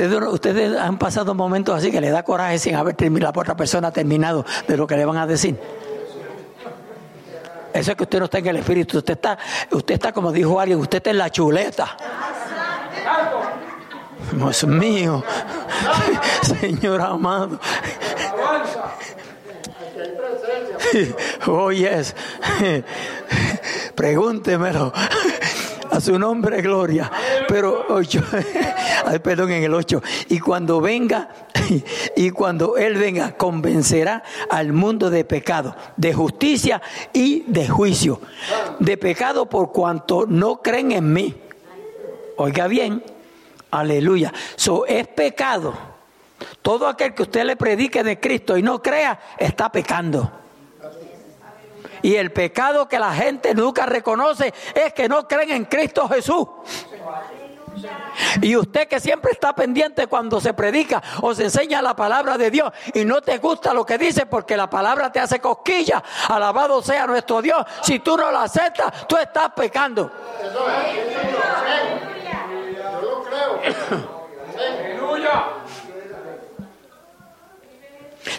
Ustedes, 0.00 0.78
han 0.78 0.96
pasado 0.98 1.34
momentos 1.34 1.74
así 1.74 1.90
que 1.90 2.00
le 2.00 2.10
da 2.10 2.22
coraje 2.22 2.58
sin 2.58 2.76
haber 2.76 2.94
terminado, 2.94 3.32
la 3.32 3.40
otra 3.40 3.56
persona 3.56 3.90
terminado 3.90 4.44
de 4.66 4.76
lo 4.76 4.86
que 4.86 4.96
le 4.96 5.04
van 5.04 5.16
a 5.16 5.26
decir. 5.26 5.58
Eso 7.72 7.90
es 7.90 7.96
que 7.96 8.02
usted 8.04 8.18
no 8.18 8.24
está 8.26 8.38
en 8.38 8.46
el 8.46 8.56
espíritu, 8.56 8.98
usted 8.98 9.14
está, 9.14 9.38
usted 9.70 9.94
está 9.94 10.12
como 10.12 10.32
dijo 10.32 10.58
alguien, 10.58 10.78
usted 10.78 10.98
está 10.98 11.10
en 11.10 11.18
la 11.18 11.30
chuleta. 11.30 11.96
Dios 14.32 14.66
mío, 14.66 15.24
Señor 16.42 17.00
amado. 17.00 17.58
Oh, 21.46 21.70
yes. 21.70 22.14
Pregúntemelo. 23.94 24.92
A 25.90 26.00
su 26.00 26.18
nombre, 26.18 26.62
gloria. 26.62 27.10
Pero 27.48 27.86
ocho, 27.88 28.22
ay, 29.08 29.18
perdón, 29.20 29.50
en 29.52 29.64
el 29.64 29.74
8. 29.74 30.02
Y 30.28 30.38
cuando 30.38 30.80
venga, 30.80 31.28
y 32.16 32.30
cuando 32.30 32.76
Él 32.76 32.96
venga, 32.96 33.32
convencerá 33.32 34.22
al 34.50 34.72
mundo 34.72 35.10
de 35.10 35.24
pecado, 35.24 35.74
de 35.96 36.12
justicia 36.12 36.82
y 37.12 37.44
de 37.46 37.68
juicio. 37.68 38.20
De 38.78 38.96
pecado 38.96 39.46
por 39.46 39.72
cuanto 39.72 40.26
no 40.26 40.60
creen 40.60 40.92
en 40.92 41.12
mí. 41.12 41.34
Oiga 42.36 42.66
bien, 42.68 43.02
aleluya. 43.70 44.32
So, 44.56 44.86
es 44.86 45.08
pecado. 45.08 45.74
Todo 46.62 46.86
aquel 46.86 47.14
que 47.14 47.22
usted 47.22 47.44
le 47.44 47.56
predique 47.56 48.04
de 48.04 48.20
Cristo 48.20 48.56
y 48.56 48.62
no 48.62 48.82
crea, 48.82 49.18
está 49.38 49.72
pecando. 49.72 50.30
Y 52.02 52.14
el 52.14 52.30
pecado 52.30 52.88
que 52.88 52.98
la 52.98 53.12
gente 53.12 53.54
nunca 53.54 53.86
reconoce 53.86 54.52
es 54.74 54.92
que 54.92 55.08
no 55.08 55.26
creen 55.26 55.50
en 55.50 55.64
Cristo 55.64 56.08
Jesús. 56.08 56.46
Y 58.42 58.56
usted 58.56 58.88
que 58.88 59.00
siempre 59.00 59.32
está 59.32 59.54
pendiente 59.54 60.06
cuando 60.06 60.40
se 60.40 60.54
predica 60.54 61.02
o 61.22 61.34
se 61.34 61.44
enseña 61.44 61.82
la 61.82 61.94
palabra 61.94 62.38
de 62.38 62.50
Dios 62.50 62.72
y 62.94 63.04
no 63.04 63.20
te 63.20 63.38
gusta 63.38 63.72
lo 63.72 63.84
que 63.84 63.98
dice 63.98 64.26
porque 64.26 64.56
la 64.56 64.68
palabra 64.68 65.10
te 65.10 65.20
hace 65.20 65.40
cosquilla, 65.40 66.02
alabado 66.28 66.82
sea 66.82 67.06
nuestro 67.06 67.42
Dios. 67.42 67.64
Si 67.82 68.00
tú 68.00 68.16
no 68.16 68.30
la 68.30 68.44
aceptas, 68.44 69.06
tú 69.06 69.16
estás 69.16 69.50
pecando. 69.54 70.10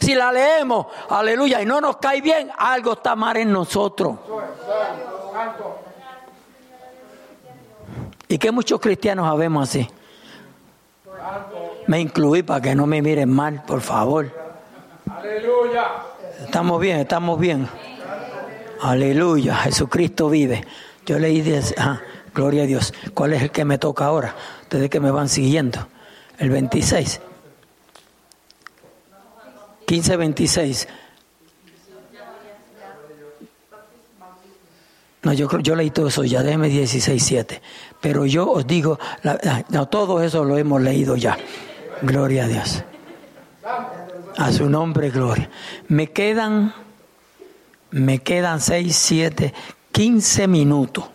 Si 0.02 0.16
la 0.16 0.32
leemos, 0.32 0.88
aleluya, 1.10 1.62
y 1.62 1.66
no 1.66 1.82
nos 1.82 1.98
cae 1.98 2.22
bien, 2.22 2.52
algo 2.58 2.94
está 2.94 3.16
mal 3.16 3.38
en 3.38 3.52
nosotros. 3.52 4.18
Y 8.32 8.38
que 8.38 8.52
muchos 8.52 8.80
cristianos 8.80 9.28
sabemos 9.28 9.68
así. 9.68 9.88
Me 11.88 12.00
incluí 12.00 12.44
para 12.44 12.62
que 12.62 12.76
no 12.76 12.86
me 12.86 13.02
miren 13.02 13.32
mal, 13.32 13.64
por 13.66 13.82
favor. 13.82 14.32
Aleluya. 15.10 15.88
Estamos 16.46 16.80
bien, 16.80 17.00
estamos 17.00 17.40
bien. 17.40 17.68
Aleluya, 18.82 19.56
Jesucristo 19.56 20.30
vive. 20.30 20.64
Yo 21.08 21.18
leí, 21.18 21.42
dice, 21.42 21.74
ah, 21.80 22.00
gloria 22.34 22.64
a 22.64 22.66
Dios. 22.68 22.94
¿Cuál 23.16 23.34
es 23.34 23.42
el 23.42 23.50
que 23.50 23.66
me 23.66 23.80
toca 23.80 24.06
ahora? 24.06 24.36
Ustedes 24.62 24.92
que 24.92 25.00
me 25.00 25.10
van 25.10 25.28
siguiendo. 25.28 25.88
El 26.38 26.52
26. 26.52 27.22
15, 29.88 30.18
26. 30.18 30.88
No, 35.22 35.34
yo 35.34 35.47
creo, 35.49 35.61
yo 35.61 35.76
leí 35.76 35.89
todo 35.91 36.07
eso 36.07 36.24
ya, 36.24 36.41
déjeme 36.43 36.70
16, 36.70 37.22
7. 37.22 37.61
Pero 37.99 38.26
yo 38.26 38.49
os 38.49 38.65
digo, 38.65 38.97
la- 39.24 39.38
ah, 39.45 39.63
no, 39.70 39.88
todo 39.88 40.22
eso 40.24 40.45
lo 40.45 40.57
hemos 40.57 40.82
leído 40.82 41.15
ya. 41.17 41.38
Gloria 42.01 42.45
a 42.45 42.47
Dios. 42.47 42.84
A 44.38 44.51
su 44.53 44.70
nombre, 44.70 45.09
gloria. 45.09 45.49
Me 45.89 46.07
quedan, 46.11 46.74
me 47.91 48.20
quedan 48.20 48.61
6, 48.61 48.95
7, 48.95 49.53
15 49.91 50.47
minutos. 50.47 51.05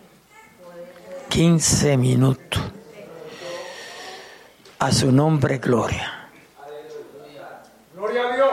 15 1.31 1.97
minutos. 1.97 2.63
A 4.81 4.93
su 4.93 5.11
nombre, 5.11 5.59
gloria. 5.59 6.29
Gloria 7.97 8.23
a 8.29 8.35
Dios. 8.37 8.49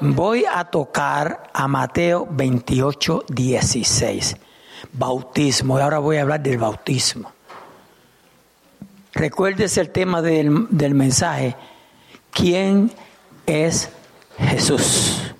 Voy 0.00 0.44
a 0.50 0.64
tocar 0.64 1.50
a 1.52 1.68
Mateo 1.68 2.26
28, 2.30 3.24
16. 3.28 4.36
Bautismo. 4.92 5.78
Y 5.78 5.82
ahora 5.82 5.98
voy 5.98 6.16
a 6.16 6.22
hablar 6.22 6.42
del 6.42 6.58
bautismo. 6.58 7.32
Recuérdese 9.12 9.80
el 9.80 9.90
tema 9.90 10.22
del, 10.22 10.66
del 10.70 10.94
mensaje. 10.94 11.54
¿Quién 12.30 12.90
es 13.46 13.90
Jesús? 14.38 15.34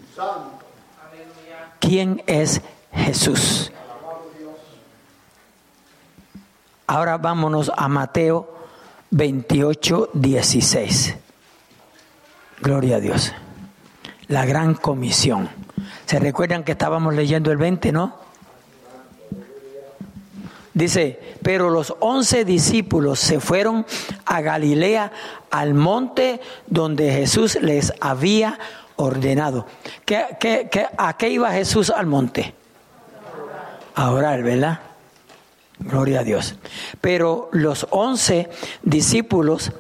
¿Quién 1.81 2.23
es 2.27 2.61
Jesús? 2.93 3.73
Ahora 6.87 7.17
vámonos 7.17 7.73
a 7.75 7.89
Mateo 7.89 8.55
28, 9.11 10.11
16. 10.13 11.17
Gloria 12.61 12.97
a 12.97 13.01
Dios. 13.01 13.33
La 14.29 14.47
gran 14.47 14.75
comisión. 14.75 15.49
¿Se 16.07 16.19
recuerdan 16.19 16.65
que 16.65 16.73
estábamos 16.73 17.15
leyendo 17.15 17.51
el 17.51 17.57
20, 17.57 17.93
no? 17.93 18.22
Dice, 20.75 21.21
pero 21.43 21.69
los 21.69 21.95
once 22.01 22.45
discípulos 22.47 23.19
se 23.21 23.41
fueron 23.41 23.85
a 24.25 24.41
Galilea, 24.41 25.13
al 25.51 25.75
monte 25.75 26.41
donde 26.67 27.13
Jesús 27.13 27.59
les 27.61 27.93
había 28.01 28.59
ordenado. 28.97 29.67
¿Qué, 30.07 30.25
qué- 30.41 30.69
qué- 30.71 30.87
a 30.97 31.17
qué 31.19 31.29
iba 31.29 31.51
Jesús 31.53 31.91
al 31.91 32.07
monte? 32.07 32.55
A 33.95 34.11
orar, 34.13 34.43
¿verdad? 34.43 34.81
Gloria 35.79 36.21
a 36.21 36.25
Dios. 36.25 36.55
Pero 37.03 37.51
los 37.53 37.87
once 37.91 38.49
discípulos 38.83 39.73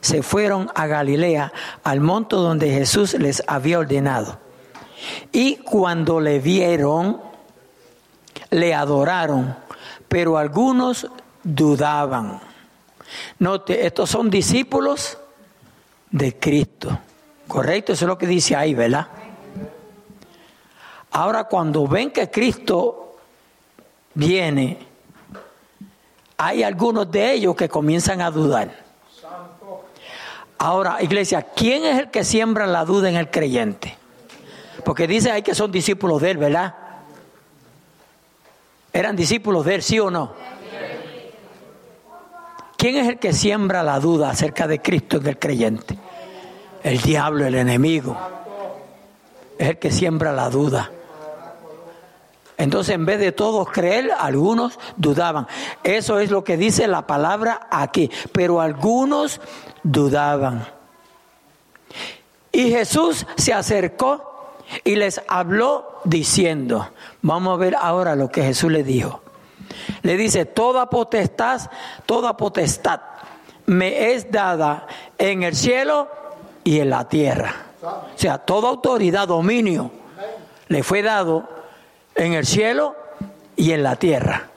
se 0.00 0.22
fueron 0.22 0.70
a 0.74 0.86
Galilea, 0.86 1.52
al 1.84 2.00
monte 2.00 2.36
donde 2.36 2.70
Jesús 2.70 3.12
les 3.14 3.42
había 3.46 3.80
ordenado. 3.80 4.38
Y 5.32 5.56
cuando 5.56 6.20
le 6.20 6.38
vieron, 6.38 7.20
le 8.50 8.72
adoraron, 8.72 9.56
pero 10.08 10.38
algunos 10.38 11.06
dudaban. 11.42 12.40
Note, 13.38 13.86
estos 13.86 14.10
son 14.10 14.30
discípulos 14.30 15.18
de 16.10 16.38
Cristo. 16.38 16.98
Correcto, 17.46 17.92
eso 17.92 18.04
es 18.04 18.08
lo 18.08 18.18
que 18.18 18.26
dice 18.26 18.56
ahí, 18.56 18.74
¿verdad? 18.74 19.06
Ahora 21.12 21.44
cuando 21.44 21.86
ven 21.86 22.10
que 22.10 22.30
Cristo 22.30 23.16
viene, 24.14 24.78
hay 26.36 26.62
algunos 26.62 27.10
de 27.10 27.32
ellos 27.32 27.54
que 27.56 27.68
comienzan 27.68 28.20
a 28.20 28.30
dudar. 28.30 28.84
Ahora, 30.58 31.02
iglesia, 31.02 31.42
¿quién 31.42 31.84
es 31.84 31.98
el 31.98 32.10
que 32.10 32.24
siembra 32.24 32.66
la 32.66 32.84
duda 32.84 33.08
en 33.08 33.16
el 33.16 33.30
creyente? 33.30 33.96
Porque 34.84 35.06
dice 35.06 35.30
ahí 35.30 35.42
que 35.42 35.54
son 35.54 35.70
discípulos 35.70 36.20
de 36.22 36.30
él, 36.32 36.38
¿verdad? 36.38 36.74
¿Eran 38.96 39.14
discípulos 39.14 39.66
de 39.66 39.74
él, 39.74 39.82
sí 39.82 40.00
o 40.00 40.10
no? 40.10 40.32
¿Quién 42.78 42.96
es 42.96 43.08
el 43.08 43.18
que 43.18 43.34
siembra 43.34 43.82
la 43.82 44.00
duda 44.00 44.30
acerca 44.30 44.66
de 44.66 44.80
Cristo 44.80 45.18
en 45.18 45.26
el 45.26 45.38
creyente? 45.38 45.98
El 46.82 47.02
diablo, 47.02 47.44
el 47.44 47.56
enemigo. 47.56 48.16
Es 49.58 49.68
el 49.68 49.78
que 49.78 49.90
siembra 49.90 50.32
la 50.32 50.48
duda. 50.48 50.90
Entonces, 52.56 52.94
en 52.94 53.04
vez 53.04 53.18
de 53.18 53.32
todos 53.32 53.68
creer, 53.70 54.12
algunos 54.18 54.78
dudaban. 54.96 55.46
Eso 55.84 56.18
es 56.18 56.30
lo 56.30 56.42
que 56.42 56.56
dice 56.56 56.86
la 56.86 57.06
palabra 57.06 57.68
aquí. 57.70 58.10
Pero 58.32 58.62
algunos 58.62 59.42
dudaban. 59.82 60.66
Y 62.50 62.70
Jesús 62.70 63.26
se 63.36 63.52
acercó 63.52 64.35
y 64.84 64.96
les 64.96 65.20
habló 65.28 66.00
diciendo, 66.04 66.90
vamos 67.22 67.54
a 67.54 67.56
ver 67.56 67.76
ahora 67.80 68.16
lo 68.16 68.28
que 68.30 68.42
Jesús 68.42 68.70
le 68.70 68.82
dijo. 68.82 69.22
Le 70.02 70.16
dice, 70.16 70.44
toda 70.44 70.88
potestad, 70.88 71.70
toda 72.06 72.36
potestad 72.36 73.00
me 73.66 74.12
es 74.12 74.30
dada 74.30 74.86
en 75.18 75.42
el 75.42 75.54
cielo 75.54 76.08
y 76.64 76.80
en 76.80 76.90
la 76.90 77.08
tierra. 77.08 77.54
O 77.82 78.18
sea, 78.18 78.38
toda 78.38 78.68
autoridad, 78.68 79.28
dominio, 79.28 79.90
le 80.68 80.82
fue 80.82 81.02
dado 81.02 81.48
en 82.14 82.32
el 82.32 82.46
cielo 82.46 82.96
y 83.54 83.72
en 83.72 83.82
la 83.82 83.96
tierra. 83.96 84.50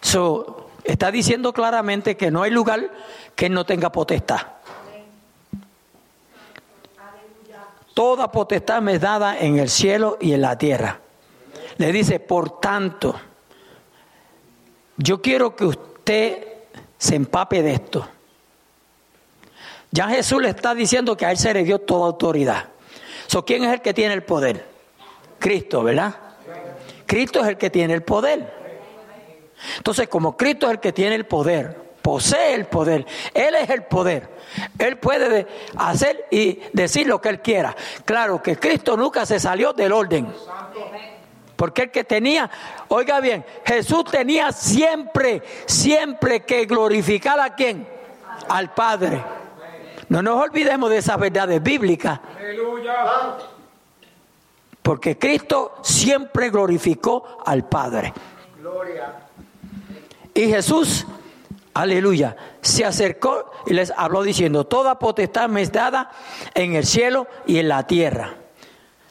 So, 0.00 0.68
está 0.84 1.10
diciendo 1.10 1.52
claramente 1.52 2.16
que 2.16 2.30
no 2.30 2.42
hay 2.42 2.50
lugar 2.50 2.90
que 3.34 3.48
no 3.48 3.64
tenga 3.64 3.92
potestad. 3.92 4.40
Toda 7.96 8.30
potestad 8.30 8.82
me 8.82 8.96
es 8.96 9.00
dada 9.00 9.38
en 9.38 9.58
el 9.58 9.70
cielo 9.70 10.18
y 10.20 10.34
en 10.34 10.42
la 10.42 10.58
tierra. 10.58 11.00
le 11.78 11.92
dice, 11.92 12.20
por 12.20 12.60
tanto, 12.60 13.18
yo 14.98 15.22
quiero 15.22 15.56
que 15.56 15.64
usted 15.64 16.46
se 16.98 17.14
empape 17.14 17.62
de 17.62 17.72
esto. 17.72 18.06
Ya 19.90 20.08
Jesús 20.08 20.42
le 20.42 20.50
está 20.50 20.74
diciendo 20.74 21.16
que 21.16 21.24
a 21.24 21.30
él 21.30 21.38
se 21.38 21.54
le 21.54 21.64
dio 21.64 21.78
toda 21.78 22.04
autoridad. 22.04 22.68
So, 23.28 23.46
¿Quién 23.46 23.64
es 23.64 23.72
el 23.72 23.80
que 23.80 23.94
tiene 23.94 24.12
el 24.12 24.24
poder? 24.24 24.66
Cristo, 25.38 25.82
¿verdad? 25.82 26.14
Cristo 27.06 27.40
es 27.40 27.48
el 27.48 27.56
que 27.56 27.70
tiene 27.70 27.94
el 27.94 28.02
poder. 28.02 28.52
Entonces, 29.78 30.06
como 30.08 30.36
Cristo 30.36 30.66
es 30.66 30.72
el 30.72 30.80
que 30.80 30.92
tiene 30.92 31.14
el 31.14 31.24
poder, 31.24 31.85
posee 32.06 32.54
el 32.54 32.66
poder, 32.66 33.04
Él 33.34 33.56
es 33.56 33.68
el 33.68 33.82
poder. 33.82 34.28
Él 34.78 34.96
puede 34.96 35.44
hacer 35.76 36.28
y 36.30 36.60
decir 36.72 37.08
lo 37.08 37.20
que 37.20 37.30
Él 37.30 37.42
quiera. 37.42 37.74
Claro 38.04 38.40
que 38.40 38.56
Cristo 38.56 38.96
nunca 38.96 39.26
se 39.26 39.40
salió 39.40 39.72
del 39.72 39.90
orden. 39.90 40.32
Porque 41.56 41.82
el 41.82 41.90
que 41.90 42.04
tenía, 42.04 42.48
oiga 42.86 43.18
bien, 43.18 43.44
Jesús 43.64 44.04
tenía 44.04 44.52
siempre, 44.52 45.42
siempre 45.66 46.44
que 46.44 46.64
glorificar 46.66 47.40
a 47.40 47.56
quién? 47.56 47.88
Al 48.50 48.72
Padre. 48.72 49.24
No 50.08 50.22
nos 50.22 50.40
olvidemos 50.40 50.88
de 50.88 50.98
esas 50.98 51.18
verdades 51.18 51.60
bíblicas. 51.60 52.20
Porque 54.80 55.18
Cristo 55.18 55.78
siempre 55.82 56.50
glorificó 56.50 57.42
al 57.44 57.68
Padre. 57.68 58.14
Y 60.34 60.46
Jesús, 60.46 61.04
aleluya, 61.80 62.36
se 62.60 62.84
acercó 62.84 63.50
y 63.66 63.74
les 63.74 63.92
habló 63.96 64.22
diciendo, 64.22 64.64
toda 64.64 64.98
potestad 64.98 65.48
me 65.48 65.62
es 65.62 65.72
dada 65.72 66.10
en 66.54 66.74
el 66.74 66.84
cielo 66.86 67.26
y 67.46 67.58
en 67.58 67.68
la 67.68 67.86
tierra. 67.86 68.34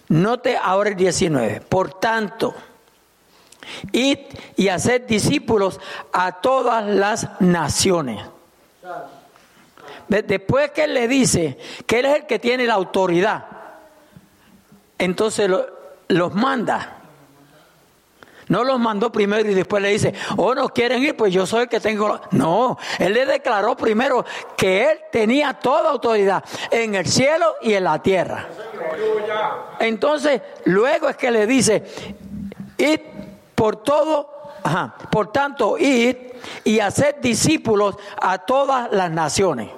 Note 0.09 0.57
ahora 0.61 0.89
el 0.91 0.95
19. 0.95 1.61
Por 1.61 1.99
tanto, 1.99 2.53
id 3.91 4.20
y 4.55 4.68
haced 4.70 5.01
discípulos 5.07 5.80
a 6.13 6.34
todas 6.34 6.86
las 6.86 7.39
naciones. 7.41 8.24
Después 10.07 10.72
que 10.72 10.84
él 10.84 10.93
le 10.93 11.07
dice 11.07 11.57
que 11.88 11.99
él 11.99 12.05
es 12.05 12.16
el 12.18 12.26
que 12.28 12.38
tiene 12.38 12.66
la 12.66 12.76
autoridad, 12.76 13.45
entonces 14.99 15.49
lo- 15.49 15.66
los 16.09 16.34
manda. 16.36 16.97
No 18.48 18.64
los 18.64 18.80
mandó 18.80 19.12
primero 19.12 19.50
y 19.50 19.54
después 19.54 19.82
le 19.82 19.89
dice, 19.89 20.14
oh, 20.38 20.54
no 20.54 20.70
quieren 20.70 21.02
ir, 21.04 21.16
pues 21.16 21.34
yo 21.34 21.46
soy 21.46 21.64
el 21.64 21.70
que 21.70 21.80
tengo. 21.80 22.08
la-". 22.08 22.22
No, 22.32 22.78
él 23.00 23.14
le 23.14 23.26
declaró 23.26 23.76
primero 23.76 24.26
que 24.56 24.91
él 24.91 25.00
tenía 25.12 25.54
toda 25.54 25.89
autoridad 25.89 26.43
en 26.72 26.96
el 26.96 27.08
cielo 27.08 27.56
y 27.62 27.74
en 27.74 27.84
la 27.84 28.02
tierra. 28.02 28.48
Entonces, 29.80 30.41
luego 30.66 31.10
es 31.10 31.18
que 31.18 31.32
le 31.32 31.48
dice, 31.48 31.84
id 32.78 33.00
por 33.56 33.78
todo, 33.78 34.30
ajá, 34.64 34.96
por 35.10 35.32
tanto, 35.32 35.78
id 35.78 36.16
y 36.64 36.80
haced 36.80 37.16
discípulos 37.16 37.96
a 38.22 38.39
todas 38.39 38.91
las 38.91 39.10
naciones. 39.12 39.70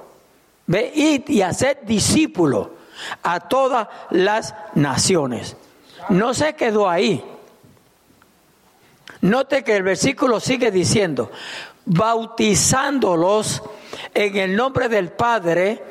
Ve, 0.65 0.91
id 0.93 1.29
y 1.29 1.41
haced 1.41 1.77
discípulos 1.83 2.67
a 3.23 3.39
todas 3.39 3.87
las 4.09 4.53
naciones. 4.75 5.55
No 6.09 6.33
se 6.33 6.55
quedó 6.55 6.89
ahí. 6.89 7.23
Note 9.21 9.63
que 9.63 9.75
el 9.75 9.83
versículo 9.83 10.39
sigue 10.39 10.71
diciendo, 10.71 11.31
bautizándolos 11.85 13.61
en 14.13 14.35
el 14.37 14.55
nombre 14.55 14.89
del 14.89 15.11
Padre 15.11 15.83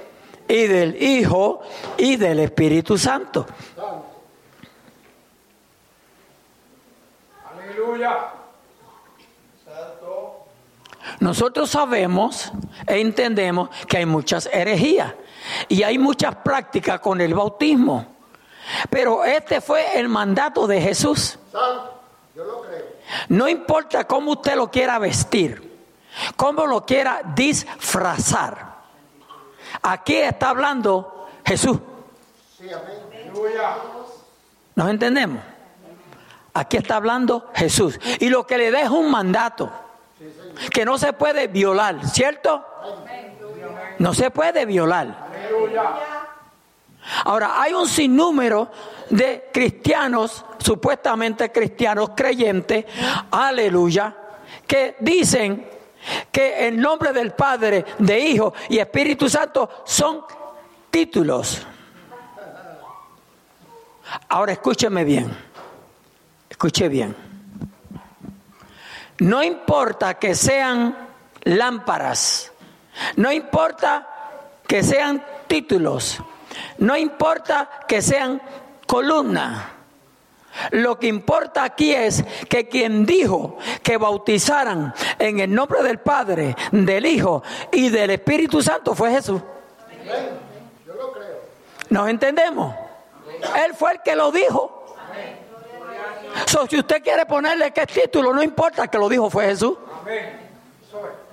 y 0.49 0.67
del 0.67 1.03
Hijo 1.03 1.63
y 1.97 2.17
del 2.17 2.41
Espíritu 2.41 2.97
Santo. 2.97 3.47
Aleluya. 7.53 8.29
Santo. 9.65 10.47
Nosotros 11.21 11.71
sabemos 11.71 12.53
e 12.87 13.01
entendemos 13.01 13.71
que 13.89 13.99
hay 13.99 14.07
muchas 14.07 14.49
herejías 14.53 15.15
y 15.69 15.83
hay 15.83 15.99
muchas 15.99 16.37
prácticas 16.37 17.01
con 17.01 17.21
el 17.21 17.35
bautismo. 17.35 18.17
Pero 18.91 19.25
este 19.25 19.61
fue 19.61 19.99
el 19.99 20.09
mandato 20.09 20.67
de 20.67 20.81
Jesús. 20.81 21.39
Santo, 21.51 22.01
yo 22.35 22.45
lo 22.45 22.63
creo. 22.63 22.96
No 23.29 23.49
importa 23.49 24.05
cómo 24.05 24.33
usted 24.33 24.57
lo 24.57 24.71
quiera 24.71 24.99
vestir, 24.99 25.79
cómo 26.37 26.67
lo 26.67 26.85
quiera 26.85 27.23
disfrazar. 27.35 28.77
Aquí 29.83 30.17
está 30.17 30.51
hablando 30.51 31.29
Jesús. 31.45 31.79
¿Nos 34.75 34.91
entendemos? 34.91 35.43
Aquí 36.55 36.79
está 36.79 36.97
hablando 36.97 37.51
Jesús. 37.55 38.01
Y 38.19 38.29
lo 38.29 38.47
que 38.47 38.59
le 38.59 38.71
da 38.71 38.81
es 38.81 38.91
un 38.91 39.11
mandato 39.11 39.71
que 40.73 40.85
no 40.85 40.99
se 40.99 41.13
puede 41.13 41.49
violar, 41.49 42.07
¿cierto? 42.09 42.65
No 43.99 44.15
se 44.15 44.31
puede 44.31 44.65
violar. 44.65 45.27
Ahora, 47.25 47.61
hay 47.61 47.73
un 47.73 47.89
sinnúmero 47.89 48.71
de 49.11 49.51
cristianos, 49.53 50.45
supuestamente 50.59 51.53
cristianos 51.53 52.11
creyentes, 52.17 52.85
aleluya, 53.31 54.15
que 54.67 54.97
dicen 55.01 55.69
que 56.31 56.69
el 56.69 56.81
nombre 56.81 57.13
del 57.13 57.33
Padre, 57.33 57.85
de 57.99 58.19
Hijo 58.19 58.55
y 58.69 58.79
Espíritu 58.79 59.29
Santo 59.29 59.83
son 59.85 60.23
títulos. 60.91 61.67
Ahora 64.29 64.53
escúcheme 64.53 65.05
bien, 65.05 65.37
escuche 66.49 66.89
bien. 66.89 67.15
No 69.19 69.43
importa 69.43 70.15
que 70.15 70.35
sean 70.35 70.97
lámparas, 71.45 72.53
no 73.17 73.33
importa 73.33 74.09
que 74.67 74.83
sean 74.83 75.25
títulos, 75.47 76.21
no 76.79 76.97
importa 76.97 77.69
que 77.87 78.03
sean 78.03 78.41
columnas. 78.87 79.77
Lo 80.71 80.99
que 80.99 81.07
importa 81.07 81.65
aquí 81.65 81.95
es 81.95 82.25
que 82.49 82.69
quien 82.69 83.05
dijo 83.05 83.59
que 83.83 83.99
bautizaran 83.99 84.95
en 85.19 85.41
el 85.41 85.55
nombre 85.55 85.83
del 85.83 85.99
Padre, 85.99 86.57
del 86.73 87.05
Hijo 87.05 87.43
y 87.73 87.91
del 87.91 88.11
Espíritu 88.11 88.63
Santo 88.63 88.95
fue 88.95 89.11
Jesús. 89.11 89.43
¿Nos 91.91 92.09
entendemos? 92.09 92.75
Él 93.65 93.75
fue 93.75 93.93
el 93.93 94.03
que 94.03 94.17
lo 94.17 94.33
dijo. 94.33 94.97
So, 96.47 96.67
si 96.67 96.79
usted 96.79 97.03
quiere 97.03 97.27
ponerle 97.27 97.73
qué 97.73 97.87
título, 97.87 98.33
no 98.33 98.43
importa 98.43 98.89
que 98.89 98.99
lo 98.99 99.09
dijo 99.09 99.31
fue 99.31 99.47
Jesús. 99.47 99.77
Amén. 100.01 100.41
Eso 100.87 101.07
es. 101.07 101.27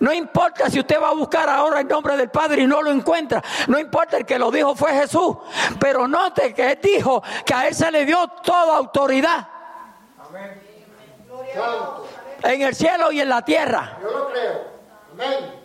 No 0.00 0.12
importa 0.12 0.70
si 0.70 0.80
usted 0.80 1.00
va 1.00 1.08
a 1.08 1.14
buscar 1.14 1.48
ahora 1.48 1.80
el 1.80 1.88
nombre 1.88 2.16
del 2.16 2.30
Padre 2.30 2.62
y 2.62 2.66
no 2.66 2.82
lo 2.82 2.90
encuentra. 2.90 3.42
No 3.68 3.78
importa, 3.78 4.16
el 4.16 4.26
que 4.26 4.38
lo 4.38 4.50
dijo 4.50 4.74
fue 4.74 4.92
Jesús. 4.92 5.36
Pero 5.78 6.06
note 6.06 6.54
que 6.54 6.72
él 6.72 6.78
dijo 6.82 7.22
que 7.44 7.54
a 7.54 7.68
él 7.68 7.74
se 7.74 7.90
le 7.90 8.04
dio 8.04 8.26
toda 8.42 8.76
autoridad 8.76 9.48
Amén. 10.28 10.60
En 12.42 12.62
el 12.62 12.74
cielo 12.74 13.12
y 13.12 13.20
en 13.20 13.28
la 13.28 13.42
tierra. 13.42 13.98
yo 14.02 14.10
lo 14.10 14.30
creo. 14.30 14.64
Amén. 15.12 15.64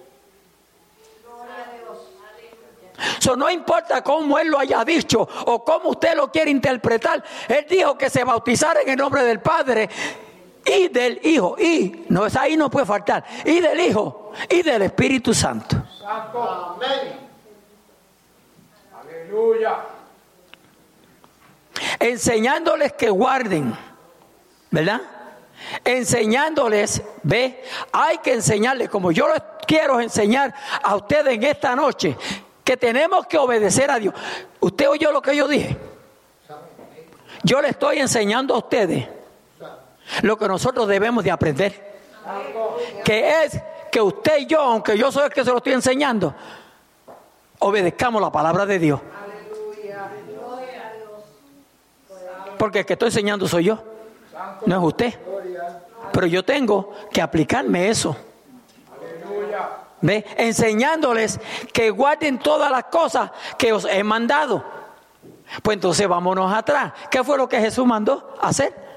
So, 3.20 3.36
no 3.36 3.49
importa 3.49 4.03
cómo 4.03 4.38
él 4.39 4.49
lo 4.49 4.60
haya 4.60 4.84
dicho 4.84 5.28
o 5.45 5.64
cómo 5.64 5.91
usted 5.91 6.16
lo 6.16 6.32
quiere 6.32 6.51
interpretar. 6.51 7.24
Él 7.47 7.66
dijo 7.70 7.97
que 7.97 8.10
se 8.10 8.24
bautizara 8.24 8.82
en 8.82 8.89
el 8.89 8.97
nombre 8.97 9.24
del 9.24 9.39
Padre 9.39 9.89
y 10.70 10.88
del 10.89 11.20
Hijo. 11.24 11.55
Y, 11.59 12.05
no 12.09 12.26
es 12.26 12.36
ahí, 12.36 12.55
no 12.55 12.70
puede 12.70 12.86
faltar. 12.86 13.24
Y 13.45 13.59
del 13.59 13.80
Hijo 13.80 14.32
y 14.49 14.61
del 14.61 14.84
Espíritu 14.84 15.34
Santo. 15.34 15.84
Santo. 15.99 16.41
Amén. 16.41 17.30
Aleluya. 19.01 19.78
enseñándoles 21.99 22.93
que 22.93 23.09
guarden, 23.09 23.76
¿verdad? 24.72 25.01
Enseñándoles, 25.84 27.01
ve, 27.24 27.63
hay 27.91 28.20
que 28.20 28.34
enseñarles, 28.34 28.89
como 28.89 29.11
yo 29.11 29.28
les 29.28 29.41
quiero 29.67 29.99
enseñar 29.99 30.53
a 30.84 30.95
ustedes 30.95 31.34
en 31.34 31.43
esta 31.43 31.76
noche, 31.76 32.17
que 32.63 32.78
tenemos 32.78 33.26
que 33.28 33.38
obedecer 33.38 33.89
a 33.89 33.97
Dios. 33.97 34.13
¿Usted 34.59 34.89
oyó 34.89 35.11
lo 35.11 35.22
que 35.22 35.36
yo 35.36 35.47
dije? 35.47 35.78
Yo 37.43 37.61
le 37.61 37.70
estoy 37.70 37.99
enseñando 37.99 38.53
a 38.55 38.57
ustedes 38.59 39.07
lo 40.22 40.38
que 40.38 40.47
nosotros 40.47 40.88
debemos 40.88 41.24
de 41.24 41.32
aprender, 41.32 41.99
que 43.03 43.43
es 43.43 43.60
que 43.91 44.01
usted 44.01 44.39
y 44.39 44.45
yo, 44.45 44.62
aunque 44.62 44.97
yo 44.97 45.12
soy 45.12 45.26
el 45.26 45.34
que 45.34 45.43
se 45.43 45.51
lo 45.51 45.57
estoy 45.57 45.74
enseñando, 45.74 46.34
obedezcamos 47.60 48.22
la 48.22 48.32
palabra 48.32 48.66
de 48.66 48.80
Dios. 48.80 48.99
Porque 52.57 52.80
el 52.80 52.86
que 52.86 52.93
estoy 52.93 53.07
enseñando 53.07 53.47
soy 53.47 53.66
yo, 53.66 53.84
no 54.66 54.76
es 54.76 54.84
usted. 54.84 55.20
Pero 56.12 56.28
yo 56.28 56.43
tengo 56.43 56.93
que 57.12 57.22
aplicarme 57.22 57.89
eso. 57.89 58.16
¿Ve? 60.01 60.26
Enseñándoles 60.38 61.39
que 61.74 61.89
guarden 61.89 62.39
todas 62.39 62.72
las 62.72 62.86
cosas 62.86 63.32
que 63.57 63.74
os 63.74 63.86
he 63.86 64.03
mandado. 64.03 64.64
Pues 65.62 65.76
entonces 65.76 66.07
vámonos 66.07 66.53
atrás. 66.53 66.93
¿Qué 67.10 67.24
fue 67.24 67.38
lo 67.38 67.49
que 67.49 67.60
Jesús 67.60 67.86
mandó 67.86 68.36
hacer? 68.41 68.89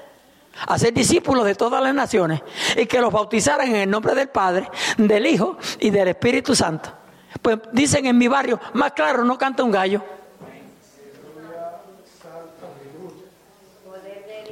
Hacer 0.67 0.93
discípulos 0.93 1.45
de 1.45 1.55
todas 1.55 1.81
las 1.81 1.93
naciones 1.93 2.41
y 2.77 2.85
que 2.85 3.01
los 3.01 3.11
bautizaran 3.11 3.67
en 3.69 3.75
el 3.75 3.89
nombre 3.89 4.13
del 4.15 4.29
Padre, 4.29 4.69
del 4.97 5.25
Hijo 5.25 5.57
y 5.79 5.89
del 5.89 6.09
Espíritu 6.09 6.55
Santo. 6.55 6.91
Pues 7.41 7.59
dicen 7.71 8.05
en 8.05 8.17
mi 8.17 8.27
barrio, 8.27 8.59
más 8.73 8.93
claro, 8.93 9.23
no 9.23 9.37
canta 9.37 9.63
un 9.63 9.71
gallo. 9.71 10.01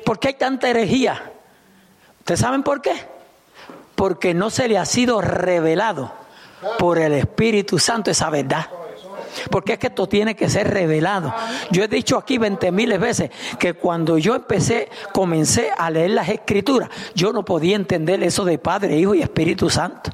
¿Por 0.05 0.19
qué 0.19 0.29
hay 0.29 0.33
tanta 0.33 0.69
herejía? 0.69 1.31
¿Ustedes 2.19 2.39
saben 2.39 2.63
por 2.63 2.81
qué? 2.81 2.93
Porque 3.95 4.33
no 4.33 4.49
se 4.49 4.67
le 4.67 4.77
ha 4.77 4.85
sido 4.85 5.21
revelado 5.21 6.11
por 6.77 6.97
el 6.97 7.13
Espíritu 7.13 7.79
Santo 7.79 8.11
esa 8.11 8.29
verdad. 8.29 8.67
Porque 9.49 9.73
es 9.73 9.79
que 9.79 9.87
esto 9.87 10.07
tiene 10.07 10.35
que 10.35 10.49
ser 10.49 10.69
revelado. 10.69 11.33
Yo 11.71 11.83
he 11.83 11.87
dicho 11.87 12.17
aquí 12.17 12.37
20 12.37 12.71
mil 12.71 12.97
veces 12.97 13.31
que 13.59 13.73
cuando 13.73 14.17
yo 14.17 14.35
empecé, 14.35 14.89
comencé 15.13 15.71
a 15.75 15.89
leer 15.89 16.11
las 16.11 16.29
escrituras, 16.29 16.89
yo 17.15 17.33
no 17.33 17.43
podía 17.45 17.75
entender 17.75 18.21
eso 18.23 18.45
de 18.45 18.57
Padre, 18.57 18.97
Hijo 18.97 19.15
y 19.15 19.21
Espíritu 19.21 19.69
Santo. 19.69 20.11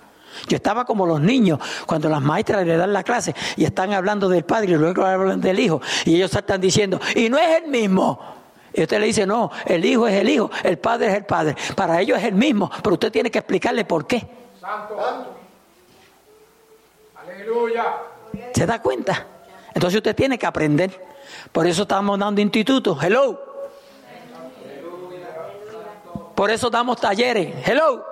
Yo 0.47 0.55
estaba 0.55 0.86
como 0.86 1.05
los 1.05 1.20
niños 1.20 1.59
cuando 1.86 2.09
las 2.09 2.22
maestras 2.22 2.65
le 2.65 2.78
dan 2.78 2.93
la 2.93 3.03
clase 3.03 3.34
y 3.55 3.65
están 3.65 3.93
hablando 3.93 4.30
del 4.30 4.43
Padre 4.43 4.74
y 4.74 4.76
luego 4.76 5.03
hablan 5.03 5.41
del 5.41 5.59
Hijo 5.59 5.82
y 6.05 6.15
ellos 6.15 6.34
están 6.34 6.61
diciendo, 6.61 6.99
y 7.15 7.30
no 7.30 7.38
es 7.38 7.63
el 7.63 7.70
mismo. 7.70 8.20
Y 8.74 8.84
usted 8.84 8.99
le 8.99 9.07
dice, 9.07 9.26
no, 9.26 9.49
el 9.65 9.84
Hijo 9.84 10.07
es 10.07 10.13
el 10.15 10.30
Hijo, 10.30 10.51
el 10.63 10.78
Padre 10.78 11.07
es 11.07 11.13
el 11.15 11.26
Padre. 11.26 11.55
Para 11.76 11.99
ellos 11.99 12.18
es 12.20 12.26
el 12.26 12.36
mismo, 12.36 12.70
pero 12.84 12.93
usted 12.93 13.11
tiene 13.11 13.32
que 13.32 13.39
explicarle 13.39 13.86
por 13.86 14.05
qué. 14.05 14.28
Santo. 14.61 14.95
Aleluya. 17.15 17.95
¿Se 18.53 18.65
da 18.65 18.82
cuenta? 18.82 19.25
Entonces 19.73 19.97
usted 19.97 20.15
tiene 20.15 20.38
que 20.38 20.45
aprender. 20.45 20.91
Por 21.51 21.67
eso 21.67 21.84
estamos 21.84 22.17
dando 22.17 22.41
institutos. 22.41 22.97
Hello. 23.01 23.39
Por 26.36 26.51
eso 26.51 26.69
damos 26.69 26.99
talleres. 26.99 27.55
Hello. 27.67 28.05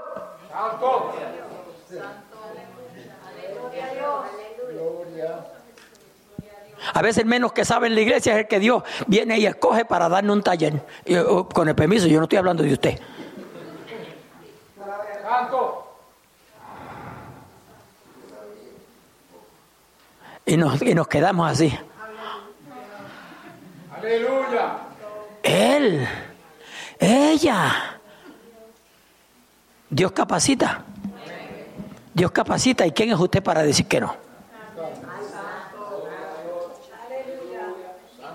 A 6.93 7.01
veces 7.01 7.23
el 7.23 7.25
menos 7.25 7.51
que 7.51 7.65
sabe 7.65 7.87
en 7.87 7.95
la 7.95 8.01
iglesia 8.01 8.33
es 8.33 8.39
el 8.39 8.47
que 8.47 8.59
Dios 8.59 8.83
viene 9.07 9.39
y 9.39 9.45
escoge 9.45 9.85
para 9.85 10.07
darnos 10.07 10.37
un 10.37 10.43
taller. 10.43 10.81
Oh, 11.27 11.47
con 11.49 11.67
el 11.67 11.75
permiso, 11.75 12.07
yo 12.07 12.19
no 12.19 12.23
estoy 12.23 12.37
hablando 12.37 12.63
de 12.63 12.73
usted. 12.73 12.99
Santo. 15.23 15.81
Y 20.45 20.57
nos, 20.57 20.81
y 20.81 20.93
nos 20.93 21.07
quedamos 21.07 21.51
así. 21.51 21.73
Aleluya. 23.97 24.77
Él, 25.41 26.07
ella. 26.99 27.99
Dios 29.89 30.11
capacita. 30.11 30.83
Dios 32.13 32.31
capacita. 32.31 32.85
¿Y 32.85 32.91
quién 32.91 33.11
es 33.11 33.19
usted 33.19 33.41
para 33.41 33.63
decir 33.63 33.87
que 33.87 34.01
no? 34.01 34.15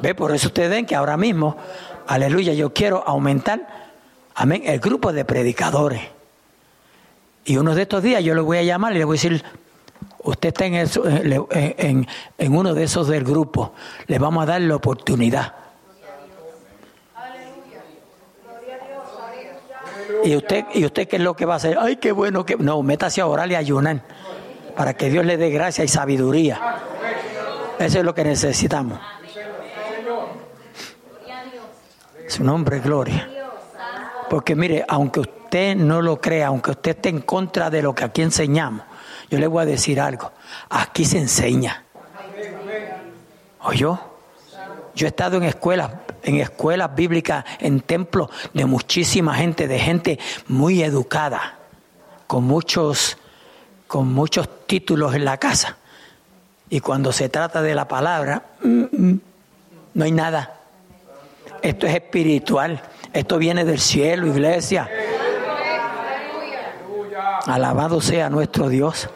Ve, 0.01 0.15
por 0.15 0.35
eso 0.35 0.49
ustedes 0.49 0.71
ven 0.71 0.87
que 0.87 0.95
ahora 0.95 1.17
mismo, 1.17 1.57
aleluya, 2.07 2.55
yo 2.55 2.73
quiero 2.73 3.07
aumentar, 3.07 3.67
amén, 4.35 4.63
el 4.65 4.81
grupo 4.81 5.13
de 5.13 5.27
predicadores. 5.27 6.01
Y 7.45 7.59
uno 7.59 7.75
de 7.75 7.83
estos 7.83 8.03
días 8.03 8.25
yo 8.25 8.35
le 8.35 8.41
voy 8.41 8.59
a 8.59 8.63
llamar 8.63 8.95
y 8.95 8.99
le 8.99 9.05
voy 9.05 9.19
a 9.19 9.21
decir, 9.21 9.45
usted 10.25 10.49
está 10.49 10.67
en- 10.67 12.07
en 12.39 12.57
uno 12.57 12.75
de 12.75 12.85
esos 12.85 13.09
del 13.09 13.25
grupo, 13.25 13.73
le 14.07 14.19
vamos 14.19 14.43
a 14.43 14.47
dar 14.47 14.61
la 14.61 14.77
oportunidad. 14.77 15.55
Y 20.25 20.37
usted, 20.37 20.65
y 20.75 20.85
usted 20.85 21.09
qué 21.09 21.17
es 21.17 21.23
lo 21.23 21.35
que 21.35 21.47
va 21.47 21.55
a 21.55 21.57
hacer? 21.57 21.79
Ay, 21.81 21.97
qué 21.97 22.13
bueno 22.13 22.45
que 22.45 22.57
no, 22.57 22.83
métase 22.83 23.21
a 23.21 23.27
orar 23.27 23.51
y 23.51 23.55
ayunar 23.55 24.03
para 24.77 24.95
que 24.95 25.09
Dios 25.09 25.25
le 25.25 25.37
dé 25.37 25.51
gracia 25.51 25.83
y 25.85 25.89
sabiduría. 25.89 26.61
Eso 27.79 27.99
es 28.01 28.05
lo 28.05 28.15
que 28.15 28.25
necesitamos. 28.25 28.99
Su 32.29 32.45
nombre 32.45 32.77
es 32.77 32.85
gloria. 32.85 33.29
Porque 34.29 34.55
mire, 34.55 34.85
aunque 34.87 35.21
usted 35.21 35.75
no 35.75 36.03
lo 36.03 36.21
crea, 36.21 36.49
aunque 36.49 36.73
usted 36.73 36.91
esté 36.97 37.09
en 37.09 37.23
contra 37.23 37.71
de 37.71 37.83
lo 37.83 37.95
que 37.95 38.05
aquí 38.05 38.23
enseñamos, 38.23 38.83
yo 39.31 39.39
le 39.39 39.47
voy 39.47 39.63
a 39.63 39.67
decir 39.67 40.01
algo. 40.01 40.33
Aquí 40.69 41.05
se 41.05 41.19
enseña. 41.19 41.85
¿Oyó? 43.63 43.99
Yo 44.95 45.07
he 45.07 45.09
estado 45.09 45.37
en 45.37 45.45
escuelas, 45.45 45.93
en 46.23 46.37
escuelas 46.37 46.95
bíblicas, 46.95 47.45
en 47.61 47.81
templos 47.81 48.29
de 48.53 48.67
muchísima 48.67 49.35
gente, 49.35 49.69
de 49.69 49.79
gente 49.79 50.19
muy 50.49 50.83
educada, 50.83 51.59
con 52.27 52.45
muchos, 52.45 53.17
con 53.87 54.13
muchos 54.13 54.67
títulos 54.67 55.15
en 55.15 55.25
la 55.25 55.37
casa. 55.37 55.77
Y 56.69 56.81
cuando 56.81 57.13
se 57.13 57.29
trata 57.29 57.63
de 57.63 57.75
la 57.75 57.87
palabra, 57.87 58.43
mm, 58.63 58.85
mm, 58.91 59.21
no 59.95 60.05
hay 60.05 60.13
nada. 60.13 60.57
Esto 61.63 61.87
es 61.87 61.95
espiritual. 61.95 62.83
Esto 63.13 63.39
viene 63.39 63.65
del 63.65 63.81
cielo, 63.81 64.27
iglesia. 64.27 64.89
Alabado 67.47 68.01
sea 68.01 68.31
nuestro 68.31 68.69
Dios. 68.69 69.09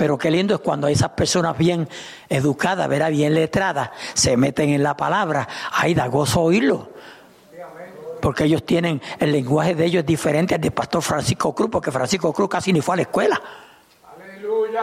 Pero 0.00 0.16
qué 0.16 0.30
lindo 0.30 0.54
es 0.54 0.60
cuando 0.62 0.88
esas 0.88 1.10
personas 1.10 1.58
bien 1.58 1.86
educadas, 2.30 2.88
verá, 2.88 3.10
bien 3.10 3.34
letradas, 3.34 3.90
se 4.14 4.34
meten 4.34 4.70
en 4.70 4.82
la 4.82 4.96
palabra. 4.96 5.46
Ay, 5.72 5.92
da 5.92 6.06
gozo 6.06 6.40
oírlo. 6.40 6.88
Porque 8.22 8.44
ellos 8.44 8.64
tienen, 8.64 9.02
el 9.18 9.30
lenguaje 9.30 9.74
de 9.74 9.84
ellos 9.84 10.00
es 10.00 10.06
diferente 10.06 10.54
al 10.54 10.60
de 10.62 10.70
Pastor 10.70 11.02
Francisco 11.02 11.54
Cruz, 11.54 11.68
porque 11.70 11.90
Francisco 11.92 12.32
Cruz 12.32 12.48
casi 12.48 12.72
ni 12.72 12.80
fue 12.80 12.94
a 12.94 12.96
la 12.96 13.02
escuela. 13.02 13.42
Aleluya. 14.16 14.80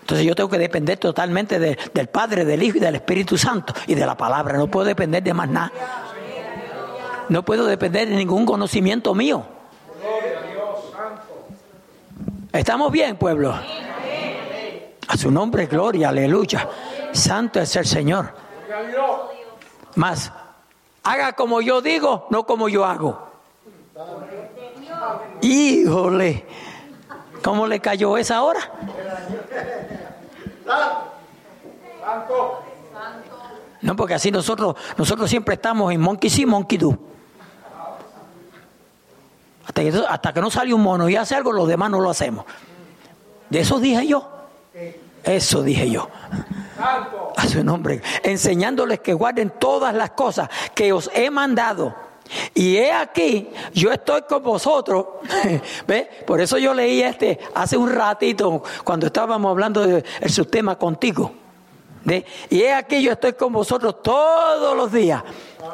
Entonces 0.00 0.26
yo 0.26 0.34
tengo 0.34 0.50
que 0.50 0.58
depender 0.58 0.98
totalmente 0.98 1.60
de- 1.60 1.78
del 1.94 2.08
Padre, 2.08 2.44
del 2.44 2.60
Hijo 2.60 2.78
y 2.78 2.80
del 2.80 2.96
Espíritu 2.96 3.38
Santo 3.38 3.72
y 3.86 3.94
de 3.94 4.04
la 4.04 4.16
palabra. 4.16 4.58
No 4.58 4.66
puedo 4.68 4.84
depender 4.84 5.22
de 5.22 5.32
más 5.32 5.48
nada. 5.48 5.70
No 7.28 7.44
puedo 7.44 7.66
depender 7.66 8.08
de 8.08 8.16
ningún 8.16 8.44
conocimiento 8.44 9.14
mío. 9.14 9.46
¿Estamos 12.58 12.90
bien, 12.90 13.16
pueblo? 13.16 13.54
A 15.08 15.16
su 15.16 15.30
nombre, 15.30 15.66
gloria, 15.66 16.08
aleluya. 16.08 16.68
Santo 17.12 17.60
es 17.60 17.76
el 17.76 17.86
Señor. 17.86 18.34
Más, 19.94 20.32
haga 21.02 21.34
como 21.34 21.60
yo 21.60 21.80
digo, 21.80 22.26
no 22.30 22.44
como 22.44 22.68
yo 22.68 22.84
hago. 22.84 23.30
Híjole, 25.42 26.46
¿cómo 27.42 27.66
le 27.66 27.80
cayó 27.80 28.16
esa 28.16 28.42
hora? 28.42 28.60
No, 33.82 33.96
porque 33.96 34.14
así 34.14 34.30
nosotros, 34.30 34.76
nosotros 34.96 35.28
siempre 35.28 35.54
estamos 35.54 35.92
en 35.92 36.00
monkey 36.00 36.30
sí, 36.30 36.46
monkey 36.46 36.78
do. 36.78 36.98
Hasta 39.66 40.32
que, 40.32 40.40
no 40.40 40.50
sale 40.50 40.72
un 40.72 40.82
mono 40.82 41.08
y 41.08 41.16
hace 41.16 41.34
algo, 41.34 41.52
los 41.52 41.68
demás 41.68 41.90
no 41.90 42.00
lo 42.00 42.10
hacemos. 42.10 42.44
De 43.50 43.60
eso 43.60 43.78
dije 43.78 44.06
yo. 44.06 44.28
Eso 45.24 45.62
dije 45.62 45.90
yo. 45.90 46.08
A 47.36 47.48
su 47.48 47.64
nombre. 47.64 48.00
Enseñándoles 48.22 49.00
que 49.00 49.12
guarden 49.12 49.50
todas 49.58 49.94
las 49.94 50.10
cosas 50.10 50.48
que 50.74 50.92
os 50.92 51.10
he 51.14 51.30
mandado. 51.30 51.94
Y 52.54 52.76
he 52.76 52.92
aquí, 52.92 53.50
yo 53.72 53.92
estoy 53.92 54.22
con 54.22 54.42
vosotros. 54.42 55.06
¿Ve? 55.86 56.08
Por 56.26 56.40
eso 56.40 56.58
yo 56.58 56.74
leí 56.74 57.02
este 57.02 57.38
hace 57.54 57.76
un 57.76 57.90
ratito 57.90 58.62
cuando 58.84 59.06
estábamos 59.06 59.50
hablando 59.50 59.86
del 59.86 60.04
subtema 60.28 60.76
contigo. 60.76 61.32
¿Ve? 62.04 62.24
Y 62.50 62.62
he 62.62 62.72
aquí, 62.72 63.02
yo 63.02 63.12
estoy 63.12 63.32
con 63.32 63.52
vosotros 63.52 64.02
todos 64.02 64.76
los 64.76 64.92
días 64.92 65.22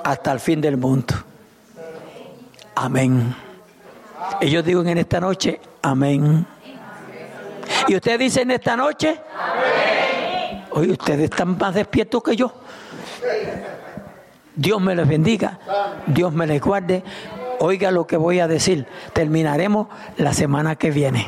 hasta 0.02 0.32
el 0.32 0.40
fin 0.40 0.60
del 0.60 0.78
mundo. 0.78 1.14
Amén. 2.74 3.51
Y 4.40 4.50
yo 4.50 4.62
digo 4.62 4.82
en 4.82 4.98
esta 4.98 5.20
noche, 5.20 5.60
amén. 5.82 6.46
Y 7.88 7.96
usted 7.96 8.18
dice 8.18 8.42
en 8.42 8.50
esta 8.52 8.76
noche, 8.76 9.20
Oye, 10.74 10.92
ustedes 10.92 11.24
están 11.24 11.58
más 11.58 11.74
despiertos 11.74 12.22
que 12.22 12.34
yo. 12.34 12.52
Dios 14.54 14.80
me 14.80 14.94
les 14.94 15.06
bendiga, 15.06 15.58
Dios 16.06 16.32
me 16.32 16.46
les 16.46 16.60
guarde. 16.60 17.02
Oiga 17.60 17.90
lo 17.90 18.06
que 18.06 18.16
voy 18.16 18.40
a 18.40 18.48
decir. 18.48 18.86
Terminaremos 19.12 19.88
la 20.16 20.32
semana 20.32 20.76
que 20.76 20.90
viene. 20.90 21.26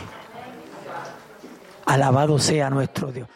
Alabado 1.86 2.38
sea 2.38 2.70
nuestro 2.70 3.12
Dios. 3.12 3.28